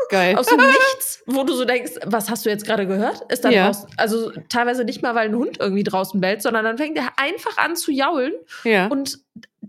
Geil. 0.10 0.36
aus 0.38 0.46
dem 0.48 0.58
Nichts, 0.66 1.24
wo 1.28 1.44
du 1.44 1.54
so 1.54 1.66
denkst, 1.66 1.94
was 2.06 2.30
hast 2.30 2.46
du 2.46 2.50
jetzt 2.50 2.66
gerade 2.66 2.86
gehört? 2.88 3.22
Ist 3.32 3.44
dann 3.44 3.52
Ja. 3.52 3.66
draußen, 3.68 3.90
also 3.98 4.32
teilweise 4.50 4.84
nicht 4.84 5.02
mal, 5.02 5.16
weil 5.16 5.30
ein 5.30 5.36
Hund 5.36 5.58
irgendwie 5.60 5.84
draußen 5.84 6.20
bellt, 6.22 6.42
sondern 6.42 6.64
dann 6.66 6.78
fängt 6.78 6.98
er 6.98 7.10
einfach 7.18 7.58
an 7.58 7.76
zu 7.76 7.92
jaulen 7.92 8.34
ja. 8.64 8.88
und 8.88 9.20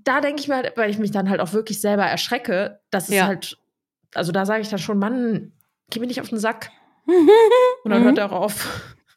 da 0.05 0.21
denke 0.21 0.41
ich 0.41 0.49
mir, 0.49 0.57
halt, 0.57 0.73
weil 0.77 0.91
ich 0.91 0.99
mich 0.99 1.11
dann 1.11 1.29
halt 1.31 1.41
auch 1.41 1.53
wirklich 1.53 1.81
selber 1.81 2.05
erschrecke, 2.05 2.81
das 2.91 3.09
ist 3.09 3.15
Ja. 3.17 3.27
halt, 3.27 3.57
also 4.15 4.33
da 4.33 4.47
sage 4.47 4.63
ich 4.63 4.69
dann 4.69 4.79
schon, 4.79 4.99
Mann, 4.99 5.53
geh 5.91 6.01
mir 6.01 6.07
nicht 6.07 6.21
auf 6.21 6.29
den 6.29 6.39
Sack. 6.39 6.71
Und 7.85 7.91
dann 7.91 8.01
Mhm. 8.03 8.05
hört 8.07 8.19
er 8.19 8.27
auch 8.33 8.41
auf. 8.43 8.97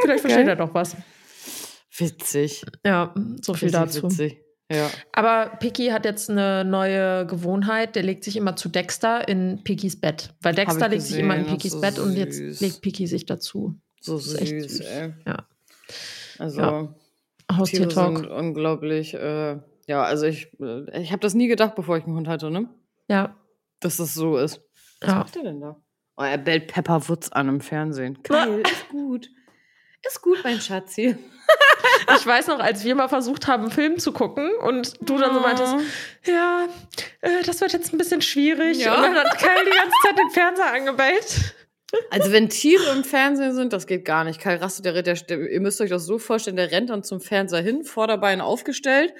Vielleicht 0.00 0.20
versteht 0.20 0.46
Geil. 0.46 0.48
er 0.48 0.56
doch 0.56 0.74
was. 0.74 0.96
Witzig. 1.96 2.64
Ja, 2.84 3.14
so 3.42 3.54
viel 3.54 3.68
Richtig 3.68 3.80
dazu. 3.80 4.02
Witzig. 4.04 4.38
Ja. 4.70 4.90
Aber 5.12 5.56
Picky 5.58 5.86
hat 5.88 6.04
jetzt 6.04 6.28
eine 6.30 6.62
neue 6.64 7.26
Gewohnheit. 7.26 7.96
Der 7.96 8.02
legt 8.02 8.22
sich 8.22 8.36
immer 8.36 8.54
zu 8.54 8.68
Dexter 8.68 9.26
in 9.26 9.64
Pickys 9.64 9.98
Bett. 9.98 10.34
Weil 10.42 10.54
Dexter 10.54 10.88
legt 10.88 11.02
sich 11.02 11.18
immer 11.18 11.36
in 11.36 11.46
Pickys 11.46 11.72
ist 11.74 11.80
Bett 11.80 11.98
und 11.98 12.10
süß. 12.10 12.18
jetzt 12.18 12.60
legt 12.60 12.82
Picky 12.82 13.06
sich 13.06 13.24
dazu. 13.24 13.74
So 14.00 14.18
süß, 14.18 14.38
süß. 14.38 14.80
ey. 14.80 15.14
Ja. 15.26 15.46
Also, 16.38 16.60
Ja. 16.60 16.94
Haustier-Talk. 17.50 18.28
unglaublich. 18.30 19.14
Äh, 19.14 19.58
ja, 19.88 20.02
also 20.02 20.26
ich, 20.26 20.52
äh, 20.60 21.00
ich 21.00 21.10
habe 21.12 21.20
das 21.20 21.34
nie 21.34 21.48
gedacht, 21.48 21.74
bevor 21.74 21.96
ich 21.96 22.04
einen 22.04 22.14
Hund 22.14 22.28
hatte, 22.28 22.50
ne? 22.50 22.68
Ja. 23.08 23.34
Dass 23.80 23.96
das 23.96 24.14
so 24.14 24.36
ist. 24.36 24.60
Was 25.00 25.10
ja. 25.10 25.16
macht 25.16 25.36
er 25.36 25.42
denn 25.44 25.60
da? 25.60 25.80
Oh, 26.16 26.22
er 26.22 26.36
bellt 26.36 26.68
Pepper 26.68 27.08
Woods 27.08 27.32
an 27.32 27.48
im 27.48 27.60
Fernsehen. 27.60 28.18
Geil, 28.22 28.60
ist 28.60 28.88
gut. 28.90 29.30
Ist 30.06 30.20
gut, 30.22 30.38
mein 30.44 30.60
Schatzi. 30.60 31.16
Ich 32.16 32.26
weiß 32.26 32.46
noch, 32.46 32.58
als 32.58 32.84
wir 32.84 32.94
mal 32.94 33.08
versucht 33.08 33.46
haben, 33.46 33.64
einen 33.64 33.72
Film 33.72 33.98
zu 33.98 34.12
gucken 34.12 34.50
und 34.62 34.94
du 35.00 35.18
dann 35.18 35.34
so 35.34 35.40
meintest, 35.40 35.74
ja, 36.24 36.66
äh, 37.20 37.42
das 37.44 37.60
wird 37.60 37.72
jetzt 37.72 37.92
ein 37.92 37.98
bisschen 37.98 38.22
schwierig. 38.22 38.78
Ja. 38.78 38.94
Und 38.94 39.02
dann 39.02 39.14
hat 39.14 39.38
Kyle 39.38 39.64
die 39.64 39.76
ganze 39.76 39.94
Zeit 40.02 40.18
den 40.18 40.30
Fernseher 40.30 40.72
angebellt. 40.72 41.54
Also 42.10 42.32
wenn 42.32 42.48
Tiere 42.48 42.92
im 42.92 43.04
Fernsehen 43.04 43.54
sind, 43.54 43.72
das 43.72 43.86
geht 43.86 44.04
gar 44.04 44.24
nicht. 44.24 44.40
Kai 44.40 44.56
rastet, 44.56 44.86
der, 44.86 45.02
der, 45.02 45.14
der, 45.14 45.50
ihr 45.50 45.60
müsst 45.60 45.80
euch 45.80 45.90
das 45.90 46.04
so 46.06 46.18
vorstellen, 46.18 46.56
der 46.56 46.70
rennt 46.70 46.90
dann 46.90 47.02
zum 47.02 47.20
Fernseher 47.20 47.62
hin, 47.62 47.84
Vorderbein 47.84 48.40
aufgestellt 48.40 49.12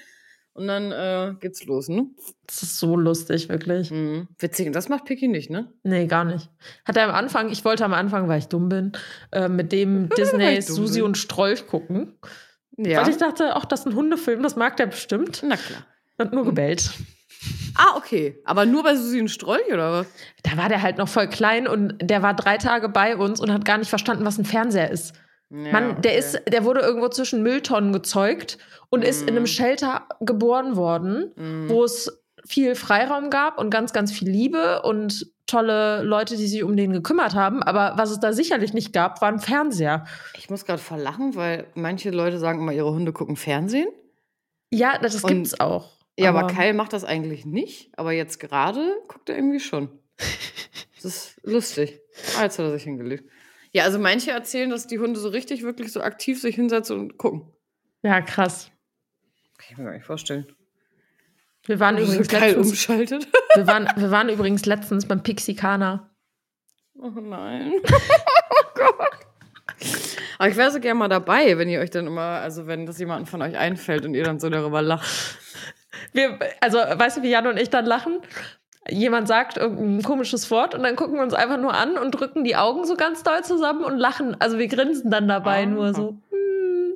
und 0.58 0.66
dann 0.66 0.92
äh, 0.92 1.34
geht's 1.40 1.64
los, 1.64 1.88
ne? 1.88 2.06
Das 2.46 2.62
ist 2.62 2.78
so 2.78 2.96
lustig, 2.96 3.48
wirklich. 3.48 3.90
Mhm. 3.90 4.28
Witzig, 4.38 4.66
und 4.66 4.72
das 4.74 4.88
macht 4.88 5.04
Picky 5.04 5.28
nicht, 5.28 5.50
ne? 5.50 5.72
Nee, 5.84 6.06
gar 6.06 6.24
nicht. 6.24 6.50
Hat 6.84 6.96
er 6.96 7.08
am 7.08 7.14
Anfang, 7.14 7.48
ich 7.50 7.64
wollte 7.64 7.84
am 7.84 7.94
Anfang, 7.94 8.28
weil 8.28 8.40
ich 8.40 8.48
dumm 8.48 8.68
bin, 8.68 8.92
äh, 9.32 9.48
mit 9.48 9.72
dem 9.72 10.08
Disney 10.18 10.60
Susi 10.60 10.98
bin. 10.98 11.06
und 11.06 11.18
Strolch 11.18 11.66
gucken. 11.66 12.18
Ja. 12.76 13.02
Weil 13.02 13.10
ich 13.10 13.16
dachte, 13.16 13.54
ach, 13.54 13.64
das 13.64 13.80
ist 13.80 13.86
ein 13.86 13.94
Hundefilm, 13.94 14.42
das 14.42 14.56
mag 14.56 14.76
der 14.76 14.86
bestimmt. 14.86 15.42
Na 15.44 15.56
klar. 15.56 15.84
Und 16.18 16.32
nur 16.32 16.44
gebellt. 16.44 16.90
Ah, 17.76 17.96
okay. 17.96 18.40
Aber 18.44 18.66
nur 18.66 18.82
bei 18.82 18.96
Susi 18.96 19.20
und 19.20 19.28
Strolch, 19.28 19.72
oder 19.72 19.92
was? 19.92 20.06
Da 20.42 20.56
war 20.56 20.68
der 20.68 20.82
halt 20.82 20.98
noch 20.98 21.08
voll 21.08 21.28
klein 21.28 21.68
und 21.68 21.94
der 22.00 22.22
war 22.22 22.34
drei 22.34 22.56
Tage 22.56 22.88
bei 22.88 23.16
uns 23.16 23.40
und 23.40 23.52
hat 23.52 23.64
gar 23.64 23.78
nicht 23.78 23.88
verstanden, 23.88 24.24
was 24.24 24.38
ein 24.38 24.44
Fernseher 24.44 24.90
ist. 24.90 25.14
Ja, 25.50 25.72
Mann, 25.72 26.02
der 26.02 26.12
okay. 26.12 26.18
ist, 26.18 26.42
der 26.48 26.64
wurde 26.64 26.80
irgendwo 26.80 27.08
zwischen 27.08 27.42
Mülltonnen 27.42 27.92
gezeugt 27.92 28.58
und 28.90 29.02
ist 29.02 29.22
in 29.22 29.30
einem 29.30 29.42
Mhm. 29.44 29.46
Shelter 29.46 30.06
geboren 30.20 30.76
worden, 30.76 31.32
Mhm. 31.36 31.68
wo 31.70 31.84
es 31.84 32.22
viel 32.46 32.74
Freiraum 32.74 33.30
gab 33.30 33.58
und 33.58 33.70
ganz, 33.70 33.92
ganz 33.92 34.12
viel 34.12 34.28
Liebe 34.28 34.82
und 34.82 35.26
tolle 35.46 36.02
Leute, 36.02 36.36
die 36.36 36.46
sich 36.46 36.62
um 36.62 36.76
den 36.76 36.92
gekümmert 36.92 37.34
haben. 37.34 37.62
Aber 37.62 37.94
was 37.96 38.10
es 38.10 38.20
da 38.20 38.32
sicherlich 38.34 38.74
nicht 38.74 38.92
gab, 38.92 39.22
war 39.22 39.28
ein 39.28 39.38
Fernseher. 39.38 40.04
Ich 40.36 40.50
muss 40.50 40.66
gerade 40.66 40.80
verlachen, 40.82 41.34
weil 41.34 41.66
manche 41.74 42.10
Leute 42.10 42.38
sagen 42.38 42.60
immer, 42.60 42.72
ihre 42.72 42.90
Hunde 42.92 43.12
gucken 43.14 43.36
Fernsehen. 43.36 43.88
Ja, 44.70 44.98
das 44.98 45.22
Und- 45.24 45.28
gibt's 45.30 45.58
auch. 45.60 45.92
Ja, 46.18 46.30
aber, 46.30 46.48
Kyle 46.48 46.74
macht 46.74 46.92
das 46.92 47.04
eigentlich 47.04 47.46
nicht. 47.46 47.90
Aber 47.96 48.12
jetzt 48.12 48.40
gerade 48.40 48.80
guckt 49.08 49.28
er 49.30 49.36
irgendwie 49.36 49.60
schon. 49.60 49.88
Das 51.00 51.04
ist 51.04 51.40
lustig. 51.44 52.00
Ah, 52.36 52.42
jetzt 52.42 52.58
hat 52.58 52.66
er 52.66 52.72
sich 52.72 52.82
hingelegt. 52.82 53.30
Ja, 53.78 53.84
also 53.84 54.00
manche 54.00 54.32
erzählen, 54.32 54.70
dass 54.70 54.88
die 54.88 54.98
Hunde 54.98 55.20
so 55.20 55.28
richtig, 55.28 55.62
wirklich 55.62 55.92
so 55.92 56.00
aktiv 56.00 56.40
sich 56.40 56.56
hinsetzen 56.56 56.98
und 56.98 57.16
gucken. 57.16 57.52
Ja, 58.02 58.20
krass. 58.20 58.72
Kann 59.56 59.68
ich 59.70 59.78
mir 59.78 59.84
gar 59.84 59.92
nicht 59.92 60.04
vorstellen. 60.04 60.48
Wir 61.64 61.78
waren, 61.78 61.96
So 61.96 62.02
übrigens 62.02 62.32
letztens, 62.32 62.70
umschaltet. 62.70 63.28
wir, 63.54 63.68
waren, 63.68 63.88
wir 63.94 64.10
waren 64.10 64.30
übrigens 64.30 64.66
letztens 64.66 65.06
beim 65.06 65.22
Pixikaner. 65.22 66.10
Oh 66.96 67.08
nein. 67.20 67.74
oh 67.84 68.64
Gott. 68.74 69.12
Aber 70.38 70.48
ich 70.48 70.56
wäre 70.56 70.72
so 70.72 70.80
gerne 70.80 70.98
mal 70.98 71.08
dabei, 71.08 71.56
wenn 71.56 71.68
ihr 71.68 71.78
euch 71.78 71.90
dann 71.90 72.08
immer, 72.08 72.40
also 72.40 72.66
wenn 72.66 72.84
das 72.84 72.98
jemandem 72.98 73.26
von 73.26 73.42
euch 73.42 73.56
einfällt 73.56 74.04
und 74.04 74.14
ihr 74.14 74.24
dann 74.24 74.40
so 74.40 74.50
darüber 74.50 74.82
lacht. 74.82 75.38
Wir, 76.12 76.36
also, 76.60 76.78
weißt 76.78 77.18
du, 77.18 77.22
wie 77.22 77.30
Jan 77.30 77.46
und 77.46 77.60
ich 77.60 77.70
dann 77.70 77.86
lachen? 77.86 78.18
Jemand 78.90 79.28
sagt 79.28 79.56
irgendein 79.58 80.02
komisches 80.02 80.50
Wort 80.50 80.74
und 80.74 80.82
dann 80.82 80.96
gucken 80.96 81.16
wir 81.16 81.22
uns 81.22 81.34
einfach 81.34 81.58
nur 81.58 81.74
an 81.74 81.98
und 81.98 82.12
drücken 82.12 82.44
die 82.44 82.56
Augen 82.56 82.84
so 82.86 82.96
ganz 82.96 83.22
doll 83.22 83.44
zusammen 83.44 83.84
und 83.84 83.98
lachen. 83.98 84.36
Also 84.40 84.58
wir 84.58 84.66
grinsen 84.68 85.10
dann 85.10 85.28
dabei 85.28 85.62
Ah. 85.64 85.66
nur 85.66 85.94
so. 85.94 86.18
hm. 86.30 86.94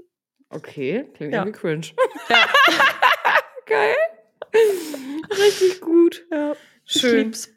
Okay, 0.50 1.08
klingt 1.14 1.32
Ja. 1.32 1.40
irgendwie 1.42 1.58
cringe. 1.58 1.86
Ja. 2.28 2.36
Geil. 3.66 3.94
Richtig 5.30 5.80
gut. 5.80 6.24
Ja, 6.30 6.52
ich 6.84 6.92
Schön. 7.00 7.16
lieb's. 7.26 7.50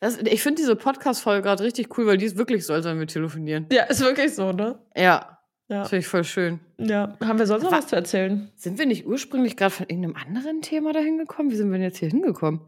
Das, 0.00 0.18
ich 0.18 0.42
finde 0.42 0.60
diese 0.60 0.76
Podcast-Folge 0.76 1.42
gerade 1.42 1.64
richtig 1.64 1.96
cool, 1.96 2.06
weil 2.06 2.18
die 2.18 2.26
ist 2.26 2.36
wirklich 2.36 2.66
so, 2.66 2.72
als 2.74 2.84
wenn 2.84 2.98
wir 2.98 3.06
telefonieren. 3.06 3.66
Ja, 3.72 3.84
ist 3.84 4.00
wirklich 4.02 4.34
so, 4.34 4.52
ne? 4.52 4.78
Ja, 4.94 5.38
Ja. 5.68 5.80
das 5.80 5.88
finde 5.88 6.00
ich 6.00 6.08
voll 6.08 6.24
schön. 6.24 6.60
ja. 6.78 7.16
Haben 7.24 7.38
wir 7.38 7.46
sonst 7.46 7.62
noch 7.64 7.72
Wa- 7.72 7.78
was 7.78 7.86
zu 7.86 7.96
erzählen? 7.96 8.50
Sind 8.56 8.78
wir 8.78 8.86
nicht 8.86 9.06
ursprünglich 9.06 9.56
gerade 9.56 9.72
von 9.74 9.86
irgendeinem 9.88 10.16
anderen 10.16 10.60
Thema 10.62 10.92
dahin 10.92 11.18
gekommen? 11.18 11.50
Wie 11.50 11.56
sind 11.56 11.68
wir 11.70 11.78
denn 11.78 11.82
jetzt 11.84 11.98
hier 11.98 12.10
hingekommen? 12.10 12.60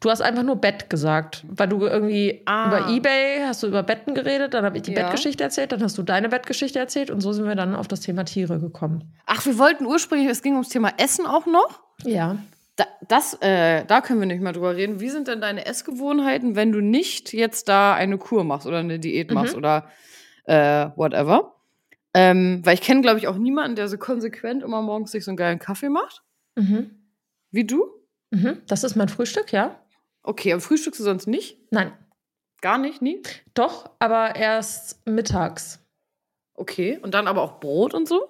Du 0.00 0.08
hast 0.10 0.22
einfach 0.22 0.42
nur 0.42 0.56
Bett 0.56 0.88
gesagt, 0.88 1.44
weil 1.48 1.68
du 1.68 1.84
irgendwie 1.86 2.42
Ah. 2.46 2.68
über 2.68 2.88
Ebay 2.88 3.40
hast 3.46 3.62
du 3.62 3.66
über 3.66 3.82
Betten 3.82 4.14
geredet, 4.14 4.54
dann 4.54 4.64
habe 4.64 4.78
ich 4.78 4.82
die 4.82 4.92
Ja. 4.92 5.02
Bettgeschichte 5.02 5.44
erzählt, 5.44 5.72
dann 5.72 5.82
hast 5.82 5.98
du 5.98 6.02
deine 6.02 6.30
Bettgeschichte 6.30 6.78
erzählt 6.78 7.10
und 7.10 7.20
so 7.20 7.32
sind 7.32 7.46
wir 7.46 7.54
dann 7.54 7.74
auf 7.74 7.86
das 7.86 8.00
Thema 8.00 8.24
Tiere 8.24 8.58
gekommen. 8.58 9.12
Ach, 9.26 9.44
wir 9.44 9.58
wollten 9.58 9.84
ursprünglich, 9.84 10.28
es 10.30 10.42
ging 10.42 10.54
ums 10.54 10.70
Thema 10.70 10.92
Essen 10.96 11.26
auch 11.26 11.44
noch. 11.46 11.80
Ja. 12.04 12.38
Da, 12.76 12.86
das, 13.08 13.34
äh, 13.42 13.84
da 13.84 14.00
können 14.00 14.20
wir 14.20 14.26
nicht 14.26 14.40
mal 14.40 14.52
drüber 14.52 14.74
reden. 14.74 15.00
Wie 15.00 15.10
sind 15.10 15.28
denn 15.28 15.42
deine 15.42 15.66
Essgewohnheiten, 15.66 16.56
wenn 16.56 16.72
du 16.72 16.80
nicht 16.80 17.34
jetzt 17.34 17.68
da 17.68 17.92
eine 17.94 18.16
Kur 18.16 18.44
machst 18.44 18.66
oder 18.66 18.78
eine 18.78 18.98
Diät 18.98 19.30
machst 19.32 19.52
Mhm. 19.52 19.58
oder 19.58 19.90
äh, 20.44 20.88
whatever? 20.96 21.56
Ähm, 22.14 22.62
weil 22.64 22.74
ich 22.74 22.80
kenne, 22.80 23.02
glaube 23.02 23.18
ich, 23.18 23.28
auch 23.28 23.36
niemanden, 23.36 23.76
der 23.76 23.88
so 23.88 23.98
konsequent 23.98 24.62
immer 24.62 24.80
morgens 24.80 25.12
sich 25.12 25.24
so 25.26 25.30
einen 25.30 25.36
geilen 25.36 25.58
Kaffee 25.58 25.90
macht. 25.90 26.22
Mhm. 26.56 26.90
Wie 27.50 27.66
du? 27.66 27.84
Mhm. 28.30 28.62
Das 28.66 28.84
ist 28.84 28.96
mein 28.96 29.08
Frühstück, 29.08 29.52
ja? 29.52 29.80
Okay, 30.22 30.52
aber 30.52 30.60
frühstückst 30.60 31.00
du 31.00 31.04
sonst 31.04 31.26
nicht? 31.26 31.58
Nein. 31.72 31.92
Gar 32.60 32.78
nicht, 32.78 33.00
nie? 33.02 33.22
Doch, 33.54 33.90
aber 33.98 34.36
erst 34.36 35.06
mittags. 35.06 35.78
Okay, 36.54 36.98
und 37.02 37.14
dann 37.14 37.26
aber 37.26 37.42
auch 37.42 37.58
Brot 37.58 37.94
und 37.94 38.06
so? 38.06 38.28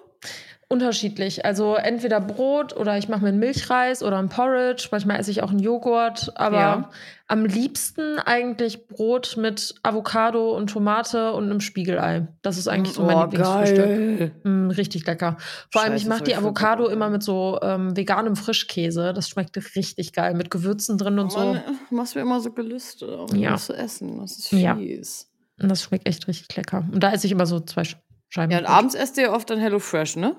Unterschiedlich. 0.71 1.43
Also 1.45 1.75
entweder 1.75 2.21
Brot 2.21 2.75
oder 2.75 2.97
ich 2.97 3.09
mache 3.09 3.21
mir 3.21 3.27
einen 3.27 3.39
Milchreis 3.39 4.01
oder 4.01 4.17
ein 4.17 4.29
Porridge. 4.29 4.87
Manchmal 4.91 5.19
esse 5.19 5.29
ich 5.29 5.43
auch 5.43 5.49
einen 5.51 5.59
Joghurt. 5.59 6.31
Aber 6.35 6.57
Ja. 6.57 6.89
am 7.27 7.45
liebsten 7.45 8.17
eigentlich 8.19 8.87
Brot 8.87 9.35
mit 9.37 9.75
Avocado 9.83 10.55
und 10.55 10.69
Tomate 10.69 11.33
und 11.33 11.43
einem 11.45 11.59
Spiegelei. 11.59 12.27
Das 12.41 12.57
ist 12.57 12.67
eigentlich 12.69 12.95
so 12.95 13.03
mein 13.03 13.17
Oh, 13.17 13.21
Lieblingsfrühstück. 13.23 14.31
Mm, 14.45 14.69
richtig 14.69 15.05
lecker. 15.05 15.37
Vor 15.71 15.81
allem, 15.81 15.91
Scheiße, 15.91 15.97
ich 15.97 16.03
das 16.03 16.09
mache 16.09 16.23
die 16.23 16.31
ich 16.31 16.37
Avocado 16.37 16.87
immer 16.87 17.09
mit 17.09 17.21
so 17.21 17.59
ähm, 17.61 17.95
veganem 17.97 18.35
Frischkäse. 18.37 19.13
Das 19.13 19.27
schmeckt 19.29 19.57
richtig 19.75 20.13
geil. 20.13 20.33
Mit 20.35 20.49
Gewürzen 20.51 20.97
drin 20.97 21.19
und 21.19 21.31
so. 21.31 21.39
Mann, 21.39 21.61
du 21.89 21.95
machst 21.95 22.15
mir 22.15 22.21
immer 22.21 22.39
so 22.39 22.51
Gelüste, 22.53 23.17
um 23.17 23.35
Ja. 23.35 23.51
das 23.51 23.65
zu 23.65 23.73
essen. 23.73 24.19
Das 24.19 24.37
ist 24.37 24.51
Ja. 24.51 24.75
fies. 24.75 25.27
Und 25.61 25.69
das 25.69 25.83
schmeckt 25.83 26.07
echt 26.07 26.27
richtig 26.27 26.55
lecker. 26.55 26.85
Und 26.91 27.03
da 27.03 27.11
esse 27.11 27.27
ich 27.27 27.31
immer 27.33 27.45
so 27.45 27.59
zwei 27.59 27.81
Sch- 27.81 27.97
Scheiben. 28.29 28.51
Ja, 28.53 28.59
und 28.59 28.65
abends 28.65 28.95
esst 28.95 29.17
ihr 29.17 29.33
oft 29.33 29.49
dann 29.49 29.59
Hello 29.59 29.77
Fresh, 29.79 30.15
ne? 30.15 30.35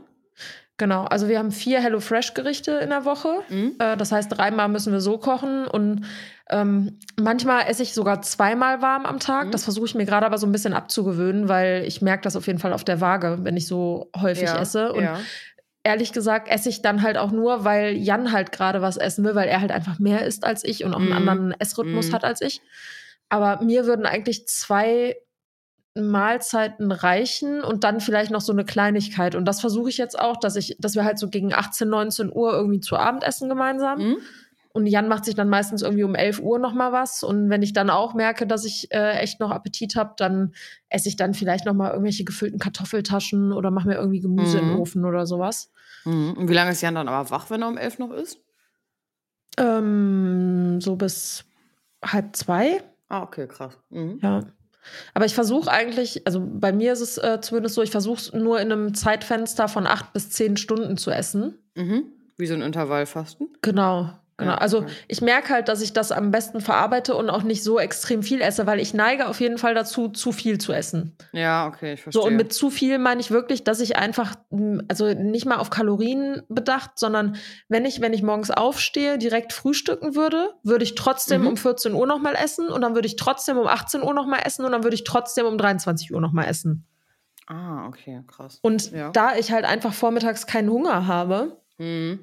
Genau, 0.79 1.05
also 1.05 1.29
wir 1.29 1.39
haben 1.39 1.53
vier 1.53 1.81
HelloFresh-Gerichte 1.81 2.73
in 2.73 2.91
der 2.91 3.05
Woche. 3.05 3.29
Mhm. 3.49 3.75
Äh, 3.79 3.97
das 3.97 4.11
heißt, 4.11 4.37
dreimal 4.37 4.69
müssen 4.69 4.93
wir 4.93 5.01
so 5.01 5.19
kochen 5.19 5.67
und 5.67 6.07
ähm, 6.51 6.99
manchmal 7.21 7.67
esse 7.69 7.83
ich 7.83 7.95
sogar 7.95 8.23
zweimal 8.23 8.83
warm 8.83 9.07
am 9.07 9.21
Tag. 9.21 9.47
Mhm. 9.47 9.51
Das 9.53 9.65
versuche 9.65 9.87
ich 9.87 9.95
mir 9.95 10.07
gerade 10.07 10.27
aber 10.27 10.39
so 10.39 10.47
ein 10.47 10.53
bisschen 10.53 10.75
abzugewöhnen, 10.75 11.49
weil 11.49 11.85
ich 11.87 12.03
merke 12.03 12.25
das 12.25 12.37
auf 12.37 12.47
jeden 12.47 12.59
Fall 12.59 12.73
auf 12.73 12.85
der 12.85 13.01
Waage, 13.01 13.39
wenn 13.43 13.57
ich 13.57 13.67
so 13.67 14.11
häufig 14.21 14.49
ja. 14.49 14.59
esse. 14.61 14.93
Und 14.93 15.05
ja. 15.05 15.21
ehrlich 15.85 16.13
gesagt 16.13 16.49
esse 16.49 16.69
ich 16.69 16.83
dann 16.83 17.03
halt 17.03 17.17
auch 17.17 17.31
nur, 17.31 17.65
weil 17.65 17.93
Jan 17.97 18.33
halt 18.33 18.51
gerade 18.51 18.83
was 18.83 18.97
essen 18.97 19.25
will, 19.25 19.35
weil 19.35 19.49
er 19.49 19.61
halt 19.61 19.71
einfach 19.73 19.99
mehr 19.99 20.27
isst 20.27 20.45
als 20.45 20.65
ich 20.65 20.85
und 20.85 20.95
auch 20.95 20.99
Mhm. 20.99 21.13
einen 21.13 21.29
anderen 21.29 21.55
Essrhythmus 21.61 22.09
Mhm. 22.09 22.13
hat 22.15 22.25
als 22.25 22.41
ich. 22.41 22.61
Aber 23.29 23.63
mir 23.63 23.87
würden 23.87 24.05
eigentlich 24.05 24.47
zwei 24.49 25.17
Mahlzeiten 25.95 26.91
reichen 26.91 27.63
und 27.63 27.85
dann 27.85 28.01
vielleicht 28.01 28.31
noch 28.31 28.41
so 28.41 28.53
eine 28.53 28.65
Kleinigkeit. 28.65 29.35
Und 29.35 29.45
das 29.45 29.61
versuche 29.61 29.91
ich 29.91 29.99
jetzt 29.99 30.19
auch, 30.19 30.39
dass 30.39 30.57
ich, 30.57 30.77
dass 30.79 30.95
wir 30.95 31.05
halt 31.05 31.19
so 31.19 31.29
gegen 31.29 31.53
18, 31.53 31.89
19 31.89 32.33
Uhr 32.33 32.53
irgendwie 32.53 32.81
zu 32.81 32.97
Abend 32.97 33.25
essen 33.25 33.49
gemeinsam. 33.49 33.99
Mhm. 33.99 34.17
Und 34.75 34.87
Jan 34.87 35.07
macht 35.07 35.27
sich 35.27 35.35
dann 35.35 35.51
meistens 35.51 35.83
irgendwie 35.83 36.05
um 36.05 36.15
11 36.15 36.41
Uhr 36.41 36.59
noch 36.59 36.73
mal 36.73 36.93
was. 36.93 37.23
Und 37.23 37.51
wenn 37.51 37.61
ich 37.61 37.75
dann 37.75 37.91
auch 37.91 38.15
merke, 38.15 38.47
dass 38.47 38.65
ich 38.65 38.91
äh, 38.91 39.19
echt 39.19 39.39
noch 39.39 39.51
Appetit 39.51 39.97
habe, 39.97 40.15
dann 40.17 40.55
esse 40.89 41.11
ich 41.11 41.17
dann 41.17 41.35
vielleicht 41.35 41.67
noch 41.67 41.75
mal 41.75 41.91
irgendwelche 41.91 42.25
gefüllten 42.25 42.59
Kartoffeltaschen 42.59 43.53
oder 43.53 43.71
mache 43.71 43.89
mir 43.89 43.97
irgendwie 43.97 44.21
Gemüse 44.21 44.59
in 44.59 44.69
den 44.69 44.75
Mhm. 44.77 44.81
Ofen 44.81 45.05
oder 45.05 45.27
sowas. 45.27 45.71
Mhm. 46.07 46.33
Und 46.39 46.49
wie 46.49 46.55
lange 46.55 46.71
ist 46.71 46.81
Jan 46.81 46.95
dann 46.95 47.09
aber 47.09 47.29
wach, 47.29 47.51
wenn 47.51 47.61
er 47.61 47.69
um 47.69 47.77
elf 47.77 47.99
noch 47.99 48.13
ist? 48.13 48.39
Ähm, 49.59 50.81
so 50.81 50.97
bis 50.97 51.45
halb 52.03 52.35
zwei. 52.35 52.83
Ah, 53.11 53.23
okay, 53.25 53.47
krass. 53.47 53.79
Mhm. 53.91 54.21
Ja. 54.23 54.41
Aber 55.15 55.25
ich 55.25 55.35
versuche 55.35 55.71
eigentlich, 55.71 56.27
also 56.27 56.43
bei 56.45 56.73
mir 56.73 56.93
ist 56.93 57.01
es 57.01 57.19
äh, 57.19 57.41
zumindest 57.41 57.75
so, 57.75 57.83
ich 57.83 57.91
versuche 57.91 58.21
es 58.21 58.33
nur 58.33 58.61
in 58.61 58.73
einem 58.73 58.95
Zeitfenster 58.95 59.69
von 59.69 59.87
acht 59.87 60.13
bis 60.13 60.31
zehn 60.31 60.57
Stunden 60.57 60.97
zu 60.97 61.11
essen. 61.11 61.59
Mhm. 61.75 62.05
Wie 62.37 62.47
so 62.47 62.55
ein 62.55 62.63
Intervallfasten? 62.63 63.49
Genau. 63.63 64.11
Genau. 64.43 64.55
Also 64.57 64.85
ich 65.09 65.21
merke 65.21 65.51
halt, 65.51 65.69
dass 65.69 65.81
ich 65.83 65.93
das 65.93 66.13
am 66.13 66.31
besten 66.31 66.61
verarbeite 66.61 67.15
und 67.15 67.31
auch 67.31 67.43
nicht 67.43 67.63
so 67.63 67.79
extrem 67.79 68.23
viel 68.23 68.41
esse, 68.41 68.67
weil 68.67 68.81
ich 68.81 68.95
neige 68.95 69.29
auf 69.29 69.41
jeden 69.41 69.59
Fall 69.59 69.75
dazu, 69.75 70.09
zu 70.09 70.33
viel 70.33 70.59
zu 70.59 70.73
essen. 70.73 71.17
Ja, 71.33 71.67
okay, 71.67 71.95
ich 71.95 72.03
verstehe. 72.03 72.23
So, 72.23 72.29
und 72.29 72.37
mit 72.37 72.53
zu 72.53 72.71
viel 72.71 72.99
meine 72.99 73.21
ich 73.21 73.31
wirklich, 73.31 73.65
dass 73.65 73.81
ich 73.81 73.97
einfach, 73.97 74.35
mh, 74.51 74.85
also 74.89 75.07
nicht 75.15 75.47
mal 75.47 75.57
auf 75.57 75.71
Kalorien 75.71 76.43
bedacht, 76.49 76.93
sondern 76.97 77.37
wenn 77.69 77.85
ich, 77.85 78.01
wenn 78.01 78.13
ich 78.13 78.23
morgens 78.23 78.51
aufstehe, 78.51 79.19
direkt 79.19 79.53
frühstücken 79.53 80.15
würde, 80.15 80.51
würde 80.63 80.85
ich 80.85 80.95
trotzdem 80.95 81.43
Mhm. 81.43 81.47
um 81.49 81.57
14 81.57 81.95
Uhr 81.95 82.07
nochmal 82.07 82.35
essen 82.35 82.69
und 82.69 82.81
dann 82.83 82.95
würde 82.95 83.07
ich 83.07 83.17
trotzdem 83.17 83.57
um 83.59 83.67
18 83.67 84.03
Uhr 84.03 84.15
nochmal 84.15 84.41
essen 84.45 84.65
und 84.65 84.73
dann 84.73 84.83
würde 84.85 84.95
ich 84.95 85.05
trotzdem 85.05 85.47
um 85.47 85.59
23 85.59 86.13
Uhr 86.13 86.21
nochmal 86.21 86.47
essen. 86.49 86.85
ah, 87.49 87.87
okay, 87.89 88.23
krass. 88.27 88.59
Und 88.63 88.93
Ja. 88.93 89.11
da 89.11 89.37
ich 89.37 89.51
halt 89.53 89.65
einfach 89.65 89.93
vormittags 89.93 90.47
keinen 90.47 90.71
Hunger 90.71 91.07
habe 91.07 91.59
Mhm. 91.79 92.21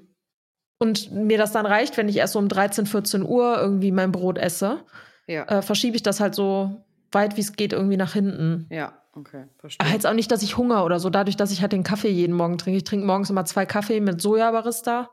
Und 0.80 1.12
mir 1.12 1.38
das 1.38 1.52
dann 1.52 1.66
reicht, 1.66 1.98
wenn 1.98 2.10
ich 2.10 2.18
erst 2.18 2.34
so 2.34 2.40
um 2.40 2.48
13, 2.48 2.86
14 2.86 3.24
Uhr 3.24 3.58
irgendwie 3.60 3.92
mein 3.92 4.12
Brot 4.12 4.38
esse, 4.38 4.80
Ja. 5.28 5.44
äh, 5.44 5.62
verschiebe 5.62 5.96
ich 5.96 6.04
das 6.04 6.20
halt 6.20 6.34
so 6.36 6.84
weit 7.12 7.38
wie 7.38 7.42
es 7.42 7.54
geht 7.54 7.74
irgendwie 7.74 7.98
nach 7.98 8.14
hinten. 8.14 8.66
ja, 8.70 8.94
okay, 9.16 9.46
verstehe. 9.58 9.86
Aber 9.86 9.94
jetzt 9.94 10.06
auch 10.08 10.14
nicht, 10.14 10.32
dass 10.32 10.42
ich 10.44 10.58
Hunger 10.58 10.86
oder 10.86 11.00
so, 11.00 11.10
dadurch, 11.10 11.36
dass 11.38 11.52
ich 11.52 11.62
halt 11.62 11.72
den 11.74 11.84
Kaffee 11.84 12.10
jeden 12.10 12.36
Morgen 12.36 12.58
trinke. 12.58 12.78
Ich 12.78 12.84
trinke 12.84 13.06
morgens 13.06 13.30
immer 13.30 13.46
zwei 13.46 13.66
Kaffee 13.66 14.00
mit 14.00 14.22
Soja-Barista. 14.22 15.10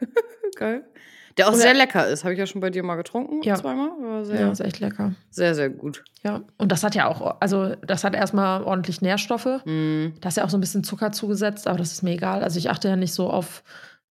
Geil. 0.56 0.84
Der 1.38 1.48
auch 1.48 1.52
Und 1.54 1.60
sehr 1.60 1.72
lecker 1.72 2.06
ist. 2.08 2.24
Habe 2.24 2.34
ich 2.34 2.38
ja 2.38 2.46
schon 2.46 2.60
bei 2.60 2.68
dir 2.68 2.82
mal 2.82 2.96
getrunken. 2.96 3.42
Ja. 3.42 3.54
Zweimal. 3.54 3.88
War 4.00 4.24
sehr, 4.24 4.40
Ja, 4.40 4.50
ist 4.52 4.60
echt 4.60 4.80
lecker. 4.80 5.14
sehr, 5.30 5.54
sehr 5.54 5.70
gut. 5.70 6.04
Ja. 6.22 6.42
Und 6.58 6.70
das 6.70 6.84
hat 6.84 6.94
ja 6.94 7.08
auch, 7.08 7.36
also 7.40 7.74
das 7.86 8.04
hat 8.04 8.14
erstmal 8.14 8.62
ordentlich 8.64 9.00
Nährstoffe. 9.00 9.48
Mhm. 9.64 10.12
Da 10.20 10.28
ist 10.28 10.36
ja 10.36 10.44
auch 10.44 10.50
so 10.50 10.58
ein 10.58 10.60
bisschen 10.60 10.84
Zucker 10.84 11.10
zugesetzt, 11.10 11.66
aber 11.66 11.78
das 11.78 11.92
ist 11.92 12.02
mir 12.02 12.12
egal. 12.12 12.42
Also 12.44 12.58
ich 12.58 12.68
achte 12.68 12.88
ja 12.88 12.96
nicht 12.96 13.14
so 13.14 13.30
auf 13.30 13.62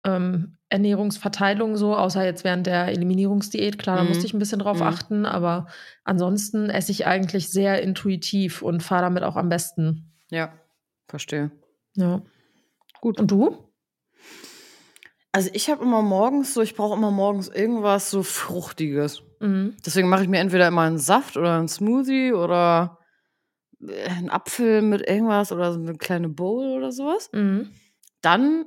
ähm, 0.03 0.57
Ernährungsverteilung 0.69 1.77
so, 1.77 1.95
außer 1.95 2.25
jetzt 2.25 2.43
während 2.43 2.67
der 2.67 2.87
Eliminierungsdiät. 2.87 3.77
Klar, 3.79 3.95
da 3.97 4.03
Mhm. 4.03 4.09
musste 4.09 4.25
ich 4.25 4.33
ein 4.33 4.39
bisschen 4.39 4.59
drauf 4.59 4.77
Mhm. 4.81 4.83
achten, 4.87 5.25
aber 5.25 5.67
ansonsten 6.03 6.69
esse 6.69 6.91
ich 6.91 7.05
eigentlich 7.07 7.49
sehr 7.49 7.81
intuitiv 7.81 8.61
und 8.61 8.83
fahre 8.83 9.03
damit 9.03 9.23
auch 9.23 9.35
am 9.37 9.49
besten. 9.49 10.11
Ja, 10.29 10.53
verstehe. 11.07 11.51
Ja. 11.95 12.21
Gut. 13.01 13.19
Und 13.19 13.31
du? 13.31 13.57
Also 15.31 15.49
ich 15.53 15.69
habe 15.69 15.83
immer 15.83 16.01
morgens 16.01 16.53
so, 16.53 16.61
ich 16.61 16.75
brauche 16.75 16.97
immer 16.97 17.11
morgens 17.11 17.47
irgendwas 17.47 18.09
so 18.09 18.23
Fruchtiges. 18.23 19.21
Mhm. 19.39 19.75
Deswegen 19.85 20.09
mache 20.09 20.23
ich 20.23 20.29
mir 20.29 20.39
entweder 20.39 20.67
immer 20.67 20.81
einen 20.81 20.97
Saft 20.97 21.37
oder 21.37 21.57
einen 21.57 21.67
Smoothie 21.67 22.33
oder 22.33 22.97
äh, 23.87 24.09
einen 24.09 24.29
Apfel 24.29 24.81
mit 24.81 25.07
irgendwas 25.07 25.51
oder 25.51 25.71
so 25.73 25.79
eine 25.79 25.95
kleine 25.95 26.29
Bowl 26.29 26.65
oder 26.77 26.91
sowas. 26.91 27.29
Mhm. 27.33 27.69
Dann, 28.21 28.65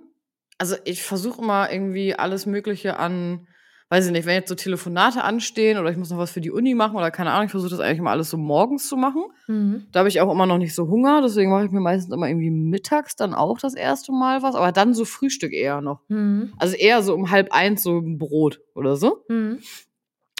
also 0.60 0.76
ich 0.84 1.02
versuche 1.02 1.40
immer 1.40 1.72
irgendwie 1.72 2.14
alles 2.14 2.44
Mögliche 2.44 2.98
an, 2.98 3.46
weiß 3.88 4.06
ich 4.06 4.12
nicht, 4.12 4.26
wenn 4.26 4.34
jetzt 4.34 4.50
so 4.50 4.54
Telefonate 4.54 5.24
anstehen 5.24 5.78
oder 5.78 5.90
ich 5.90 5.96
muss 5.96 6.10
noch 6.10 6.18
was 6.18 6.32
für 6.32 6.42
die 6.42 6.50
Uni 6.50 6.74
machen 6.74 6.96
oder 6.96 7.10
keine 7.10 7.30
Ahnung, 7.30 7.46
ich 7.46 7.50
versuche 7.50 7.70
das 7.70 7.80
eigentlich 7.80 8.00
immer 8.00 8.10
alles 8.10 8.28
so 8.28 8.36
morgens 8.36 8.86
zu 8.86 8.98
machen. 8.98 9.24
Mhm. 9.48 9.86
Da 9.90 10.00
habe 10.00 10.10
ich 10.10 10.20
auch 10.20 10.30
immer 10.30 10.44
noch 10.44 10.58
nicht 10.58 10.74
so 10.74 10.86
Hunger, 10.86 11.22
deswegen 11.22 11.50
mache 11.50 11.64
ich 11.64 11.70
mir 11.70 11.80
meistens 11.80 12.12
immer 12.12 12.28
irgendwie 12.28 12.50
mittags 12.50 13.16
dann 13.16 13.32
auch 13.32 13.58
das 13.58 13.72
erste 13.72 14.12
Mal 14.12 14.42
was, 14.42 14.54
aber 14.54 14.70
dann 14.70 14.92
so 14.92 15.06
Frühstück 15.06 15.54
eher 15.54 15.80
noch. 15.80 16.02
Mhm. 16.08 16.52
Also 16.58 16.76
eher 16.76 17.02
so 17.02 17.14
um 17.14 17.30
halb 17.30 17.52
eins 17.52 17.82
so 17.82 17.98
ein 17.98 18.18
Brot 18.18 18.60
oder 18.74 18.96
so. 18.96 19.24
Mhm. 19.28 19.60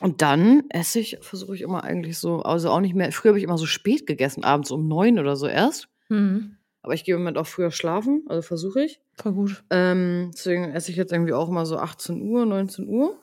Und 0.03 0.21
dann 0.21 0.64
esse 0.68 1.01
ich, 1.01 1.16
versuche 1.23 1.55
ich 1.55 1.62
immer 1.62 1.83
eigentlich 1.83 2.18
so, 2.18 2.43
also 2.43 2.68
auch 2.68 2.81
nicht 2.81 2.95
mehr, 2.95 3.11
früher 3.11 3.31
habe 3.31 3.39
ich 3.39 3.45
immer 3.45 3.59
so 3.59 3.66
spät 3.66 4.07
gegessen, 4.07 4.45
abends 4.45 4.71
um 4.71 4.87
neun 4.87 5.18
oder 5.18 5.37
so 5.37 5.47
erst. 5.47 5.89
Mhm. 6.11 6.57
Aber 6.83 6.95
ich 6.95 7.05
gehe 7.05 7.14
im 7.14 7.20
Moment 7.20 7.39
auch 7.39 7.47
früher 7.47 7.70
schlafen, 7.70 8.24
also 8.28 8.43
versuche 8.43 8.83
ich. 8.83 9.01
Voll 9.14 9.33
gut. 9.33 9.62
Ähm, 9.70 10.31
deswegen 10.33 10.72
esse 10.72 10.91
ich 10.91 10.97
jetzt 10.97 11.12
irgendwie 11.12 11.35
auch 11.35 11.49
immer 11.49 11.66
so 11.66 11.76
18 11.76 12.22
Uhr, 12.22 12.47
19 12.47 12.89
Uhr. 12.89 13.18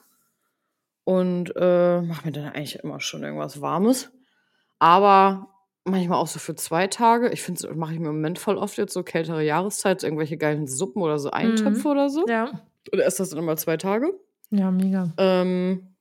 Und 1.03 1.53
äh, 1.55 2.01
mache 2.01 2.25
mir 2.25 2.33
dann 2.33 2.45
eigentlich 2.45 2.79
immer 2.83 2.99
schon 2.99 3.23
irgendwas 3.23 3.61
Warmes. 3.61 4.11
Aber 4.77 5.47
manchmal 5.85 6.19
auch 6.19 6.27
so 6.27 6.37
für 6.37 6.55
zwei 6.55 6.87
Tage. 6.87 7.29
Ich 7.29 7.41
finde, 7.41 7.73
mache 7.73 7.93
ich 7.93 7.99
mir 7.99 8.09
im 8.09 8.15
Moment 8.15 8.39
voll 8.39 8.57
oft 8.57 8.77
jetzt 8.77 8.93
so 8.93 9.03
kältere 9.03 9.43
Jahreszeit, 9.43 10.03
irgendwelche 10.03 10.37
geilen 10.37 10.67
Suppen 10.67 11.01
oder 11.01 11.17
so 11.17 11.31
Eintöpfe 11.31 11.87
oder 11.87 12.09
so. 12.09 12.27
Ja. 12.27 12.61
Oder 12.91 13.05
esse 13.05 13.19
das 13.19 13.29
dann 13.29 13.39
immer 13.39 13.57
zwei 13.57 13.77
Tage. 13.77 14.13
Ja, 14.49 14.69
mega. 14.69 15.13
Ähm, 15.17 15.95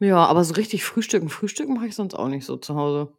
ja, 0.00 0.24
aber 0.24 0.44
so 0.44 0.54
richtig 0.54 0.84
frühstücken, 0.84 1.28
frühstücken 1.28 1.74
mache 1.74 1.86
ich 1.86 1.94
sonst 1.94 2.14
auch 2.14 2.28
nicht 2.28 2.44
so 2.44 2.56
zu 2.56 2.74
Hause. 2.74 3.12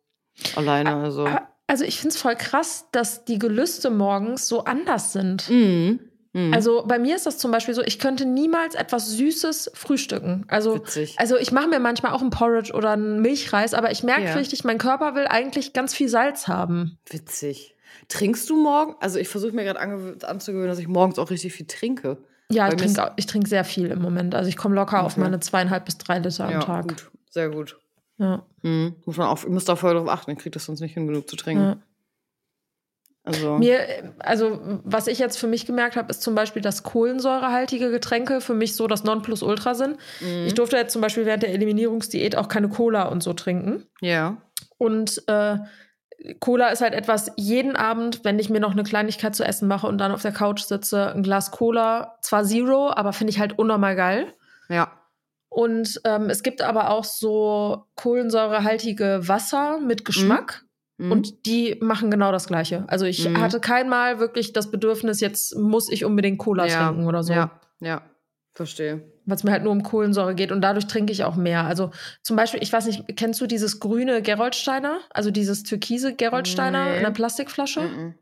Alleine, 0.56 0.96
also. 0.96 1.26
Ah, 1.26 1.48
Also 1.68 1.84
ich 1.84 2.00
finde 2.00 2.14
es 2.16 2.22
voll 2.22 2.36
krass, 2.36 2.86
dass 2.92 3.26
die 3.26 3.40
Gelüste 3.40 3.90
morgens 3.90 4.48
so 4.48 4.64
anders 4.66 5.14
sind. 5.14 5.50
Mhm. 5.50 6.00
Mhm. 6.34 6.54
Also 6.54 6.84
bei 6.86 7.00
mir 7.00 7.16
ist 7.16 7.26
das 7.26 7.38
zum 7.38 7.50
Beispiel 7.52 7.74
so, 7.74 7.82
ich 7.82 7.98
könnte 7.98 8.26
niemals 8.26 8.76
etwas 8.76 9.10
Süßes 9.12 9.72
frühstücken. 9.74 10.44
Also, 10.50 10.76
Witzig. 10.76 11.16
also 11.18 11.38
ich 11.38 11.52
mache 11.54 11.68
mir 11.68 11.80
manchmal 11.80 12.12
auch 12.12 12.22
ein 12.22 12.30
Porridge 12.30 12.74
oder 12.74 12.92
einen 12.92 13.22
Milchreis, 13.22 13.74
aber 13.74 13.92
ich 13.92 14.04
merke 14.04 14.26
Ja. 14.26 14.34
richtig, 14.34 14.64
mein 14.66 14.78
Körper 14.78 15.16
will 15.16 15.28
eigentlich 15.28 15.72
ganz 15.74 15.94
viel 15.96 16.10
Salz 16.10 16.48
haben. 16.48 16.98
Witzig. 17.10 17.76
Trinkst 18.10 18.50
du 18.50 18.58
morgen? 18.62 18.96
Also 19.00 19.18
ich 19.18 19.30
versuche 19.30 19.54
mir 19.54 19.64
gerade 19.64 19.80
anzugewöhnen, 19.80 20.70
dass 20.70 20.80
ich 20.80 20.90
morgens 20.90 21.18
auch 21.20 21.30
richtig 21.32 21.54
viel 21.54 21.68
trinke. 21.68 22.18
Ja, 22.52 22.68
ich 22.68 22.76
trinke 22.76 23.12
ich 23.16 23.26
trink 23.26 23.48
sehr 23.48 23.64
viel 23.64 23.88
im 23.88 24.02
Moment. 24.02 24.36
Also 24.36 24.50
ich 24.50 24.58
komme 24.58 24.76
locker 24.76 25.04
auf 25.04 25.14
Okay. 25.14 25.22
meine 25.22 25.40
zweieinhalb 25.40 25.86
bis 25.86 25.98
drei 25.98 26.20
Liter 26.20 26.44
am 26.46 26.52
ja, 26.52 26.60
Tag. 26.60 26.90
gut. 26.90 27.10
Sehr 27.32 27.50
gut. 27.50 27.80
Ja, 28.18 28.46
Mhm. 28.62 28.96
Muss 29.06 29.18
man 29.18 29.28
auch, 29.28 29.38
ich 29.44 29.50
muss 29.50 29.66
da 29.66 29.76
voll 29.76 29.94
drauf 29.94 30.10
achten, 30.10 30.32
ich 30.32 30.40
kriege 30.40 30.52
das 30.52 30.66
sonst 30.66 30.80
nicht 30.80 30.96
hin, 30.96 31.08
genug 31.08 31.30
zu 31.30 31.36
trinken. 31.36 31.64
ja. 31.64 31.78
Also. 33.24 33.58
Mir, 33.58 34.14
also 34.20 34.60
was 34.84 35.08
ich 35.08 35.18
jetzt 35.18 35.38
für 35.38 35.48
mich 35.48 35.66
gemerkt 35.66 35.96
habe, 35.96 36.12
ist 36.12 36.22
zum 36.22 36.36
Beispiel, 36.36 36.62
dass 36.62 36.84
kohlensäurehaltige 36.84 37.90
Getränke 37.90 38.40
für 38.40 38.54
mich 38.54 38.76
so 38.76 38.86
das 38.86 39.04
Nonplusultra 39.04 39.74
sind. 39.74 39.98
Mhm. 40.22 40.46
Ich 40.46 40.54
durfte 40.54 40.78
jetzt 40.78 40.94
zum 40.94 41.02
Beispiel 41.02 41.26
während 41.26 41.42
der 41.42 41.52
Eliminierungsdiät 41.52 42.36
auch 42.36 42.48
keine 42.48 42.70
Cola 42.70 43.08
und 43.08 43.24
so 43.24 43.34
trinken. 43.34 43.88
ja. 44.02 44.38
Und 44.78 45.24
äh, 45.28 45.58
Cola 46.40 46.68
ist 46.70 46.82
halt 46.82 46.94
etwas, 46.94 47.32
jeden 47.38 47.76
Abend, 47.76 48.26
wenn 48.26 48.40
ich 48.40 48.50
mir 48.50 48.60
noch 48.60 48.72
eine 48.74 48.84
Kleinigkeit 48.84 49.36
zu 49.36 49.44
essen 49.44 49.68
mache 49.68 49.88
und 49.88 49.98
dann 50.00 50.12
auf 50.12 50.22
der 50.22 50.34
Couch 50.34 50.62
sitze, 50.62 51.14
ein 51.14 51.24
Glas 51.24 51.52
Cola, 51.52 52.18
zwar 52.22 52.44
Zero, 52.44 52.92
aber 52.92 53.14
finde 53.14 53.32
ich 53.32 53.40
halt 53.40 53.58
unnormal 53.58 53.96
geil. 53.96 54.34
Ja. 54.70 54.92
Und 55.56 56.02
ähm, 56.04 56.30
es 56.30 56.44
gibt 56.44 56.62
aber 56.62 56.90
auch 56.90 57.06
so 57.06 57.86
kohlensäurehaltige 57.96 59.22
Wasser 59.30 59.80
mit 59.80 60.04
Geschmack. 60.04 60.66
Mhm. 60.98 61.12
Und 61.14 61.46
die 61.46 61.78
machen 61.82 62.12
genau 62.12 62.34
das 62.34 62.48
Gleiche. 62.48 62.84
Also 62.88 63.06
ich 63.06 63.26
Mhm. 63.30 63.40
hatte 63.40 63.62
kein 63.62 63.88
Mal 63.88 64.20
wirklich 64.20 64.52
das 64.52 64.70
Bedürfnis, 64.70 65.22
jetzt 65.22 65.56
muss 65.58 65.90
ich 65.90 66.04
unbedingt 66.04 66.40
Cola 66.40 66.66
ja. 66.66 66.88
trinken 66.88 67.08
oder 67.08 67.24
so. 67.24 67.32
Ja, 67.32 67.62
ja. 67.80 68.02
Verstehe. 68.52 69.02
Weil 69.26 69.36
es 69.38 69.44
mir 69.46 69.52
halt 69.52 69.64
nur 69.64 69.72
um 69.72 69.84
Kohlensäure 69.84 70.36
geht 70.36 70.52
und 70.52 70.60
dadurch 70.62 70.88
trinke 70.88 71.14
ich 71.14 71.24
auch 71.24 71.36
mehr. 71.38 71.64
Also 71.66 71.92
zum 72.22 72.36
Beispiel, 72.36 72.62
ich 72.62 72.72
weiß 72.74 72.86
nicht, 72.88 73.04
kennst 73.16 73.40
du 73.40 73.48
dieses 73.48 73.80
grüne 73.80 74.22
Geroldsteiner? 74.22 75.00
Also 75.10 75.32
dieses 75.32 75.64
türkise 75.64 76.16
Geroldsteiner 76.16 76.86
Nee. 76.86 76.98
in 76.98 77.04
der 77.04 77.12
Plastikflasche? 77.12 77.82
Mhm. 77.82 78.16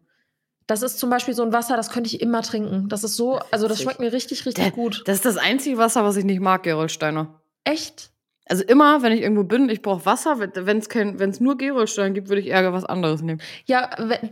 Das 0.82 0.82
ist 0.94 1.00
zum 1.00 1.10
Beispiel 1.10 1.34
so 1.34 1.44
ein 1.44 1.54
Wasser, 1.54 1.78
das 1.78 1.90
könnte 1.92 2.08
ich 2.08 2.20
immer 2.22 2.42
trinken. 2.42 2.90
Das 2.90 3.04
ist 3.04 3.16
so, 3.16 3.40
also 3.52 3.68
das 3.68 3.82
schmeckt 3.82 4.00
mir 4.00 4.12
richtig, 4.12 4.46
richtig 4.46 4.64
Der- 4.64 4.72
gut. 4.74 5.04
Das 5.06 5.16
ist 5.18 5.26
das 5.26 5.38
einzige 5.38 5.78
Wasser, 5.78 6.04
was 6.04 6.16
ich 6.18 6.26
nicht 6.26 6.42
mag, 6.42 6.64
Gerolsteiner. 6.64 7.40
Echt? 7.64 8.10
Also 8.46 8.64
immer, 8.66 9.02
wenn 9.04 9.14
ich 9.14 9.22
irgendwo 9.22 9.46
bin, 9.46 9.70
ich 9.70 9.82
brauche 9.82 10.06
Wasser. 10.06 10.38
Wenn 10.38 10.80
es 10.80 11.40
nur 11.40 11.58
Gerolstein 11.58 12.14
gibt, 12.14 12.28
würde 12.28 12.42
ich 12.42 12.48
eher 12.48 12.74
was 12.74 12.84
anderes 12.84 13.22
nehmen. 13.22 13.40
Ja, 13.66 13.90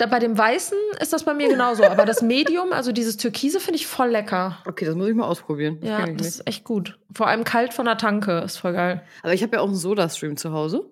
bei 0.10 0.20
dem 0.20 0.38
Weißen 0.38 0.78
ist 1.00 1.14
das 1.14 1.24
bei 1.24 1.34
mir 1.34 1.48
genauso. 1.48 1.86
aber 1.86 2.04
das 2.06 2.22
Medium, 2.22 2.74
also 2.74 2.92
dieses 2.92 3.16
Türkise, 3.16 3.62
finde 3.62 3.78
ich 3.78 3.88
voll 3.88 4.10
lecker. 4.10 4.58
Okay, 4.68 4.84
das 4.84 4.96
muss 4.96 5.08
ich 5.08 5.16
mal 5.16 5.24
ausprobieren. 5.28 5.78
Das 5.80 5.90
Ja, 5.90 6.00
das 6.00 6.10
nicht. 6.10 6.22
ist 6.26 6.46
echt 6.48 6.66
gut. 6.66 7.00
Vor 7.14 7.28
allem 7.28 7.46
kalt 7.46 7.74
von 7.74 7.86
der 7.86 7.98
Tanke 7.98 8.40
ist 8.40 8.58
voll 8.58 8.74
geil. 8.74 9.02
Aber 9.24 9.34
ich 9.34 9.44
habe 9.44 9.56
ja 9.56 9.62
auch 9.62 9.68
einen 9.68 9.76
Soda-Stream 9.76 10.36
zu 10.36 10.52
Hause. 10.52 10.92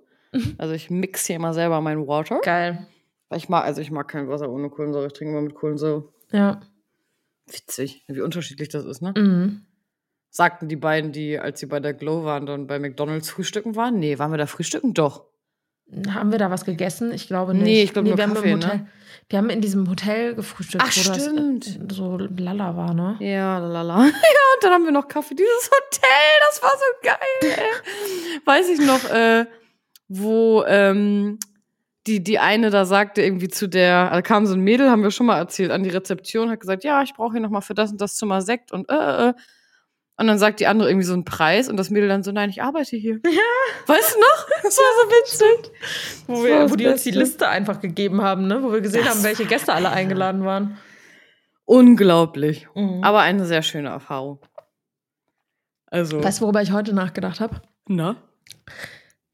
Also 0.58 0.74
ich 0.74 0.90
mix 0.90 1.26
hier 1.26 1.36
immer 1.36 1.54
selber 1.54 1.82
mein 1.82 2.08
Water. 2.08 2.40
Geil. 2.44 2.88
Weil 3.30 3.38
ich 3.38 3.48
mag, 3.50 3.64
also 3.64 3.82
ich 3.82 3.92
mag 3.92 4.08
kein 4.08 4.28
Wasser 4.28 4.50
ohne 4.50 4.70
Kohlensäure. 4.70 5.08
Ich 5.08 5.14
trinke 5.14 5.32
immer 5.32 5.42
mit 5.42 5.56
Kohlensäure. 5.56 6.10
Ja. 6.32 6.60
Witzig, 7.48 8.04
wie 8.08 8.22
unterschiedlich 8.22 8.70
das 8.70 8.86
ist, 8.86 9.02
ne? 9.02 9.14
Mhm. 9.16 9.66
Sagten 10.32 10.68
die 10.68 10.76
beiden, 10.76 11.12
die, 11.12 11.40
als 11.40 11.60
sie 11.60 11.66
bei 11.66 11.80
der 11.80 11.94
Glow 11.94 12.24
waren, 12.24 12.46
dann 12.46 12.68
bei 12.68 12.78
McDonalds 12.78 13.30
frühstücken 13.30 13.76
waren? 13.76 13.98
Nee, 13.98 14.20
waren 14.20 14.32
wir 14.32 14.38
da 14.38 14.46
frühstücken? 14.46 14.94
Doch. 14.94 15.26
Haben 16.08 16.32
wir 16.32 16.38
da 16.38 16.52
was 16.52 16.66
gegessen? 16.66 17.12
Ich 17.12 17.26
glaube 17.28 17.54
nicht. 17.56 17.64
Nee, 17.64 17.84
ich 17.84 17.94
glaube 17.94 18.10
nur 18.10 18.18
wir 18.18 18.26
Kaffee, 18.26 18.38
haben 18.38 18.46
im 18.46 18.64
Hotel, 18.64 18.78
ne? 18.78 18.88
Wir 19.28 19.40
haben 19.40 19.50
in 19.50 19.62
diesem 19.62 19.90
Hotel 19.90 20.36
gefrühstückt, 20.36 20.84
Ach, 20.86 20.96
wo 20.96 21.14
stimmt. 21.14 21.80
das 21.90 21.98
so 21.98 22.18
lala 22.18 22.76
war, 22.76 22.94
ne? 22.94 23.16
Ja, 23.20 23.58
lala. 23.60 23.98
Ja, 24.06 24.06
und 24.06 24.64
dann 24.64 24.72
haben 24.72 24.86
wir 24.86 24.92
noch 24.92 25.08
Kaffee. 25.08 25.36
Dieses 25.36 25.70
Hotel, 25.72 26.10
das 26.48 26.62
war 26.62 26.72
so 26.72 26.86
geil. 27.04 27.64
Weiß 28.46 28.70
ich 28.70 28.80
noch, 28.86 29.04
äh, 29.10 29.46
wo 30.08 30.64
ähm, 30.68 31.40
die, 32.10 32.24
die 32.24 32.40
eine 32.40 32.72
da 32.72 32.86
sagte 32.86 33.22
irgendwie 33.22 33.50
zu 33.50 33.68
der, 33.68 34.10
da 34.10 34.22
kam 34.24 34.48
so 34.48 34.56
ein 34.56 34.62
Mädel, 34.62 34.90
haben 34.90 35.04
wir 35.04 35.12
schon 35.12 35.28
mal 35.28 35.38
erzählt, 35.38 35.70
an 35.70 35.84
die 35.84 35.90
Rezeption, 35.90 36.50
hat 36.50 36.60
gesagt, 36.60 36.84
ja, 36.84 37.04
ich 37.04 37.14
brauche 37.14 37.34
hier 37.34 37.42
noch 37.42 37.52
mal 37.52 37.62
für 37.62 37.76
das 37.76 37.92
und 37.92 38.02
das 38.02 38.16
Zimmer 38.16 38.42
Sekt 38.42 38.72
und 38.72 38.90
äh, 38.90 38.96
äh. 38.96 39.30
äh. 39.30 39.34
Und 40.18 40.28
dann 40.28 40.38
sagt 40.38 40.60
die 40.60 40.68
andere 40.68 40.90
irgendwie 40.90 41.06
so 41.06 41.14
einen 41.14 41.24
Preis 41.24 41.70
und 41.70 41.78
das 41.78 41.90
Mädel 41.92 42.10
dann 42.10 42.24
so, 42.24 42.34
nein, 42.34 42.50
ich 42.50 42.62
arbeite 42.62 42.98
hier. 42.98 43.22
Ja. 43.26 43.40
Weißt 43.86 44.16
du 44.16 44.20
noch? 44.20 44.48
Das 44.64 44.78
war 44.78 44.84
so 45.02 45.10
witzig. 45.12 45.72
Wo, 46.28 46.44
wir, 46.44 46.70
wo 46.70 46.76
die 46.76 46.88
uns 46.88 47.04
die. 47.04 47.12
Liste 47.12 47.48
einfach 47.48 47.80
gegeben 47.80 48.22
haben, 48.22 48.46
ne? 48.48 48.62
Wo 48.62 48.74
wir 48.74 48.82
gesehen 48.82 49.06
Das 49.06 49.16
haben, 49.16 49.24
welche 49.24 49.46
Gäste 49.46 49.72
alle 49.72 49.92
eingeladen 49.92 50.44
waren. 50.44 50.78
Unglaublich. 51.64 52.68
Mhm. 52.76 53.02
Aber 53.02 53.22
eine 53.22 53.46
sehr 53.46 53.62
schöne 53.62 53.90
Erfahrung. 53.90 54.42
Also, 55.86 56.22
Weißt 56.22 56.40
du, 56.40 56.44
worüber 56.44 56.62
ich 56.62 56.74
heute 56.74 56.94
nachgedacht 56.94 57.40
habe? 57.40 57.62
na? 57.88 58.18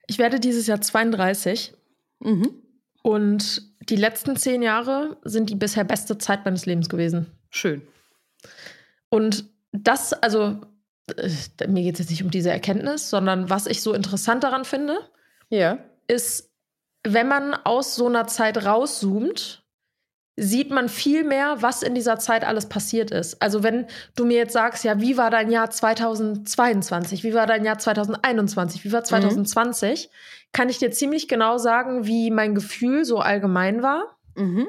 Ich 0.07 0.19
werde 0.19 0.39
dieses 0.39 0.67
Jahr 0.67 0.81
32 0.81 1.73
Mhm. 2.19 2.61
Und 3.05 3.61
die 3.87 3.97
letzten 3.97 4.35
zehn 4.35 4.63
Jahre 4.63 5.17
sind 5.23 5.51
die 5.51 5.55
bisher 5.55 5.83
beste 5.83 6.17
Zeit 6.17 6.43
meines 6.43 6.65
Lebens 6.65 6.89
gewesen. 6.89 7.27
Schön. 7.51 7.83
Und 9.09 9.45
das, 9.71 10.11
also, 10.11 10.59
äh, 11.15 11.67
mir 11.67 11.83
geht 11.83 11.93
es 11.93 11.99
jetzt 11.99 12.09
nicht 12.09 12.23
um 12.23 12.31
diese 12.31 12.49
Erkenntnis, 12.49 13.11
sondern 13.11 13.47
was 13.51 13.67
ich 13.67 13.83
so 13.83 13.93
interessant 13.93 14.43
daran 14.43 14.65
finde, 14.65 14.97
Ja. 15.49 15.77
ist, 16.07 16.51
wenn 17.03 17.27
man 17.27 17.53
aus 17.53 17.95
so 17.95 18.07
einer 18.07 18.25
Zeit 18.25 18.65
rauszoomt, 18.65 19.63
sieht 20.37 20.69
man 20.69 20.89
viel 20.89 21.23
mehr, 21.23 21.61
was 21.61 21.81
in 21.81 21.95
dieser 21.95 22.19
Zeit 22.19 22.45
alles 22.45 22.67
passiert 22.67 23.11
ist. 23.11 23.41
Also 23.41 23.63
wenn 23.63 23.87
du 24.15 24.25
mir 24.25 24.37
jetzt 24.37 24.53
sagst, 24.53 24.83
ja, 24.83 24.99
wie 24.99 25.17
war 25.17 25.29
dein 25.29 25.49
Jahr 25.49 25.69
2022, 25.69 27.23
wie 27.23 27.33
war 27.33 27.47
dein 27.47 27.63
Jahr 27.63 27.77
2021, 27.77 28.83
wie 28.83 28.91
war 28.91 29.03
2020, 29.03 30.09
kann 30.51 30.69
ich 30.69 30.77
dir 30.77 30.91
ziemlich 30.91 31.27
genau 31.27 31.57
sagen, 31.57 32.05
wie 32.05 32.31
mein 32.31 32.55
Gefühl 32.55 33.05
so 33.05 33.19
allgemein 33.19 33.81
war. 33.81 34.17
Mhm. 34.35 34.67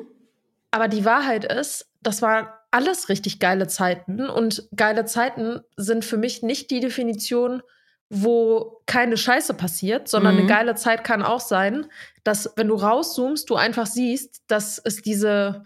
Aber 0.71 0.89
die 0.89 1.05
Wahrheit 1.05 1.51
ist, 1.51 1.91
das 2.03 2.23
waren 2.23 2.47
alles 2.71 3.09
richtig 3.09 3.41
geile 3.41 3.67
Zeiten. 3.67 4.29
Und 4.29 4.69
geile 4.77 5.05
Zeiten 5.05 5.61
sind 5.77 6.05
für 6.05 6.17
mich 6.17 6.43
nicht 6.43 6.71
die 6.71 6.81
Definition, 6.81 7.62
wo 8.09 8.82
keine 8.86 9.16
Scheiße 9.16 9.54
passiert, 9.54 10.09
sondern 10.09 10.34
Mhm. 10.34 10.40
eine 10.40 10.48
geile 10.48 10.74
Zeit 10.76 11.02
kann 11.04 11.22
auch 11.22 11.40
sein, 11.40 11.86
dass, 12.24 12.52
wenn 12.57 12.68
du 12.68 12.74
rauszoomst, 12.74 13.48
du 13.50 13.57
einfach 13.57 13.86
siehst, 13.86 14.42
dass 14.46 14.78
es 14.78 15.02
diese 15.02 15.64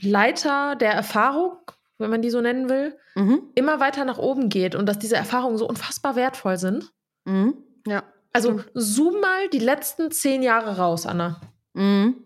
Leiter 0.00 0.76
der 0.76 0.92
Erfahrung, 0.92 1.56
wenn 1.98 2.10
man 2.10 2.22
die 2.22 2.30
so 2.30 2.40
nennen 2.40 2.68
will, 2.68 2.96
Mhm. 3.14 3.42
immer 3.54 3.80
weiter 3.80 4.04
nach 4.04 4.18
oben 4.18 4.48
geht 4.48 4.74
und 4.74 4.86
dass 4.86 4.98
diese 4.98 5.16
Erfahrungen 5.16 5.56
so 5.58 5.68
unfassbar 5.68 6.16
wertvoll 6.16 6.56
sind. 6.58 6.90
Mhm. 7.24 7.54
Ja. 7.86 8.02
Also 8.32 8.60
zoom 8.74 9.20
mal 9.20 9.48
die 9.50 9.60
letzten 9.60 10.10
zehn 10.10 10.42
Jahre 10.42 10.76
raus, 10.78 11.06
Anna. 11.06 11.40
Mhm. 11.74 12.16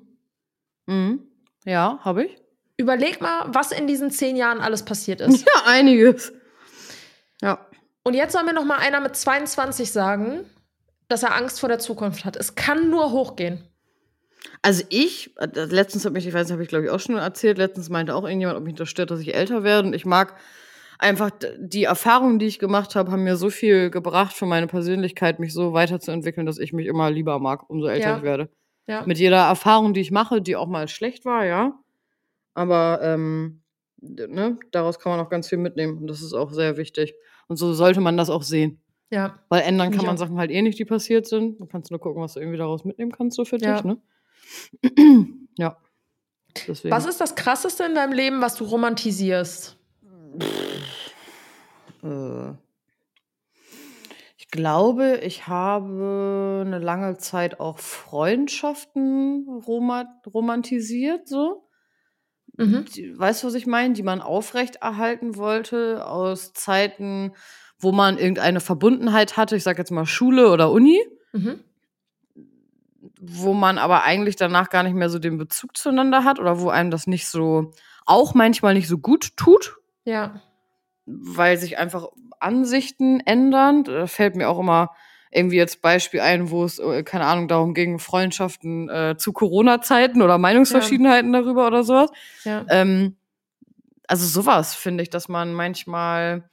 Mhm. 0.86 1.20
Ja, 1.66 1.98
habe 2.02 2.24
ich. 2.24 2.36
Überleg 2.78 3.20
mal, 3.20 3.44
was 3.48 3.72
in 3.72 3.86
diesen 3.86 4.11
zehn 4.11 4.36
Jahren 4.36 4.61
alles 4.61 4.84
passiert 4.84 5.20
ist. 5.20 5.44
Ja, 5.54 5.62
einiges. 5.66 6.32
Ja. 7.42 7.66
Und 8.09 8.14
jetzt 8.14 8.32
soll 8.32 8.42
mir 8.44 8.54
noch 8.54 8.64
mal 8.64 8.78
einer 8.78 9.00
mit 9.00 9.14
22 9.14 9.92
sagen, 9.92 10.46
dass 11.09 11.22
er 11.22 11.36
Angst 11.36 11.61
vor 11.61 11.68
der 11.68 11.78
Zukunft 11.78 12.24
hat. 12.24 12.36
Es 12.36 12.54
kann 12.54 12.88
nur 12.88 13.12
hochgehen. 13.12 13.62
Also 14.62 14.82
ich, 14.88 15.36
äh, 15.36 15.46
letztens 15.54 16.06
hat 16.06 16.14
mich, 16.14 16.26
ich 16.26 16.32
weiß 16.32 16.46
nicht, 16.46 16.52
habe 16.52 16.62
ich 16.62 16.70
glaube 16.70 16.86
ich 16.86 16.90
auch 16.90 17.00
schon 17.00 17.16
erzählt, 17.18 17.59
letztens 17.59 17.90
meinte 17.90 18.14
auch 18.14 18.24
irgendjemand, 18.24 18.56
ob 18.56 18.64
mich 18.64 18.76
das 18.76 18.88
stört, 18.88 19.11
dass 19.11 19.20
ich 19.20 19.34
älter 19.34 19.62
werde. 19.62 19.88
Und 19.88 19.94
ich 19.94 20.06
mag 20.06 20.36
einfach 20.98 21.30
die 21.59 21.84
Erfahrungen, 21.84 22.38
die 22.38 22.46
ich 22.46 22.59
gemacht 22.59 22.96
habe, 22.96 23.12
haben 23.12 23.24
mir 23.24 23.36
so 23.36 23.50
viel 23.50 23.90
gebracht 23.90 24.32
für 24.32 24.46
meine 24.46 24.68
Persönlichkeit, 24.68 25.38
mich 25.38 25.52
so 25.52 25.74
weiterzuentwickeln, 25.74 26.46
dass 26.46 26.59
ich 26.59 26.72
mich 26.72 26.86
immer 26.86 27.11
lieber 27.11 27.38
mag, 27.40 27.68
umso 27.68 27.88
älter 27.88 28.09
Ja. 28.09 28.16
ich 28.16 28.22
werde. 28.22 28.48
Ja. 28.86 29.02
Mit 29.04 29.18
jeder 29.18 29.44
Erfahrung, 29.46 29.92
die 29.92 30.00
ich 30.00 30.12
mache, 30.12 30.40
die 30.40 30.56
auch 30.56 30.66
mal 30.66 30.88
schlecht 30.88 31.26
war, 31.26 31.44
ja. 31.44 31.78
Aber 32.54 33.00
ähm, 33.02 33.61
ne, 34.01 34.59
daraus 34.70 34.99
kann 34.99 35.12
man 35.12 35.20
auch 35.24 35.30
ganz 35.30 35.49
viel 35.49 35.59
mitnehmen. 35.59 35.99
Und 35.99 36.07
das 36.09 36.22
ist 36.22 36.32
auch 36.34 36.53
sehr 36.53 36.76
wichtig. 36.76 37.14
Und 37.49 37.57
so 37.57 37.72
sollte 37.74 38.01
man 38.01 38.16
das 38.16 38.30
auch 38.30 38.42
sehen. 38.42 38.80
ja. 39.11 39.38
Weil 39.49 39.62
ändern 39.62 39.90
kann 39.90 40.05
man 40.05 40.14
auch. 40.16 40.18
Sachen 40.18 40.38
halt 40.38 40.51
eh 40.51 40.61
nicht, 40.62 40.78
die 40.78 40.84
passiert 40.84 41.26
sind. 41.26 41.59
Du 41.61 41.66
kannst 41.66 41.90
nur 41.90 42.01
gucken, 42.01 42.22
was 42.22 42.34
du 42.34 42.40
irgendwie 42.40 42.59
daraus 42.59 42.84
mitnehmen 42.84 43.12
kannst, 43.12 43.36
so 43.36 43.44
für 43.44 43.57
Ja. 43.59 43.74
dich, 43.76 43.84
ne? 43.84 43.99
ja. 45.59 45.76
Deswegen. 46.66 46.92
Was 46.94 47.07
ist 47.07 47.20
das 47.20 47.34
Krasseste 47.34 47.84
in 47.84 47.94
deinem 47.94 48.12
Leben, 48.12 48.40
was 48.40 48.55
du 48.57 48.64
romantisierst? 48.64 49.76
Äh, 52.03 52.51
ich 54.36 54.51
glaube, 54.51 55.18
ich 55.22 55.46
habe 55.46 56.64
eine 56.66 56.78
lange 56.78 57.18
Zeit 57.18 57.61
auch 57.61 57.78
Freundschaften 57.78 59.46
roma 59.66 60.07
romantisiert, 60.32 61.28
so. 61.28 61.68
Mhm. 62.59 62.84
Die, 62.94 63.18
weißt 63.18 63.42
du, 63.42 63.46
was 63.46 63.54
ich 63.54 63.66
meine? 63.66 63.94
Die 63.94 64.02
man 64.02 64.20
aufrechterhalten 64.20 65.36
wollte 65.36 66.06
aus 66.06 66.52
Zeiten, 66.52 67.32
wo 67.78 67.92
man 67.92 68.18
irgendeine 68.18 68.61
Verbundenheit 68.61 69.36
hatte. 69.36 69.56
Ich 69.56 69.62
sag 69.62 69.78
jetzt 69.78 69.90
mal 69.92 70.04
Schule 70.06 70.50
oder 70.50 70.70
Uni. 70.70 71.00
Mhm. 71.32 71.61
wo 73.20 73.52
man 73.52 73.78
aber 73.78 74.04
eigentlich 74.04 74.36
danach 74.36 74.70
gar 74.70 74.82
nicht 74.82 74.94
mehr 74.94 75.11
so 75.11 75.18
den 75.18 75.38
Bezug 75.38 75.76
zueinander 75.76 76.24
hat 76.24 76.38
oder 76.38 76.61
wo 76.61 76.68
einem 76.68 76.90
das 76.90 77.06
nicht 77.06 77.26
so, 77.26 77.72
auch 78.06 78.34
manchmal 78.34 78.74
nicht 78.74 78.88
so 78.88 78.98
gut 78.98 79.36
tut, 79.36 79.76
Ja. 80.04 80.40
weil 81.06 81.59
sich 81.59 81.78
einfach 81.78 82.06
Ansichten 82.40 83.20
ändern. 83.20 83.84
Da 83.84 84.06
fällt 84.06 84.36
mir 84.36 84.48
auch 84.48 84.59
immer 84.61 84.90
irgendwie 85.31 85.57
jetzt 85.57 85.83
Beispiel 85.83 86.20
ein, 86.20 86.51
wo 86.51 86.64
es, 86.64 86.79
äh, 86.79 87.03
keine 87.03 87.26
Ahnung, 87.26 87.49
darum 87.49 87.74
ging, 87.74 87.99
Freundschaften 87.99 88.89
äh, 88.89 89.16
zu 89.18 89.33
Corona-Zeiten 89.33 90.22
oder 90.22 90.39
Meinungsverschiedenheiten 90.39 91.33
darüber 91.33 91.66
oder 91.66 91.85
sowas. 91.85 92.11
Ja. 92.45 92.64
Ähm, 92.68 93.16
also 94.07 94.26
sowas 94.26 94.74
finde 94.74 95.03
ich, 95.03 95.11
dass 95.11 95.29
man 95.29 95.53
manchmal 95.53 96.49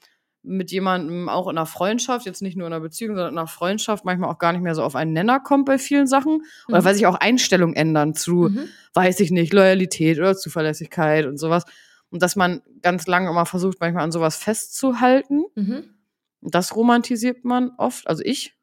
mit 0.48 0.72
jemandem 0.72 1.28
auch 1.28 1.48
in 1.48 1.58
einer 1.58 1.66
Freundschaft, 1.66 2.26
jetzt 2.28 2.42
nicht 2.44 2.56
nur 2.56 2.68
in 2.68 2.74
einer 2.74 2.82
Beziehung, 2.82 3.16
sondern 3.16 3.34
in 3.34 3.38
einer 3.40 3.48
Freundschaft 3.48 4.06
manchmal 4.06 4.30
auch 4.30 4.38
gar 4.38 4.52
nicht 4.52 4.62
mehr 4.62 4.76
so 4.76 4.84
auf 4.84 4.96
einen 4.96 5.12
Nenner 5.14 5.40
kommt 5.40 5.66
bei 5.66 5.80
vielen 5.80 6.06
Sachen. 6.06 6.44
Oder 6.68 6.82
Mhm. 6.82 6.86
weil 6.86 6.94
sich 6.94 7.08
auch 7.08 7.16
Einstellungen 7.16 7.76
ändern 7.76 8.14
zu, 8.14 8.50
Mhm. 8.50 8.68
weiß 8.94 9.22
ich 9.22 9.32
nicht, 9.32 9.54
Loyalität 9.54 10.20
oder 10.20 10.36
Zuverlässigkeit 10.38 11.26
und 11.26 11.38
sowas. 11.38 11.64
Und 12.12 12.22
dass 12.22 12.36
man 12.36 12.62
ganz 12.84 13.08
lange 13.08 13.30
immer 13.30 13.48
versucht, 13.48 13.80
manchmal 13.80 14.04
an 14.04 14.12
sowas 14.12 14.36
festzuhalten. 14.38 15.46
Mhm. 15.56 15.86
Das 16.42 16.76
romantisiert 16.76 17.44
man 17.44 17.72
oft, 17.78 18.08
also 18.08 18.22
ich. 18.24 18.54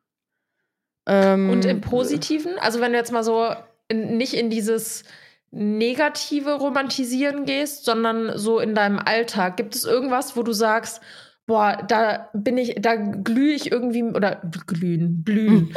Ähm, 1.07 1.51
Und 1.51 1.65
im 1.65 1.81
Positiven, 1.81 2.59
also 2.59 2.81
wenn 2.81 2.93
du 2.93 2.99
jetzt 2.99 3.13
mal 3.13 3.25
so 3.25 3.49
in, 3.89 4.17
nicht 4.17 4.35
in 4.35 4.51
dieses 4.51 5.05
negative 5.51 6.55
Romantisieren 6.55 7.45
gehst, 7.45 7.85
sondern 7.85 8.39
so 8.39 8.59
in 8.59 8.75
deinem 8.75 8.99
Alltag, 8.99 9.57
gibt 9.57 9.75
es 9.75 9.85
irgendwas, 9.85 10.37
wo 10.37 10.43
du 10.43 10.53
sagst, 10.53 11.01
boah, 11.47 11.79
da 11.87 12.31
bin 12.33 12.57
ich, 12.57 12.77
da 12.79 12.97
glühe 12.97 13.55
ich 13.55 13.71
irgendwie, 13.71 14.03
oder 14.03 14.41
glühen, 14.67 15.23
blühen, 15.23 15.75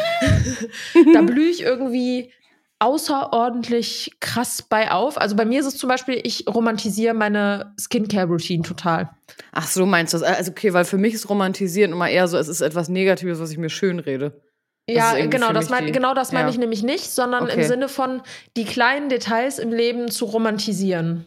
da 1.13 1.21
blühe 1.21 1.49
ich 1.49 1.63
irgendwie 1.63 2.31
außerordentlich 2.79 4.17
krass 4.19 4.61
bei 4.61 4.91
auf. 4.91 5.19
Also 5.19 5.35
bei 5.35 5.45
mir 5.45 5.59
ist 5.59 5.65
es 5.65 5.77
zum 5.77 5.89
Beispiel, 5.89 6.19
ich 6.23 6.45
romantisiere 6.47 7.13
meine 7.13 7.73
Skincare-Routine 7.79 8.63
total. 8.63 9.09
Ach 9.51 9.67
so, 9.67 9.85
meinst 9.85 10.13
du 10.13 10.19
das? 10.19 10.27
Also 10.27 10.51
okay, 10.51 10.73
weil 10.73 10.85
für 10.85 10.97
mich 10.97 11.13
ist 11.13 11.29
Romantisieren 11.29 11.93
immer 11.93 12.09
eher 12.09 12.27
so, 12.27 12.37
es 12.37 12.47
ist 12.47 12.61
etwas 12.61 12.89
Negatives, 12.89 13.39
was 13.39 13.51
ich 13.51 13.57
mir 13.57 13.69
schön 13.69 13.99
rede. 13.99 14.41
Das 14.87 14.95
Ja, 14.95 15.11
ist 15.11 15.17
irgendwie 15.17 15.37
genau 15.37 15.51
das, 15.53 15.69
mein, 15.69 15.85
die- 15.87 15.91
genau 15.91 16.13
das 16.13 16.31
meine 16.31 16.47
ja. 16.47 16.51
ich 16.53 16.59
nämlich 16.59 16.83
nicht, 16.83 17.09
sondern 17.09 17.45
im 17.45 17.49
Okay. 17.49 17.63
Sinne 17.63 17.89
von 17.89 18.21
die 18.55 18.65
kleinen 18.65 19.09
Details 19.09 19.57
im 19.59 19.71
Leben 19.71 20.11
zu 20.11 20.25
romantisieren. 20.25 21.25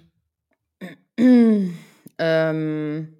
ähm, 2.18 3.14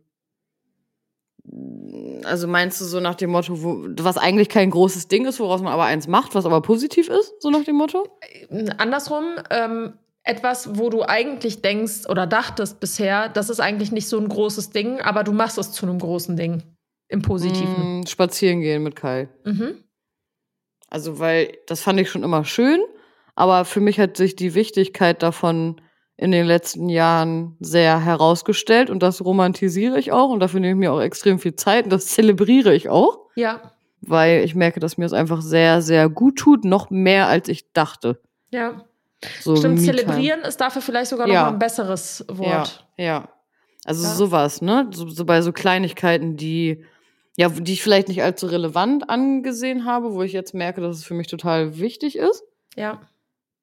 also 2.24 2.47
meinst 2.47 2.80
du 2.80 2.84
so 2.84 3.01
nach 3.01 3.14
dem 3.14 3.30
Motto, 3.30 3.62
wo, 3.62 3.86
was 4.01 4.16
eigentlich 4.18 4.49
kein 4.49 4.70
großes 4.70 5.09
Ding 5.09 5.26
ist, 5.26 5.41
woraus 5.41 5.62
man 5.62 5.72
aber 5.72 5.84
eins 5.84 6.07
macht, 6.07 6.34
was 6.34 6.47
aber 6.47 6.61
positiv 6.62 7.09
ist, 7.09 7.34
so 7.41 7.51
nach 7.51 7.64
dem 7.64 7.76
Motto? 7.76 8.07
Äh, 8.51 8.66
Andersrum, 8.78 9.24
ähm, 9.51 9.95
etwas, 10.22 10.78
wo 10.78 10.91
du 10.91 11.03
eigentlich 11.03 11.62
denkst 11.62 12.07
oder 12.09 12.26
dachtest 12.26 12.80
bisher, 12.80 13.28
das 13.28 13.49
ist 13.51 13.61
eigentlich 13.61 13.93
nicht 13.93 14.09
so 14.09 14.18
ein 14.18 14.28
großes 14.28 14.70
Ding, 14.70 15.01
aber 15.01 15.24
du 15.24 15.32
machst 15.32 15.59
es 15.59 15.72
zu 15.72 15.86
einem 15.86 15.99
großen 15.99 16.36
Ding. 16.36 16.62
Im 17.09 17.22
Positiven. 17.22 18.01
Mm, 18.01 18.07
spazieren 18.07 18.61
gehen 18.61 18.82
mit 18.82 18.95
Kai. 18.95 19.28
Mhm. 19.45 19.82
Also, 20.89 21.18
weil 21.18 21.57
das 21.66 21.80
fand 21.82 22.01
ich 22.01 22.11
schon 22.11 22.22
immer 22.22 22.45
schön, 22.45 22.80
aber 23.34 23.64
für 23.64 23.80
mich 23.80 24.01
hat 24.01 24.16
sich 24.16 24.36
die 24.36 24.55
Wichtigkeit 24.55 25.22
davon 25.22 25.80
in 26.16 26.32
den 26.32 26.47
letzten 26.47 26.89
Jahren 26.89 27.57
sehr 27.61 28.01
herausgestellt 28.05 28.91
und 28.91 29.03
das 29.03 29.24
romantisiere 29.24 29.99
ich 29.99 30.11
auch 30.12 30.30
und 30.30 30.41
dafür 30.41 30.61
nehme 30.61 30.72
ich 30.72 30.78
mir 30.89 30.93
auch 30.93 31.01
extrem 31.01 31.39
viel 31.39 31.55
Zeit 31.55 31.84
und 31.84 31.93
das 31.93 32.07
zelebriere 32.09 32.74
ich 32.74 32.89
auch, 32.89 33.20
Ja. 33.36 33.72
weil 34.01 34.43
ich 34.45 34.55
merke, 34.57 34.80
dass 34.80 34.99
mir 34.99 35.05
es 35.05 35.12
einfach 35.12 35.43
sehr, 35.43 35.80
sehr 35.82 36.09
gut 36.09 36.36
tut, 36.36 36.64
noch 36.64 36.91
mehr 36.91 37.28
als 37.28 37.49
ich 37.49 37.72
dachte. 37.72 38.20
Ja. 38.51 38.84
So 39.41 39.57
Stimmt, 39.57 39.80
zelebrieren 39.80 40.41
ist 40.41 40.61
dafür 40.61 40.82
vielleicht 40.82 41.11
sogar 41.11 41.26
noch 41.26 41.34
Ja. 41.34 41.43
mal 41.45 41.49
ein 41.53 41.59
besseres 41.59 42.24
Wort. 42.28 42.89
Ja, 42.97 43.05
ja. 43.05 43.28
Also 43.84 44.03
Ja. 44.05 44.14
sowas, 44.14 44.61
ne? 44.62 44.89
So, 44.93 45.09
so 45.09 45.24
bei 45.24 45.41
so 45.43 45.53
Kleinigkeiten, 45.53 46.36
die, 46.36 46.84
ja, 47.39 47.49
die 47.49 47.72
ich 47.72 47.82
vielleicht 47.84 48.09
nicht 48.09 48.20
allzu 48.22 48.47
relevant 48.47 49.09
angesehen 49.09 49.84
habe, 49.84 50.12
wo 50.12 50.22
ich 50.22 50.32
jetzt 50.32 50.55
merke, 50.55 50.80
dass 50.80 50.97
es 50.97 51.05
für 51.05 51.14
mich 51.14 51.28
total 51.28 51.78
wichtig 51.78 52.16
ist. 52.18 52.43
Ja. 52.74 53.01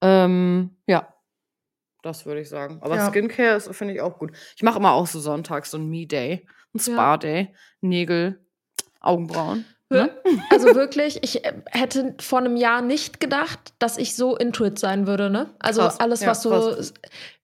Ähm, 0.01 0.77
ja. 0.87 1.13
Das 2.01 2.25
würde 2.25 2.39
ich 2.39 2.47
sagen. 2.47 2.79
Aber 2.81 2.95
Ja. 2.95 3.09
Skincare 3.09 3.57
ist, 3.57 3.67
finde 3.75 3.93
ich, 3.93 3.99
auch 4.01 4.17
gut. 4.17 4.31
Ich 4.55 4.63
mache 4.63 4.79
immer 4.79 4.93
auch 4.93 5.07
so 5.07 5.19
sonntags 5.19 5.71
so 5.71 5.77
ein 5.77 5.89
Me-Day, 5.89 6.47
ein 6.73 6.77
Ja. 6.77 6.79
Spa-Day, 6.79 7.53
Nägel, 7.81 8.39
Augenbrauen. 9.01 9.65
Ne? 9.89 10.09
Also 10.51 10.73
wirklich, 10.73 11.19
ich 11.21 11.43
äh, 11.43 11.53
hätte 11.67 12.15
vor 12.21 12.39
einem 12.39 12.55
Jahr 12.55 12.81
nicht 12.81 13.19
gedacht, 13.19 13.73
dass 13.79 13.97
ich 13.97 14.15
so 14.15 14.37
intuit 14.37 14.79
sein 14.79 15.05
würde, 15.05 15.29
ne? 15.29 15.53
Also 15.59 15.81
Krass. 15.81 15.99
alles, 15.99 16.21
Ja, 16.21 16.29
was 16.29 16.43
so 16.43 16.77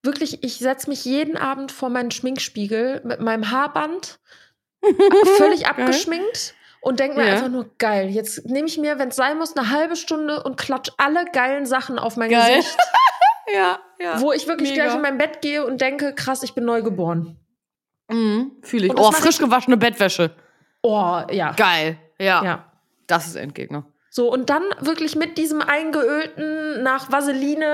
wirklich, 0.02 0.42
ich 0.42 0.54
setze 0.58 0.88
mich 0.88 1.04
jeden 1.04 1.36
Abend 1.36 1.72
vor 1.72 1.90
meinen 1.90 2.10
Schminkspiegel 2.10 3.02
mit 3.04 3.20
meinem 3.20 3.50
Haarband 3.50 4.18
völlig 5.36 5.66
abgeschminkt 5.68 6.54
und 6.80 7.00
denke 7.00 7.16
mir 7.16 7.26
Ja. 7.26 7.32
einfach 7.34 7.48
nur 7.48 7.70
geil. 7.78 8.08
Jetzt 8.08 8.46
nehme 8.46 8.66
ich 8.68 8.78
mir, 8.78 8.98
wenn 8.98 9.08
es 9.08 9.16
sein 9.16 9.38
muss, 9.38 9.56
eine 9.56 9.70
halbe 9.70 9.96
Stunde 9.96 10.42
und 10.42 10.56
klatsch 10.56 10.90
alle 10.98 11.24
geilen 11.32 11.66
Sachen 11.66 11.98
auf 11.98 12.16
mein 12.16 12.30
Geil. 12.30 12.56
Gesicht, 12.56 12.76
Ja, 13.54 13.78
ja. 13.98 14.20
wo 14.20 14.32
ich 14.32 14.46
wirklich 14.46 14.70
Mega. 14.70 14.84
gleich 14.84 14.94
in 14.94 15.02
mein 15.02 15.18
Bett 15.18 15.40
gehe 15.42 15.64
und 15.66 15.80
denke, 15.80 16.14
krass, 16.14 16.42
ich 16.42 16.54
bin 16.54 16.64
neu 16.64 16.82
geboren. 16.82 17.36
Mhm, 18.08 18.52
Fühle 18.62 18.86
ich. 18.86 18.98
Oh, 18.98 19.10
frisch 19.12 19.38
gewaschene 19.38 19.76
Bettwäsche. 19.76 20.34
Oh, 20.82 21.20
ja. 21.30 21.52
Geil. 21.52 21.98
Ja. 22.18 22.44
Ja. 22.44 22.72
Das 23.06 23.26
ist 23.26 23.36
Endgegner. 23.36 23.84
So, 24.10 24.30
und 24.30 24.50
dann 24.50 24.62
wirklich 24.80 25.16
mit 25.16 25.38
diesem 25.38 25.60
eingeölten, 25.62 26.82
nach 26.82 27.10
Vaseline 27.10 27.64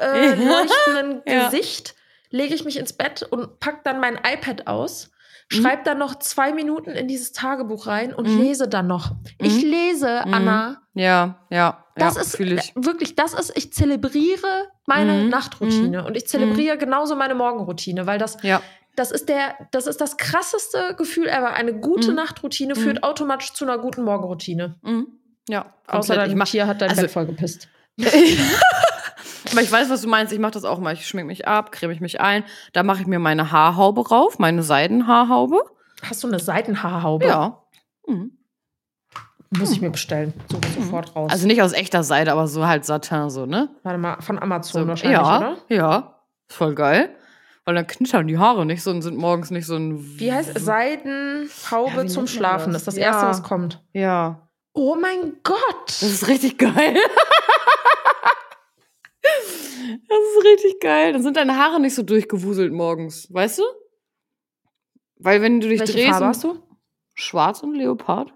äh, 0.00 0.34
leuchtenden 0.44 1.22
Ja. 1.26 1.44
Gesicht 1.48 1.94
lege 2.30 2.54
ich 2.54 2.64
mich 2.64 2.76
ins 2.78 2.92
Bett 2.92 3.22
und 3.22 3.60
pack 3.60 3.84
dann 3.84 4.00
mein 4.00 4.16
iPad 4.16 4.66
aus, 4.66 5.10
Mhm. 5.52 5.56
schreibe 5.62 5.82
dann 5.84 5.98
noch 5.98 6.16
zwei 6.18 6.52
Minuten 6.52 6.90
in 6.90 7.06
dieses 7.08 7.32
Tagebuch 7.32 7.86
rein 7.86 8.14
und 8.14 8.28
Mhm. 8.28 8.40
lese 8.40 8.68
dann 8.68 8.86
noch. 8.86 9.12
Ich 9.38 9.62
Mhm. 9.64 9.70
lese, 9.70 10.22
Mhm. 10.26 10.34
Anna. 10.34 10.82
Ja, 10.94 11.38
ja. 11.50 11.84
Das 11.96 12.14
ja, 12.16 12.20
ist 12.22 12.40
ich. 12.40 12.72
wirklich, 12.74 13.14
das 13.14 13.34
ist, 13.34 13.56
ich 13.56 13.72
zelebriere 13.72 14.68
meine 14.86 15.12
Mhm. 15.24 15.28
Nachtroutine 15.28 16.04
und 16.04 16.16
ich 16.16 16.26
zelebriere 16.26 16.76
genauso 16.78 17.14
meine 17.16 17.34
Morgenroutine, 17.34 18.06
weil 18.06 18.18
das, 18.18 18.36
Ja. 18.42 18.60
das 18.96 19.10
ist 19.12 19.28
der, 19.28 19.54
das 19.70 19.86
ist 19.86 20.00
das 20.00 20.16
krasseste 20.16 20.94
Gefühl 20.96 21.28
ever. 21.28 21.52
Eine 21.54 21.74
gute 21.74 22.10
Mhm. 22.10 22.16
Nachtroutine 22.16 22.74
führt 22.74 23.02
automatisch 23.04 23.52
zu 23.52 23.64
einer 23.64 23.78
guten 23.78 24.02
Morgenroutine. 24.04 24.76
Mhm. 24.82 25.06
Ja. 25.48 25.66
Außer 25.86 25.98
komplett. 26.14 26.18
dein 26.18 26.30
ich 26.30 26.36
mach, 26.36 26.48
Tier 26.48 26.66
hat 26.66 26.80
dein 26.80 26.90
also- 26.90 27.02
Bett 27.02 27.10
vollgepisst. 27.10 27.68
Aber 29.52 29.60
ich 29.62 29.70
weiß, 29.70 29.90
was 29.90 30.02
du 30.02 30.08
meinst. 30.08 30.32
Ich 30.32 30.38
mache 30.38 30.52
das 30.52 30.64
auch 30.64 30.78
mal. 30.78 30.94
Ich 30.94 31.06
schmink 31.06 31.26
mich 31.26 31.46
ab, 31.46 31.70
creme 31.72 31.92
ich 31.92 32.00
mich 32.00 32.20
ein. 32.20 32.44
Da 32.72 32.82
mache 32.82 33.02
ich 33.02 33.06
mir 33.06 33.18
meine 33.18 33.50
Haarhaube 33.52 34.08
rauf, 34.08 34.38
meine 34.38 34.62
Seidenhaarhaube. 34.62 35.62
Hast 36.08 36.22
du 36.24 36.28
eine 36.28 36.38
Seitenhaarhaube? 36.38 37.26
Ja. 37.26 37.62
Mhm. 38.06 38.32
Muss 39.56 39.70
ich 39.70 39.80
mir 39.80 39.90
bestellen. 39.90 40.34
Suche 40.50 40.68
sofort 40.80 41.14
raus. 41.14 41.30
Also 41.30 41.46
nicht 41.46 41.62
aus 41.62 41.72
echter 41.72 42.02
Seide, 42.02 42.32
aber 42.32 42.48
so 42.48 42.66
halt 42.66 42.84
Satin, 42.84 43.30
so, 43.30 43.46
ne? 43.46 43.68
Warte 43.84 43.98
mal, 43.98 44.20
von 44.20 44.38
Amazon 44.40 44.82
So, 44.82 44.88
wahrscheinlich, 44.88 45.16
ja, 45.18 45.36
oder? 45.38 45.56
ja. 45.68 46.20
Ist 46.48 46.56
voll 46.56 46.74
geil. 46.74 47.14
Weil 47.64 47.76
dann 47.76 47.86
knittern 47.86 48.26
die 48.26 48.36
Haare 48.36 48.66
nicht 48.66 48.82
so 48.82 48.90
und 48.90 49.00
sind 49.02 49.16
morgens 49.16 49.50
nicht 49.50 49.66
so 49.66 49.76
ein. 49.76 50.18
Wie 50.18 50.32
heißt 50.32 50.56
es? 50.56 50.64
Seidenhaube 50.64 51.92
Ja, 52.02 52.06
zum 52.06 52.26
Schlafen. 52.26 52.72
das? 52.72 52.84
Das 52.84 52.94
ist 52.94 52.98
das 52.98 53.06
Ja. 53.06 53.12
Erste, 53.12 53.26
was 53.28 53.42
kommt. 53.42 53.80
Ja. 53.92 54.48
Oh 54.72 54.96
mein 55.00 55.34
Gott! 55.44 55.86
Das 55.86 56.02
ist 56.02 56.26
richtig 56.28 56.58
geil. 56.58 56.96
das 59.24 60.18
ist 60.18 60.44
richtig 60.44 60.80
geil. 60.80 61.12
Dann 61.12 61.22
sind 61.22 61.36
deine 61.36 61.56
Haare 61.56 61.80
nicht 61.80 61.94
so 61.94 62.02
durchgewuselt 62.02 62.72
morgens, 62.72 63.32
weißt 63.32 63.58
du? 63.58 63.62
Weil 65.16 65.42
wenn 65.42 65.60
du 65.60 65.68
dich 65.68 65.80
Welche 65.80 65.92
drehst. 65.92 66.10
Farbe 66.10 66.26
hast 66.26 66.44
du? 66.44 66.62
Schwarz 67.14 67.62
und 67.62 67.74
Leopard. 67.74 68.32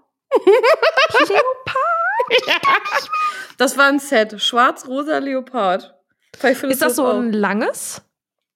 Das 3.57 3.77
war 3.77 3.87
ein 3.87 3.99
Set. 3.99 4.41
Schwarz, 4.41 4.87
rosa, 4.87 5.17
Leopard. 5.17 5.93
Vielleicht 6.35 6.63
Ist 6.63 6.81
das 6.81 6.95
du 6.95 7.01
so 7.01 7.07
auch. 7.07 7.17
ein 7.17 7.33
langes? 7.33 8.01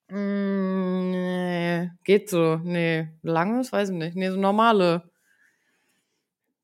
Mm, 0.09 1.11
nee. 1.11 1.91
Geht 2.05 2.29
so. 2.29 2.57
Nee. 2.63 3.09
Langes? 3.21 3.73
Weiß 3.73 3.89
ich 3.89 3.95
nicht. 3.95 4.15
Nee, 4.15 4.29
so 4.29 4.39
normale. 4.39 5.09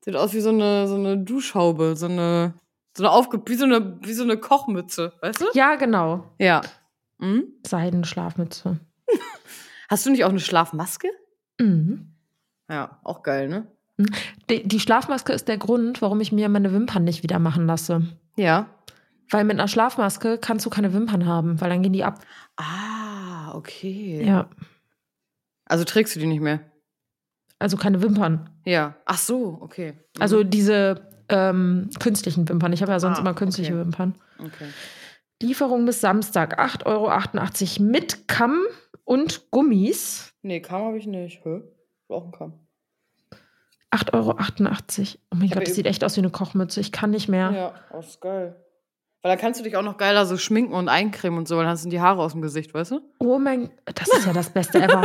Sieht 0.02 0.16
aus 0.16 0.32
wie 0.32 0.40
so 0.40 0.48
eine, 0.48 0.88
so 0.88 0.94
eine 0.94 1.18
Duschhaube. 1.18 1.96
So 1.96 2.06
eine, 2.06 2.54
so 2.96 3.04
eine 3.04 3.12
aufge 3.12 3.40
wie 3.46 3.54
so 3.54 3.64
eine, 3.64 3.98
wie 4.02 4.12
so 4.12 4.22
eine 4.22 4.36
Kochmütze. 4.36 5.12
Weißt 5.20 5.40
du? 5.40 5.46
Ja, 5.54 5.76
genau. 5.76 6.32
Ja. 6.38 6.62
Hm? 7.20 7.44
Seidenschlafmütze. 7.66 8.80
Hast 9.88 10.06
du 10.06 10.10
nicht 10.10 10.24
auch 10.24 10.30
eine 10.30 10.40
Schlafmaske? 10.40 11.08
Mhm. 11.58 12.14
Ja, 12.68 13.00
auch 13.04 13.22
geil, 13.22 13.48
ne? 13.48 13.66
Die, 14.48 14.66
die 14.66 14.80
Schlafmaske 14.80 15.32
ist 15.32 15.48
der 15.48 15.58
Grund, 15.58 16.00
warum 16.00 16.20
ich 16.20 16.32
mir 16.32 16.48
meine 16.48 16.72
Wimpern 16.72 17.04
nicht 17.04 17.22
wieder 17.22 17.38
machen 17.38 17.66
lasse. 17.66 18.02
Ja. 18.36 18.66
Weil 19.28 19.44
mit 19.44 19.58
einer 19.58 19.68
Schlafmaske 19.68 20.38
kannst 20.38 20.64
du 20.66 20.70
keine 20.70 20.92
Wimpern 20.92 21.26
haben, 21.26 21.60
weil 21.60 21.70
dann 21.70 21.82
gehen 21.82 21.92
die 21.92 22.04
ab. 22.04 22.20
Ah, 22.56 23.54
okay. 23.54 24.24
Ja. 24.24 24.48
Also 25.66 25.84
trägst 25.84 26.16
du 26.16 26.20
die 26.20 26.26
nicht 26.26 26.40
mehr? 26.40 26.60
Also 27.58 27.76
keine 27.76 28.02
Wimpern. 28.02 28.50
Ja. 28.64 28.96
Ach 29.04 29.18
so, 29.18 29.58
okay. 29.60 29.92
Mhm. 29.92 30.22
Also 30.22 30.44
diese 30.44 31.08
ähm, 31.30 31.90
künstlichen 31.98 32.48
Wimpern. 32.48 32.72
Ich 32.72 32.82
habe 32.82 32.92
ja 32.92 33.00
sonst 33.00 33.18
Ah, 33.18 33.20
immer 33.20 33.34
künstliche 33.34 33.72
okay. 33.72 33.80
Wimpern. 33.80 34.14
Okay. 34.38 34.66
Lieferung 35.42 35.86
bis 35.86 36.00
Samstag, 36.00 36.60
8,88 36.60 36.86
Euro 37.80 37.90
mit 37.90 38.28
Kamm 38.28 38.60
und 39.04 39.50
Gummis. 39.50 40.32
Nee, 40.42 40.60
Kamm 40.60 40.82
habe 40.84 40.98
ich 40.98 41.06
nicht. 41.06 41.44
Hä? 41.44 41.62
Auch 42.08 42.24
ein 42.26 42.32
Kamm. 42.32 42.52
8,88 43.90 44.12
Euro. 44.12 44.36
Oh 45.32 45.36
mein 45.36 45.48
Gott, 45.48 45.62
das 45.62 45.68
eben- 45.70 45.74
sieht 45.74 45.86
echt 45.86 46.04
aus 46.04 46.16
wie 46.16 46.20
eine 46.20 46.30
Kochmütze. 46.30 46.80
Ich 46.80 46.92
kann 46.92 47.10
nicht 47.10 47.28
mehr. 47.28 47.50
Ja, 47.52 47.74
oh, 47.92 47.98
ist 48.00 48.20
geil. 48.20 48.56
Weil 49.22 49.32
dann 49.32 49.38
kannst 49.40 49.60
du 49.60 49.64
dich 49.64 49.76
auch 49.76 49.82
noch 49.82 49.98
geiler 49.98 50.24
so 50.24 50.38
schminken 50.38 50.72
und 50.72 50.88
eincremen 50.88 51.38
und 51.38 51.48
so, 51.48 51.56
weil 51.56 51.64
dann 51.64 51.72
hast 51.72 51.84
du 51.84 51.90
die 51.90 52.00
Haare 52.00 52.22
aus 52.22 52.32
dem 52.32 52.40
Gesicht, 52.40 52.72
weißt 52.72 52.92
du? 52.92 53.00
Oh 53.18 53.38
mein, 53.38 53.70
das 53.84 54.08
ist 54.08 54.26
ja 54.26 54.32
das 54.32 54.48
Beste 54.50 54.80
ever. 54.80 55.02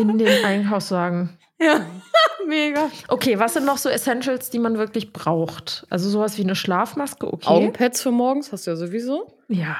In 0.00 0.18
den 0.18 0.26
Einkaufswagen. 0.44 1.38
Ja, 1.60 1.86
mega. 2.46 2.90
Okay, 3.08 3.38
was 3.38 3.54
sind 3.54 3.64
noch 3.64 3.78
so 3.78 3.88
Essentials, 3.88 4.50
die 4.50 4.58
man 4.58 4.76
wirklich 4.78 5.12
braucht? 5.12 5.86
Also 5.90 6.08
sowas 6.10 6.36
wie 6.38 6.42
eine 6.42 6.54
Schlafmaske, 6.56 7.32
okay. 7.32 7.46
Augenpads 7.48 8.02
für 8.02 8.10
morgens 8.10 8.52
hast 8.52 8.66
du 8.66 8.72
ja 8.72 8.76
sowieso. 8.76 9.38
Ja. 9.48 9.76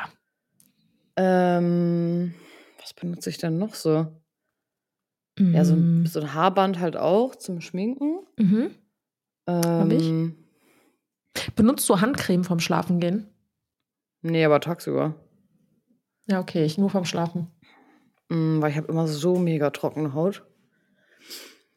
Ähm, 1.17 2.35
was 2.81 2.95
benutze 2.95 3.31
ich 3.31 3.39
denn 3.39 3.59
noch 3.59 3.75
so? 3.75 4.07
Ja, 5.39 5.65
so 5.67 5.75
ein, 5.75 6.03
Mm. 6.03 6.07
so 6.07 6.21
ein 6.21 6.33
Haarband 6.33 6.79
halt 6.81 6.97
auch 6.97 7.35
zum 7.37 7.61
Schminken. 7.61 8.21
Mhm. 8.39 8.71
Ähm, 9.47 10.35
ich. 11.35 11.53
Benutzt 11.55 11.87
du 11.91 12.01
Handcreme 12.01 12.43
vom 12.45 12.59
Schlafengehen? 12.59 13.29
Nee, 14.23 14.45
aber 14.47 14.61
tagsüber. 14.61 15.15
Ja, 16.27 16.41
okay, 16.41 16.65
ich 16.65 16.79
nur 16.79 16.89
vom 16.89 17.05
Schlafen. 17.05 17.49
Mm, 18.31 18.63
weil 18.63 18.71
ich 18.71 18.77
habe 18.79 18.89
immer 18.89 19.07
so 19.07 19.37
mega 19.39 19.69
trockene 19.71 20.15
Haut. 20.15 20.43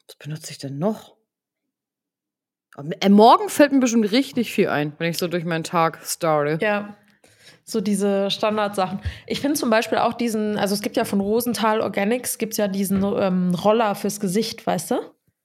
Was 0.10 0.16
benutze 0.16 0.52
ich 0.52 0.58
denn 0.58 0.80
noch? 0.80 1.16
Am- 2.76 2.92
Äh, 3.00 3.10
morgen 3.10 3.48
fällt 3.50 3.72
mir 3.72 3.80
bestimmt 3.80 4.12
richtig 4.12 4.52
viel 4.52 4.68
ein, 4.70 4.94
wenn 4.98 5.12
ich 5.12 5.18
so 5.20 5.28
durch 5.28 5.46
meinen 5.46 5.64
Tag 5.64 6.00
starte. 6.04 6.58
Ja. 6.66 6.96
So 7.64 7.80
diese 7.82 8.32
Standardsachen. 8.32 9.00
Ich 9.28 9.42
finde 9.42 9.56
zum 9.56 9.70
Beispiel 9.70 10.00
auch 10.00 10.14
diesen, 10.14 10.58
also 10.58 10.74
es 10.74 10.82
gibt 10.82 10.98
ja 10.98 11.06
von 11.06 11.20
Rosenthal 11.20 11.82
Organics, 11.82 12.40
gibt 12.40 12.54
es 12.54 12.58
ja 12.58 12.68
diesen 12.68 13.04
ähm, 13.04 13.54
Roller 13.54 13.94
fürs 13.94 14.20
Gesicht, 14.20 14.66
weißt 14.66 14.92
du? 14.92 14.96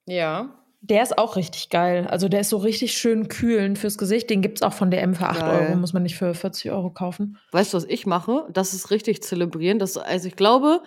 Ja. 0.07 0.49
Der 0.81 1.03
ist 1.03 1.19
auch 1.19 1.37
richtig 1.37 1.69
geil. 1.71 2.07
Also 2.09 2.29
der 2.29 2.41
ist 2.41 2.49
so 2.51 2.57
richtig 2.59 2.95
schön 2.97 3.29
kühlend 3.29 3.79
fürs 3.79 3.99
Gesicht. 3.99 4.29
Den 4.31 4.41
gibt 4.43 4.59
es 4.59 4.63
auch 4.63 4.73
von 4.73 4.91
DM 4.91 5.15
für 5.15 5.27
8 5.27 5.41
Geil. 5.41 5.67
Euro. 5.69 5.77
Muss 5.77 5.93
man 5.93 6.03
nicht 6.03 6.17
für 6.17 6.35
40 6.35 6.71
Euro 6.73 6.91
kaufen. 6.91 7.39
Weißt 7.53 7.73
du, 7.73 7.77
was 7.79 7.85
ich 7.85 8.07
mache? 8.07 8.47
Das 8.53 8.73
ist 8.75 8.91
richtig 8.91 9.23
zelebrieren. 9.23 9.79
Das, 9.79 9.97
also 9.99 10.29
ich 10.29 10.37
glaube, 10.37 10.83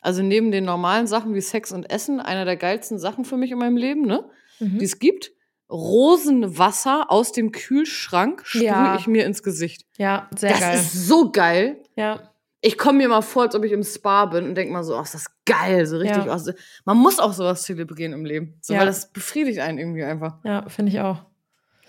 also 0.00 0.22
neben 0.22 0.50
den 0.50 0.64
normalen 0.64 1.06
Sachen 1.06 1.34
wie 1.34 1.40
Sex 1.40 1.72
und 1.72 1.90
Essen, 1.90 2.20
einer 2.20 2.44
der 2.44 2.56
geilsten 2.56 2.98
Sachen 2.98 3.24
für 3.24 3.36
mich 3.36 3.50
in 3.50 3.58
meinem 3.58 3.76
Leben, 3.76 4.02
ne? 4.02 4.24
Mhm. 4.58 4.78
Die 4.78 4.84
es 4.84 4.98
gibt. 4.98 5.32
Rosenwasser 5.70 7.10
aus 7.10 7.32
dem 7.32 7.52
Kühlschrank 7.52 8.42
sprühe 8.44 8.64
Ja. 8.64 8.96
ich 8.96 9.06
mir 9.06 9.24
ins 9.24 9.42
Gesicht. 9.42 9.84
Ja, 9.98 10.28
sehr 10.36 10.50
das 10.50 10.60
geil. 10.60 10.74
ist 10.76 11.06
so 11.06 11.30
geil. 11.30 11.76
ja. 11.96 12.20
Ich 12.62 12.76
komme 12.76 12.98
mir 12.98 13.08
mal 13.08 13.22
vor, 13.22 13.44
als 13.44 13.54
ob 13.54 13.64
ich 13.64 13.72
im 13.72 13.82
Spa 13.82 14.26
bin 14.26 14.44
und 14.44 14.54
denke 14.54 14.70
mal 14.70 14.84
so, 14.84 14.94
ach, 14.94 15.04
ist 15.04 15.14
das 15.14 15.24
geil, 15.46 15.86
so 15.86 15.96
richtig. 15.96 16.26
Ja. 16.26 16.38
so- 16.38 16.52
man 16.84 16.98
muss 16.98 17.18
auch 17.18 17.32
sowas 17.32 17.62
zelebrieren 17.62 18.12
im 18.12 18.26
Leben, 18.26 18.58
so, 18.60 18.74
Ja. 18.74 18.80
weil 18.80 18.86
das 18.86 19.10
befriedigt 19.14 19.60
einen 19.60 19.78
irgendwie 19.78 20.04
einfach. 20.04 20.34
ja, 20.44 20.68
finde 20.68 20.92
ich 20.92 21.00
auch. 21.00 21.22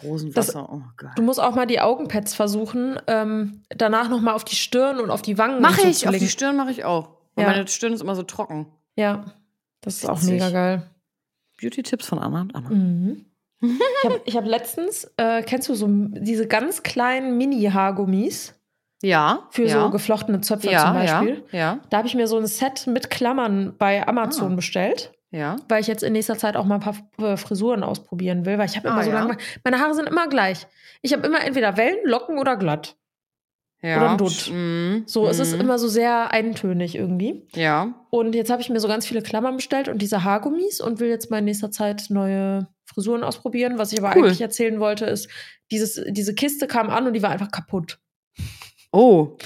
Rosenwasser, 0.01 0.69
oh 0.71 0.81
geil. 0.95 1.11
Du 1.17 1.23
musst 1.23 1.41
auch 1.41 1.55
mal 1.55 1.67
die 1.67 1.81
Augenpads 1.81 2.33
versuchen, 2.35 2.97
ähm, 3.07 3.63
danach 3.69 4.07
noch 4.07 4.21
mal 4.21 4.31
auf 4.33 4.45
die 4.45 4.55
Stirn 4.55 5.01
und 5.01 5.09
auf 5.11 5.21
die 5.21 5.37
Wangen 5.37 5.61
Mache 5.61 5.87
ich, 5.89 5.97
zu 5.99 6.07
auf 6.09 6.15
die. 6.17 6.29
Stirn 6.29 6.55
mache 6.55 6.71
ich 6.71 6.85
auch. 6.85 7.17
Weil 7.35 7.45
Ja. 7.45 7.51
meine 7.51 7.67
Stirn 7.67 7.93
ist 7.93 8.01
immer 8.01 8.15
so 8.15 8.23
trocken. 8.23 8.67
Ja, 8.95 9.25
das 9.81 9.97
ist 10.03 10.09
auch 10.09 10.21
mega 10.23 10.49
geil. 10.49 10.83
Beauty-Tipps 11.61 12.07
von 12.07 12.19
Anna 12.19 12.41
und 12.41 12.55
Anna. 12.55 12.69
Mhm. 12.69 13.25
Ich 13.63 14.03
habe 14.03 14.21
hab 14.31 14.45
letztens, 14.47 15.11
äh, 15.17 15.43
kennst 15.43 15.69
du 15.69 15.75
so 15.75 15.87
diese 15.87 16.47
ganz 16.47 16.81
kleinen 16.81 17.37
Mini-Haargummis 17.37 18.55
Ja. 19.03 19.47
für 19.51 19.65
ja. 19.67 19.83
so 19.83 19.89
geflochtene 19.91 20.41
Zöpfe 20.41 20.71
ja, 20.71 20.85
zum 20.85 20.93
Beispiel? 20.95 21.43
Ja, 21.51 21.57
ja, 21.59 21.79
Da 21.91 21.97
habe 21.97 22.07
ich 22.07 22.15
mir 22.15 22.27
so 22.27 22.37
ein 22.37 22.47
Set 22.47 22.87
mit 22.87 23.09
Klammern 23.11 23.75
bei 23.77 24.07
Amazon 24.07 24.53
Ah. 24.53 24.55
bestellt, 24.55 25.11
ja. 25.29 25.57
weil 25.69 25.79
ich 25.81 25.87
jetzt 25.87 26.01
in 26.01 26.13
nächster 26.13 26.37
Zeit 26.37 26.57
auch 26.57 26.65
mal 26.65 26.75
ein 26.75 26.81
paar 26.81 26.95
äh, 27.19 27.37
Frisuren 27.37 27.83
ausprobieren 27.83 28.45
will, 28.47 28.57
weil 28.57 28.65
ich 28.67 28.77
habe 28.77 28.87
immer 28.87 28.97
Ah, 29.01 29.03
so 29.03 29.11
lange. 29.11 29.37
Meine 29.63 29.79
Haare 29.79 29.93
sind 29.93 30.09
immer 30.09 30.27
gleich. 30.27 30.65
Ich 31.03 31.13
habe 31.13 31.25
immer 31.27 31.43
entweder 31.43 31.77
Wellen, 31.77 31.97
Locken 32.03 32.39
oder 32.39 32.57
glatt. 32.57 32.97
Ja. 33.81 33.97
Oder 33.97 34.11
ein 34.11 34.17
Dutt. 34.17 34.51
Mhm. 34.51 35.03
So, 35.07 35.27
es 35.27 35.39
ist 35.39 35.55
mhm. 35.55 35.61
immer 35.61 35.79
so 35.79 35.87
sehr 35.87 36.31
eintönig 36.31 36.95
irgendwie. 36.95 37.47
Ja. 37.55 37.93
Und 38.11 38.35
jetzt 38.35 38.51
habe 38.51 38.61
ich 38.61 38.69
mir 38.69 38.79
so 38.79 38.87
ganz 38.87 39.07
viele 39.07 39.23
Klammern 39.23 39.55
bestellt 39.55 39.87
und 39.87 40.01
diese 40.01 40.23
Haargummis 40.23 40.81
und 40.81 40.99
will 40.99 41.09
jetzt 41.09 41.31
mal 41.31 41.39
in 41.39 41.45
nächster 41.45 41.71
Zeit 41.71 42.05
neue 42.09 42.67
Frisuren 42.85 43.23
ausprobieren. 43.23 43.79
Was 43.79 43.91
ich 43.91 43.99
aber 43.99 44.15
Cool. 44.15 44.25
eigentlich 44.25 44.41
erzählen 44.41 44.79
wollte, 44.79 45.05
ist, 45.05 45.29
dieses, 45.71 46.01
diese 46.07 46.35
Kiste 46.35 46.67
kam 46.67 46.89
an 46.89 47.07
und 47.07 47.13
die 47.13 47.23
war 47.23 47.31
einfach 47.31 47.51
kaputt. 47.51 47.99
Oh. 48.91 49.37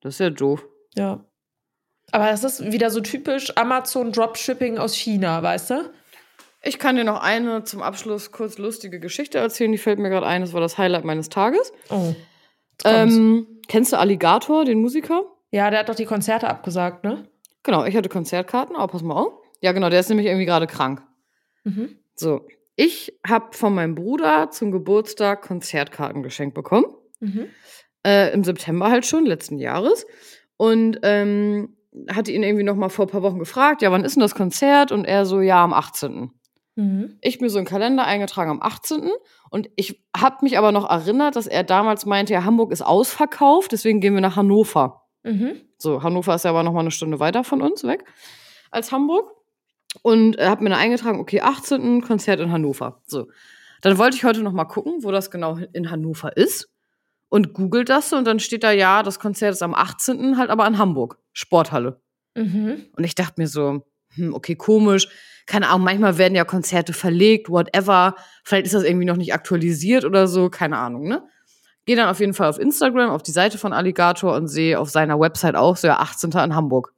Das 0.00 0.14
ist 0.14 0.20
ja 0.20 0.30
doof. 0.30 0.64
Ja. 0.96 1.24
Aber 2.12 2.30
das 2.30 2.44
ist 2.44 2.72
wieder 2.72 2.90
so 2.90 3.00
typisch 3.00 3.54
Amazon 3.56 4.12
Dropshipping 4.12 4.78
aus 4.78 4.94
China, 4.94 5.42
weißt 5.42 5.70
du? 5.70 5.90
Ich 6.62 6.78
kann 6.78 6.96
dir 6.96 7.04
noch 7.04 7.20
eine 7.20 7.64
zum 7.64 7.82
Abschluss 7.82 8.32
kurz 8.32 8.56
lustige 8.56 9.00
Geschichte 9.00 9.36
erzählen. 9.36 9.72
Die 9.72 9.78
fällt 9.78 9.98
mir 9.98 10.08
gerade 10.08 10.26
ein. 10.26 10.40
Das 10.40 10.54
war 10.54 10.62
das 10.62 10.78
Highlight 10.78 11.04
meines 11.04 11.28
Tages. 11.28 11.72
Oh. 11.90 12.14
Ähm, 12.84 13.46
kennst 13.68 13.92
du 13.92 13.98
Alligator, 13.98 14.64
den 14.64 14.80
Musiker? 14.80 15.22
ja, 15.50 15.70
der 15.70 15.80
hat 15.80 15.88
doch 15.88 15.94
die 15.94 16.04
Konzerte 16.04 16.48
abgesagt, 16.48 17.04
ne? 17.04 17.28
Genau, 17.62 17.84
ich 17.84 17.96
hatte 17.96 18.08
Konzertkarten, 18.08 18.74
aber 18.74 18.90
pass 18.90 19.02
mal 19.02 19.14
auf. 19.14 19.34
Ja, 19.60 19.70
genau, 19.70 19.88
der 19.88 20.00
ist 20.00 20.08
nämlich 20.08 20.26
irgendwie 20.26 20.46
gerade 20.46 20.66
krank. 20.66 21.02
Mhm. 21.62 21.96
So, 22.16 22.46
ich 22.74 23.18
habe 23.26 23.56
von 23.56 23.72
meinem 23.72 23.94
Bruder 23.94 24.50
zum 24.50 24.72
Geburtstag 24.72 25.42
Konzertkarten 25.42 26.24
geschenkt 26.24 26.54
bekommen. 26.54 26.86
Mhm. 27.20 27.46
Äh, 28.04 28.32
Im 28.34 28.42
September 28.42 28.90
halt 28.90 29.06
schon, 29.06 29.26
letzten 29.26 29.58
Jahres. 29.58 30.06
Und 30.56 30.98
ähm, 31.02 31.76
hatte 32.10 32.32
ihn 32.32 32.42
irgendwie 32.42 32.64
noch 32.64 32.74
mal 32.74 32.88
vor 32.88 33.06
ein 33.06 33.10
paar 33.10 33.22
Wochen 33.22 33.38
gefragt, 33.38 33.80
ja, 33.80 33.92
wann 33.92 34.04
ist 34.04 34.16
denn 34.16 34.20
das 34.20 34.34
Konzert? 34.34 34.90
Und 34.90 35.04
er 35.04 35.24
so, 35.24 35.40
ja, 35.40 35.62
am 35.62 35.72
18. 35.72 36.32
Mhm. 36.76 37.18
Ich 37.20 37.40
mir 37.40 37.50
so 37.50 37.58
einen 37.58 37.66
Kalender 37.66 38.04
eingetragen 38.04 38.50
am 38.50 38.62
18. 38.62 39.10
Und 39.50 39.70
ich 39.76 40.04
habe 40.16 40.38
mich 40.42 40.58
aber 40.58 40.72
noch 40.72 40.88
erinnert, 40.88 41.36
dass 41.36 41.46
er 41.46 41.62
damals 41.62 42.06
meinte, 42.06 42.32
ja, 42.32 42.44
Hamburg 42.44 42.72
ist 42.72 42.82
ausverkauft, 42.82 43.72
deswegen 43.72 44.00
gehen 44.00 44.14
wir 44.14 44.20
nach 44.20 44.36
Hannover. 44.36 45.02
Mhm. 45.22 45.60
So, 45.78 46.02
Hannover 46.02 46.34
ist 46.34 46.44
ja 46.44 46.50
aber 46.50 46.62
noch 46.62 46.72
mal 46.72 46.80
eine 46.80 46.90
Stunde 46.90 47.20
weiter 47.20 47.44
von 47.44 47.62
uns 47.62 47.84
weg 47.84 48.04
als 48.70 48.92
Hamburg. 48.92 49.30
Und 50.02 50.36
er 50.36 50.50
hat 50.50 50.60
mir 50.60 50.70
dann 50.70 50.78
eingetragen, 50.78 51.20
okay, 51.20 51.40
18. 51.40 52.02
Konzert 52.02 52.40
in 52.40 52.50
Hannover. 52.50 53.00
So. 53.06 53.28
Dann 53.80 53.98
wollte 53.98 54.16
ich 54.16 54.24
heute 54.24 54.42
noch 54.42 54.52
mal 54.52 54.64
gucken, 54.64 55.04
wo 55.04 55.12
das 55.12 55.30
genau 55.30 55.58
in 55.72 55.90
Hannover 55.90 56.36
ist. 56.36 56.70
Und 57.28 57.52
googelt 57.52 57.88
das 57.88 58.12
und 58.12 58.26
dann 58.26 58.40
steht 58.40 58.64
da, 58.64 58.70
ja, 58.70 59.02
das 59.02 59.18
Konzert 59.18 59.52
ist 59.52 59.62
am 59.62 59.74
18. 59.74 60.36
halt 60.36 60.50
aber 60.50 60.66
in 60.66 60.78
Hamburg. 60.78 61.18
Sporthalle. 61.32 62.00
Mhm. 62.34 62.86
Und 62.96 63.04
ich 63.04 63.14
dachte 63.14 63.40
mir 63.40 63.46
so, 63.46 63.82
hm, 64.14 64.34
okay, 64.34 64.54
komisch. 64.54 65.08
Keine 65.46 65.68
Ahnung, 65.68 65.84
manchmal 65.84 66.18
werden 66.18 66.34
ja 66.34 66.44
Konzerte 66.44 66.92
verlegt, 66.92 67.50
whatever. 67.50 68.14
Vielleicht 68.44 68.66
ist 68.66 68.74
das 68.74 68.84
irgendwie 68.84 69.04
noch 69.04 69.16
nicht 69.16 69.34
aktualisiert 69.34 70.04
oder 70.04 70.26
so, 70.26 70.48
keine 70.48 70.78
Ahnung, 70.78 71.06
ne? 71.06 71.22
Gehe 71.86 71.96
dann 71.96 72.08
auf 72.08 72.20
jeden 72.20 72.32
Fall 72.32 72.48
auf 72.48 72.58
Instagram, 72.58 73.10
auf 73.10 73.22
die 73.22 73.30
Seite 73.30 73.58
von 73.58 73.74
Alligator 73.74 74.34
und 74.34 74.48
sehe 74.48 74.80
auf 74.80 74.88
seiner 74.88 75.20
Website 75.20 75.54
auch 75.54 75.76
so, 75.76 75.86
ja, 75.86 75.98
18. 75.98 76.30
in 76.30 76.54
Hamburg. 76.54 76.94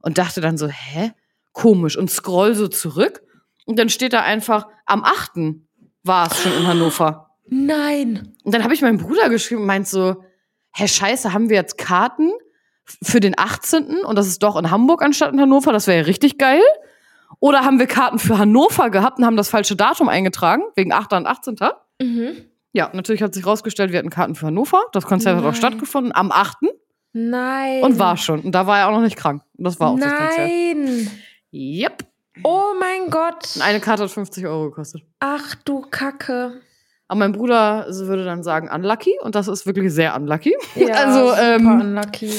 Und 0.00 0.18
dachte 0.18 0.40
dann 0.40 0.56
so, 0.56 0.68
hä? 0.68 1.10
Komisch. 1.52 1.96
Und 1.96 2.08
scroll 2.08 2.54
so 2.54 2.68
zurück 2.68 3.22
und 3.66 3.78
dann 3.78 3.88
steht 3.88 4.12
da 4.12 4.22
einfach, 4.22 4.68
am 4.86 5.04
8. 5.04 5.56
war 6.04 6.30
es 6.30 6.40
schon 6.40 6.52
in 6.52 6.66
Hannover. 6.66 7.30
Nein. 7.48 8.32
Und 8.44 8.54
dann 8.54 8.62
habe 8.62 8.74
ich 8.74 8.80
meinem 8.80 8.98
Bruder 8.98 9.28
geschrieben 9.28 9.62
und 9.62 9.66
meint 9.66 9.88
so, 9.88 10.22
hä, 10.72 10.88
scheiße, 10.88 11.32
haben 11.32 11.48
wir 11.48 11.56
jetzt 11.56 11.76
Karten 11.76 12.30
für 13.02 13.20
den 13.20 13.34
18. 13.38 14.04
und 14.04 14.16
das 14.16 14.26
ist 14.26 14.42
doch 14.42 14.56
in 14.56 14.70
Hamburg 14.70 15.02
anstatt 15.02 15.32
in 15.32 15.40
Hannover? 15.40 15.72
Das 15.72 15.86
wäre 15.86 15.98
ja 15.98 16.04
richtig 16.04 16.38
geil. 16.38 16.62
Oder 17.40 17.64
haben 17.64 17.78
wir 17.78 17.86
Karten 17.86 18.18
für 18.18 18.38
Hannover 18.38 18.90
gehabt 18.90 19.18
und 19.18 19.26
haben 19.26 19.36
das 19.36 19.48
falsche 19.48 19.76
Datum 19.76 20.08
eingetragen, 20.08 20.62
wegen 20.74 20.92
8. 20.92 21.12
und 21.14 21.26
18. 21.26 21.56
Mhm. 22.00 22.36
Ja, 22.72 22.90
natürlich 22.92 23.22
hat 23.22 23.34
sich 23.34 23.46
rausgestellt, 23.46 23.92
wir 23.92 23.98
hatten 23.98 24.10
Karten 24.10 24.34
für 24.34 24.46
Hannover. 24.46 24.82
Das 24.92 25.06
Konzert 25.06 25.36
hat 25.36 25.42
auch 25.42 25.48
Nein. 25.48 25.54
stattgefunden 25.54 26.14
am 26.14 26.30
8. 26.30 26.58
Nein. 27.12 27.82
und 27.82 27.98
war 27.98 28.16
schon. 28.16 28.40
Und 28.40 28.52
da 28.52 28.66
war 28.66 28.78
er 28.78 28.88
auch 28.88 28.92
noch 28.92 29.00
nicht 29.00 29.16
krank. 29.16 29.42
Und 29.56 29.64
das 29.64 29.80
war 29.80 29.90
auch 29.90 29.98
das 29.98 30.12
Konzert. 30.12 30.48
Nein. 30.48 31.10
Yep. 31.52 32.04
Oh 32.44 32.74
mein 32.78 33.10
Gott. 33.10 33.56
Und 33.56 33.62
eine 33.62 33.80
Karte 33.80 34.02
hat 34.02 34.10
50 34.10 34.46
Euro 34.46 34.66
gekostet. 34.66 35.02
Ach 35.20 35.54
du 35.64 35.80
Kacke. 35.90 36.60
Aber 37.08 37.18
mein 37.18 37.32
Bruder 37.32 37.86
würde 37.88 38.24
dann 38.24 38.42
sagen 38.42 38.68
unlucky 38.68 39.16
und 39.22 39.34
das 39.34 39.48
ist 39.48 39.64
wirklich 39.64 39.92
sehr 39.92 40.14
unlucky. 40.16 40.54
Ja, 40.74 40.94
also 41.06 41.28
super 41.30 41.56
ähm, 41.56 41.80
unlucky. 41.80 42.30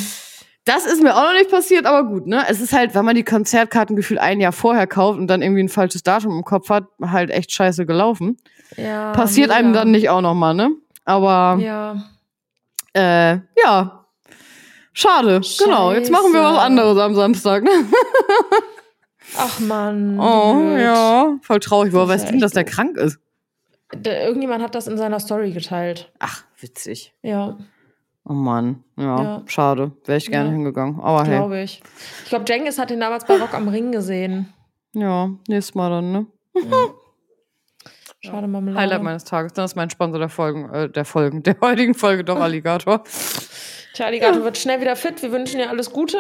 Das 0.68 0.86
ist 0.86 1.02
mir 1.02 1.16
auch 1.16 1.24
noch 1.24 1.34
nicht 1.34 1.50
passiert, 1.50 1.86
aber 1.86 2.08
gut, 2.08 2.28
ne? 2.28 2.44
Es 2.50 2.60
ist 2.62 2.74
halt, 2.74 2.94
wenn 2.96 3.06
man 3.06 3.16
die 3.16 3.24
Konzertkarten 3.24 3.96
gefühlt 3.96 4.20
ein 4.20 4.40
Jahr 4.40 4.52
vorher 4.52 4.88
kauft 4.88 5.18
und 5.20 5.28
dann 5.28 5.42
irgendwie 5.42 5.64
ein 5.64 5.70
falsches 5.70 6.04
Datum 6.04 6.32
im 6.38 6.44
Kopf 6.44 6.70
hat, 6.70 6.86
halt 7.02 7.30
echt 7.32 7.52
scheiße 7.52 7.86
gelaufen. 7.86 8.38
Ja, 8.76 9.12
Passiert 9.14 9.48
mega. 9.50 9.60
einem 9.60 9.74
dann 9.74 9.92
nicht 9.92 10.10
auch 10.10 10.22
noch 10.22 10.34
mal, 10.34 10.54
ne? 10.54 10.72
Aber 11.06 11.58
Ja. 11.62 12.04
äh, 12.94 13.40
ja. 13.64 14.06
Schade. 14.94 15.42
Genau. 15.64 15.94
Jetzt 15.94 16.12
machen 16.12 16.34
wir 16.34 16.42
was 16.42 16.50
Scheiße. 16.56 16.62
anderes 16.62 16.98
am 16.98 17.14
Samstag, 17.16 17.64
ne? 17.64 17.70
Ach 19.38 19.60
man. 19.60 20.20
Oh, 20.20 20.54
blöd. 20.56 20.82
ja. 20.82 21.36
Voll 21.42 21.60
traurig. 21.60 21.94
Woher 21.94 22.08
weißt 22.08 22.28
du 22.28 22.32
denn, 22.32 22.42
dass 22.42 22.54
der 22.54 22.64
krank 22.64 22.98
ist? 22.98 23.20
Der, 23.94 24.26
irgendjemand 24.26 24.64
hat 24.64 24.74
das 24.76 24.88
in 24.88 24.98
seiner 24.98 25.20
Story 25.20 25.52
geteilt. 25.52 26.12
Ach, 26.20 26.44
witzig. 26.60 27.14
Ja, 27.22 27.58
Oh 28.30 28.34
Mann. 28.34 28.84
Ja, 28.98 29.22
Ja. 29.24 29.42
schade. 29.46 29.92
Wäre 30.06 30.18
ich 30.18 30.30
gerne 30.30 30.50
Ja. 30.50 30.54
hingegangen. 30.56 31.00
Aber 31.00 31.24
hey. 31.24 31.38
glaube 31.38 31.62
ich. 31.62 31.82
Ich 32.24 32.30
glaube, 32.30 32.46
Jengis 32.48 32.78
hat 32.78 32.90
den 32.90 33.00
damals 33.00 33.26
bei 33.26 33.38
Rock 33.40 33.54
am 33.54 33.68
Ring 33.70 33.92
gesehen. 33.92 34.54
Ja, 34.94 35.30
nächstes 35.48 35.76
Mal 35.76 35.90
dann, 35.90 36.12
ne? 36.12 36.26
Schade, 38.20 38.48
Marmelade. 38.48 38.82
Highlight 38.82 39.04
meines 39.04 39.24
Tages. 39.24 39.54
Das 39.54 39.72
ist 39.72 39.76
mein 39.76 39.90
Sponsor 39.90 40.20
der 40.20 40.30
Folgen, 40.30 40.70
äh, 40.74 40.90
der 40.90 41.06
Folgen, 41.06 41.44
der 41.44 41.56
heutigen 41.62 41.94
Folge, 41.94 42.24
doch 42.24 42.40
Alligator. 42.40 43.04
Tja, 43.94 44.08
Alligator 44.08 44.44
wird 44.44 44.58
schnell 44.58 44.82
wieder 44.82 44.96
fit. 44.96 45.22
Wir 45.22 45.32
wünschen 45.32 45.60
dir 45.60 45.70
alles 45.70 45.92
Gute. 45.92 46.18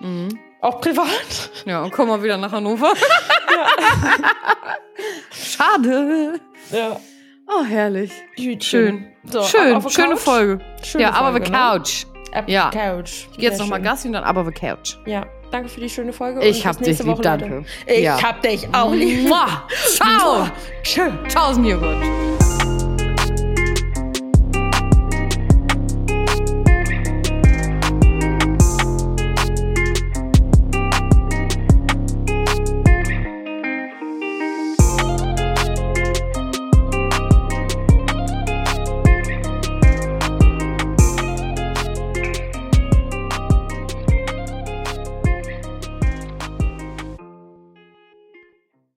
Mhm. 0.00 0.38
Auch 0.62 0.80
privat. 0.80 1.50
Ja, 1.66 1.82
und 1.82 1.92
komm 1.92 2.08
mal 2.08 2.22
wieder 2.22 2.38
nach 2.38 2.52
Hannover. 2.52 2.92
Schade. 5.30 6.40
Ja. 6.72 6.98
Oh, 7.52 7.64
herrlich. 7.64 8.12
Gütchen. 8.36 8.60
Schön. 8.62 9.06
So, 9.24 9.42
Schön, 9.42 9.80
schöne? 9.90 10.16
Folge. 10.16 10.60
Schöne 10.84 11.04
ja, 11.04 11.12
aber 11.12 11.30
Folge, 11.32 11.46
the 11.46 11.52
ne? 11.52 11.58
couch. 11.58 12.04
Ab 12.32 12.44
Ja. 12.48 12.70
Couch. 12.70 13.26
Ich 13.32 13.38
geh 13.38 13.42
jetzt 13.46 13.58
nochmal. 13.58 13.82
Gassi 13.82 14.06
und 14.06 14.12
dann 14.14 14.22
aber 14.24 14.44
the 14.44 14.52
couch. 14.52 14.96
Ja, 15.04 15.26
danke 15.50 15.68
für 15.68 15.80
die 15.80 15.90
schöne 15.90 16.12
Folge. 16.12 16.40
Ich 16.44 16.60
und 16.60 16.66
hab 16.66 16.78
dich 16.78 16.86
nächste 16.86 17.02
lieb, 17.04 17.12
Woche, 17.14 17.22
danke. 17.22 17.48
Leute. 17.48 17.64
Ich 17.86 18.02
Ja. 18.04 18.22
hab 18.22 18.40
dich 18.42 18.68
auch 18.72 18.92
lieb. 18.92 19.28
Ciao. 19.96 20.46
Tschüss. 20.84 21.12
Tausend 21.34 21.66
Joghurt. 21.66 22.39